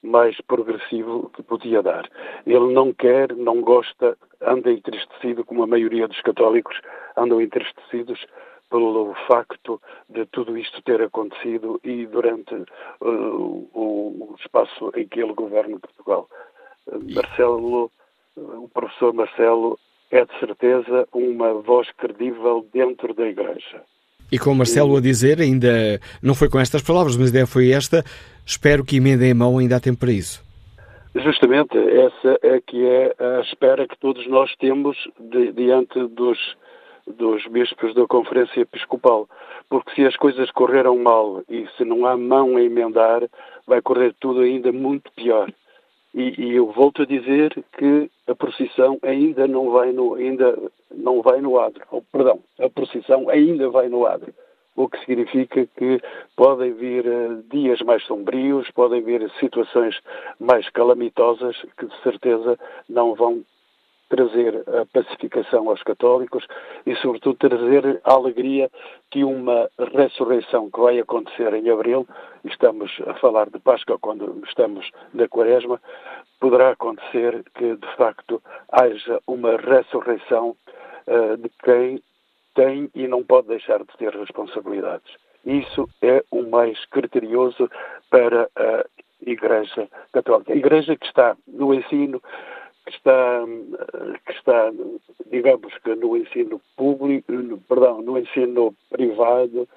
[0.02, 2.08] mais progressivo que podia dar.
[2.46, 6.78] Ele não quer, não gosta, anda entristecido, como a maioria dos católicos
[7.16, 8.26] andam entristecidos
[8.70, 15.20] pelo facto de tudo isto ter acontecido e durante uh, o, o, espaço em que
[15.20, 16.28] ele governa Portugal.
[17.14, 17.90] Marcelo,
[18.36, 19.78] o professor Marcelo
[20.10, 23.82] é de certeza uma voz credível dentro da Igreja.
[24.30, 27.70] E com Marcelo a dizer, ainda não foi com estas palavras, mas a ideia foi
[27.70, 28.02] esta,
[28.44, 30.42] espero que emendem a mão, ainda há tempo para isso.
[31.14, 36.38] Justamente, essa é que é a espera que todos nós temos de, diante dos,
[37.06, 39.28] dos bispos da Conferência Episcopal.
[39.70, 43.22] Porque se as coisas correram mal e se não há mão a emendar,
[43.66, 45.52] vai correr tudo ainda muito pior.
[46.14, 50.56] E, e, eu volto a dizer que a procissão ainda não vai no, ainda
[50.94, 51.82] não vai no adro.
[51.90, 54.32] Oh, perdão, a procissão ainda vai no adro.
[54.76, 56.00] O que significa que
[56.36, 60.00] podem vir uh, dias mais sombrios, podem vir situações
[60.38, 62.58] mais calamitosas que de certeza
[62.88, 63.44] não vão
[64.08, 66.46] trazer a pacificação aos católicos
[66.86, 68.70] e, sobretudo, trazer a alegria
[69.10, 72.06] que uma ressurreição que vai acontecer em abril,
[72.44, 75.80] estamos a falar de Páscoa quando estamos na Quaresma,
[76.40, 80.56] poderá acontecer que, de facto, haja uma ressurreição
[81.06, 82.02] uh, de quem
[82.54, 85.12] tem e não pode deixar de ter responsabilidades.
[85.44, 87.68] Isso é o mais criterioso
[88.10, 88.84] para a
[89.26, 90.52] Igreja Católica.
[90.52, 92.22] A Igreja que está no ensino
[92.84, 93.44] que está,
[94.26, 94.72] que está,
[95.30, 97.32] digamos que no ensino público,
[97.68, 99.68] perdão, no ensino privado,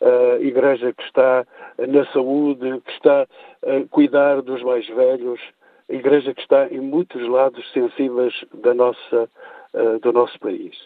[0.00, 1.46] a igreja que está
[1.78, 5.40] na saúde, que está a cuidar dos mais velhos,
[5.88, 9.28] a igreja que está em muitos lados sensíveis da nossa,
[10.02, 10.76] do nosso país.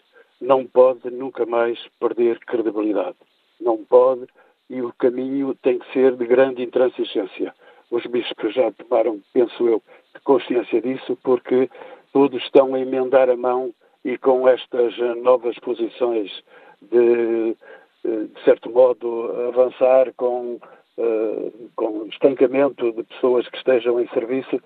[0.40, 3.16] Não pode nunca mais perder credibilidade.
[3.60, 4.26] Não pode,
[4.68, 7.54] e o caminho tem que ser de grande intransigência.
[7.94, 9.80] Os bispos já tomaram, penso eu,
[10.24, 11.70] consciência disso, porque
[12.12, 13.72] todos estão a emendar a mão
[14.04, 16.42] e com estas novas posições
[16.82, 17.56] de,
[18.04, 20.58] de certo modo, avançar com,
[20.98, 24.60] uh, com estancamento de pessoas que estejam em serviço,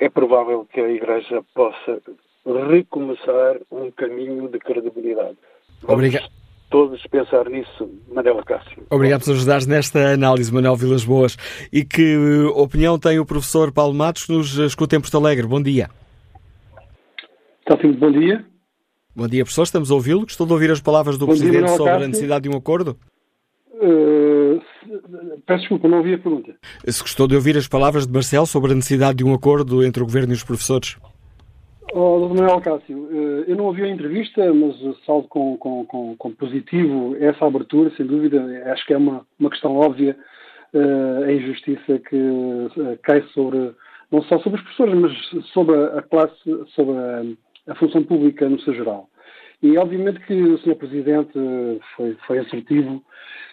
[0.00, 2.02] é provável que a Igreja possa
[2.44, 5.38] recomeçar um caminho de credibilidade.
[5.86, 8.84] Obrigado todos pensar nisso, Manuel Cássio.
[8.90, 11.36] Obrigado por nos ajudares nesta análise, Manuel Vilas Boas.
[11.72, 15.46] E que eh, opinião tem o professor Paulo Matos, que nos escuta em Porto Alegre?
[15.46, 15.88] Bom dia.
[17.60, 18.44] Está sim, bom dia.
[19.14, 19.62] Bom dia, professor.
[19.62, 20.22] Estamos a ouvi-lo.
[20.22, 22.04] Gostou de ouvir as palavras do bom Presidente dia, sobre Cássio.
[22.04, 22.96] a necessidade de um acordo?
[23.72, 24.60] Uh,
[25.46, 26.54] peço desculpa, não ouvi a pergunta.
[26.86, 30.02] Se gostou de ouvir as palavras de Marcelo sobre a necessidade de um acordo entre
[30.02, 30.96] o Governo e os professores?
[31.98, 32.28] Oh.
[32.28, 37.16] Manuel Cássio, eh, eu não ouvi a entrevista, mas salvo com, com, com, com, positivo
[37.18, 38.44] essa abertura, sem dúvida.
[38.70, 40.14] Acho que é uma, uma questão óbvia
[40.74, 43.72] uh, a injustiça que uh, cai sobre,
[44.12, 48.60] não só sobre os professores, mas sobre a classe, sobre a, a função pública no
[48.60, 49.08] seu geral.
[49.62, 50.74] E obviamente que o Sr.
[50.74, 51.32] Presidente
[51.96, 53.02] foi, foi assertivo.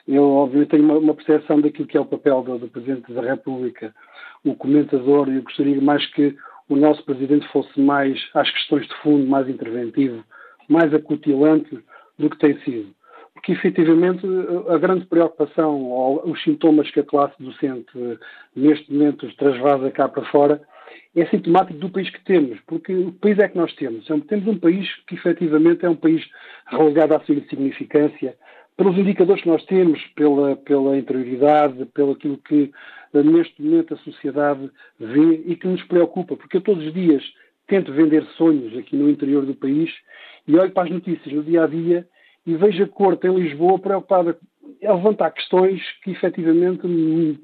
[0.05, 3.21] Eu obviamente tenho uma, uma percepção daquilo que é o papel do, do Presidente da
[3.21, 3.95] República,
[4.43, 6.35] o comentador, e eu gostaria mais que
[6.69, 10.23] o nosso Presidente fosse mais às questões de fundo, mais interventivo,
[10.67, 11.77] mais acutilante
[12.17, 12.93] do que tem sido.
[13.33, 14.25] Porque, efetivamente,
[14.69, 17.91] a grande preocupação ou os sintomas que a classe docente
[18.55, 20.61] neste momento transvasa cá para fora
[21.15, 24.09] é sintomático do país que temos, porque o país é que nós temos.
[24.09, 26.23] É temos um país que, efetivamente, é um país
[26.67, 28.35] relegado à sua insignificância,
[28.75, 32.71] pelos indicadores que nós temos, pela, pela interioridade, pelo aquilo que
[33.21, 34.69] neste momento a sociedade
[34.99, 37.23] vê e que nos preocupa, porque eu todos os dias
[37.67, 39.91] tento vender sonhos aqui no interior do país
[40.47, 42.07] e olho para as notícias no dia a dia
[42.45, 44.37] e vejo a corte em Lisboa preocupada
[44.83, 46.81] a levantar questões que efetivamente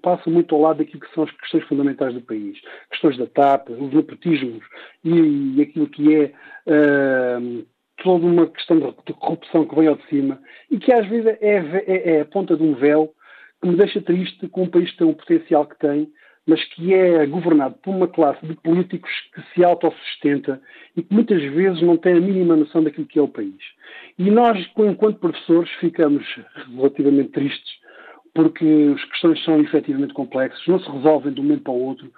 [0.02, 2.60] passam muito ao lado daquilo que são as questões fundamentais do país.
[2.90, 4.64] Questões da TAP, os nepotismos
[5.04, 6.34] e, e aquilo que é
[6.68, 7.66] uh,
[8.04, 10.40] toda uma questão de, corrupção que vem ao de cima
[10.70, 13.14] e que às vezes é, é, é a ponta de um véu
[13.62, 16.12] que me deixa triste com um país que tem o potencial que tem,
[16.46, 20.62] mas que é governado por uma classe de políticos que se autossustenta
[20.96, 23.56] e que muitas vezes não tem a mínima noção daquilo que é o país.
[24.18, 26.26] E nós, enquanto professores, ficamos
[26.76, 27.80] relativamente tristes
[28.34, 32.12] porque as questões são efetivamente complexas, não se resolvem de um momento para o outro,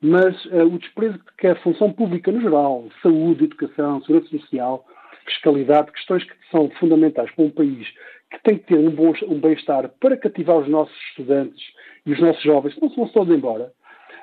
[0.00, 4.86] mas uh, o desprezo que a função pública no geral, saúde, educação, segurança social,
[5.24, 7.86] fiscalidade, questões que são fundamentais para um país
[8.30, 11.62] que tem que ter um, um bem-estar para cativar os nossos estudantes
[12.04, 13.72] e os nossos jovens, que não se vão todos embora.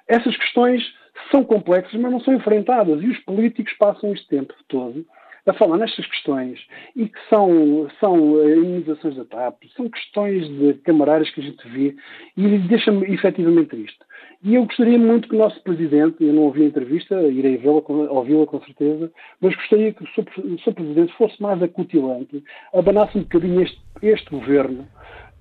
[0.07, 0.83] Essas questões
[1.31, 3.01] são complexas, mas não são enfrentadas.
[3.01, 5.05] E os políticos passam este tempo todo
[5.45, 6.59] a falar nestas questões
[6.95, 11.67] e que são, são eh, imunizações da TAP, são questões de camarários que a gente
[11.69, 11.95] vê
[12.37, 13.99] e deixa-me efetivamente triste.
[14.41, 18.45] E eu gostaria muito que o nosso Presidente, eu não ouvi a entrevista, irei ouvi-la
[18.45, 19.11] com certeza,
[19.41, 20.25] mas gostaria que o Sr.
[20.37, 20.73] o Sr.
[20.73, 22.43] Presidente fosse mais acutilante,
[22.73, 24.85] abanasse um bocadinho este, este Governo,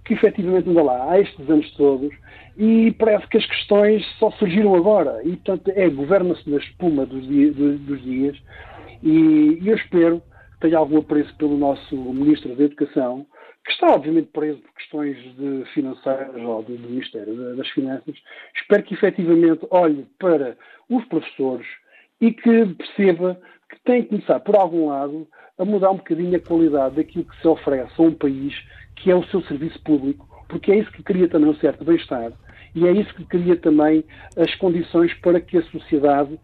[0.05, 2.13] que efetivamente anda lá há estes anos todos,
[2.57, 5.21] e parece que as questões só surgiram agora.
[5.25, 8.37] E, portanto, é, governa-se na espuma dos, dia, dos dias,
[9.03, 13.27] e, e eu espero que tenha algum apreço pelo nosso Ministro da Educação,
[13.65, 18.15] que está obviamente preso por questões de financeiras ou do, Ministério das Finanças,
[18.57, 20.57] espero que efetivamente olhe para
[20.89, 21.67] os professores
[22.21, 25.27] e que perceba que tem que começar por algum lado
[25.59, 28.55] a mudar um bocadinho a qualidade daquilo que se oferece a um país
[28.97, 32.33] que é o seu serviço público, porque é isso que cria também um certo bem-estar
[32.75, 34.05] e é isso que cria também
[34.37, 36.39] as condições para que a sociedade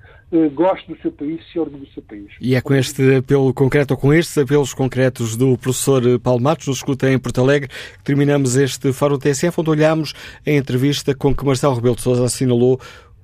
[0.55, 2.26] goste do seu país se orgulhe do seu país.
[2.40, 6.66] E é com este apelo concreto, ou com estes apelos concretos do professor Paulo Matos,
[6.66, 10.14] no escuta em Porto Alegre, que terminamos este Fórum TSF, onde olhamos
[10.46, 12.80] a entrevista com que Marcelo Rebelo de Sousa assinalou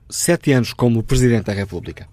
[0.08, 2.08] sete anos como Presidente da República.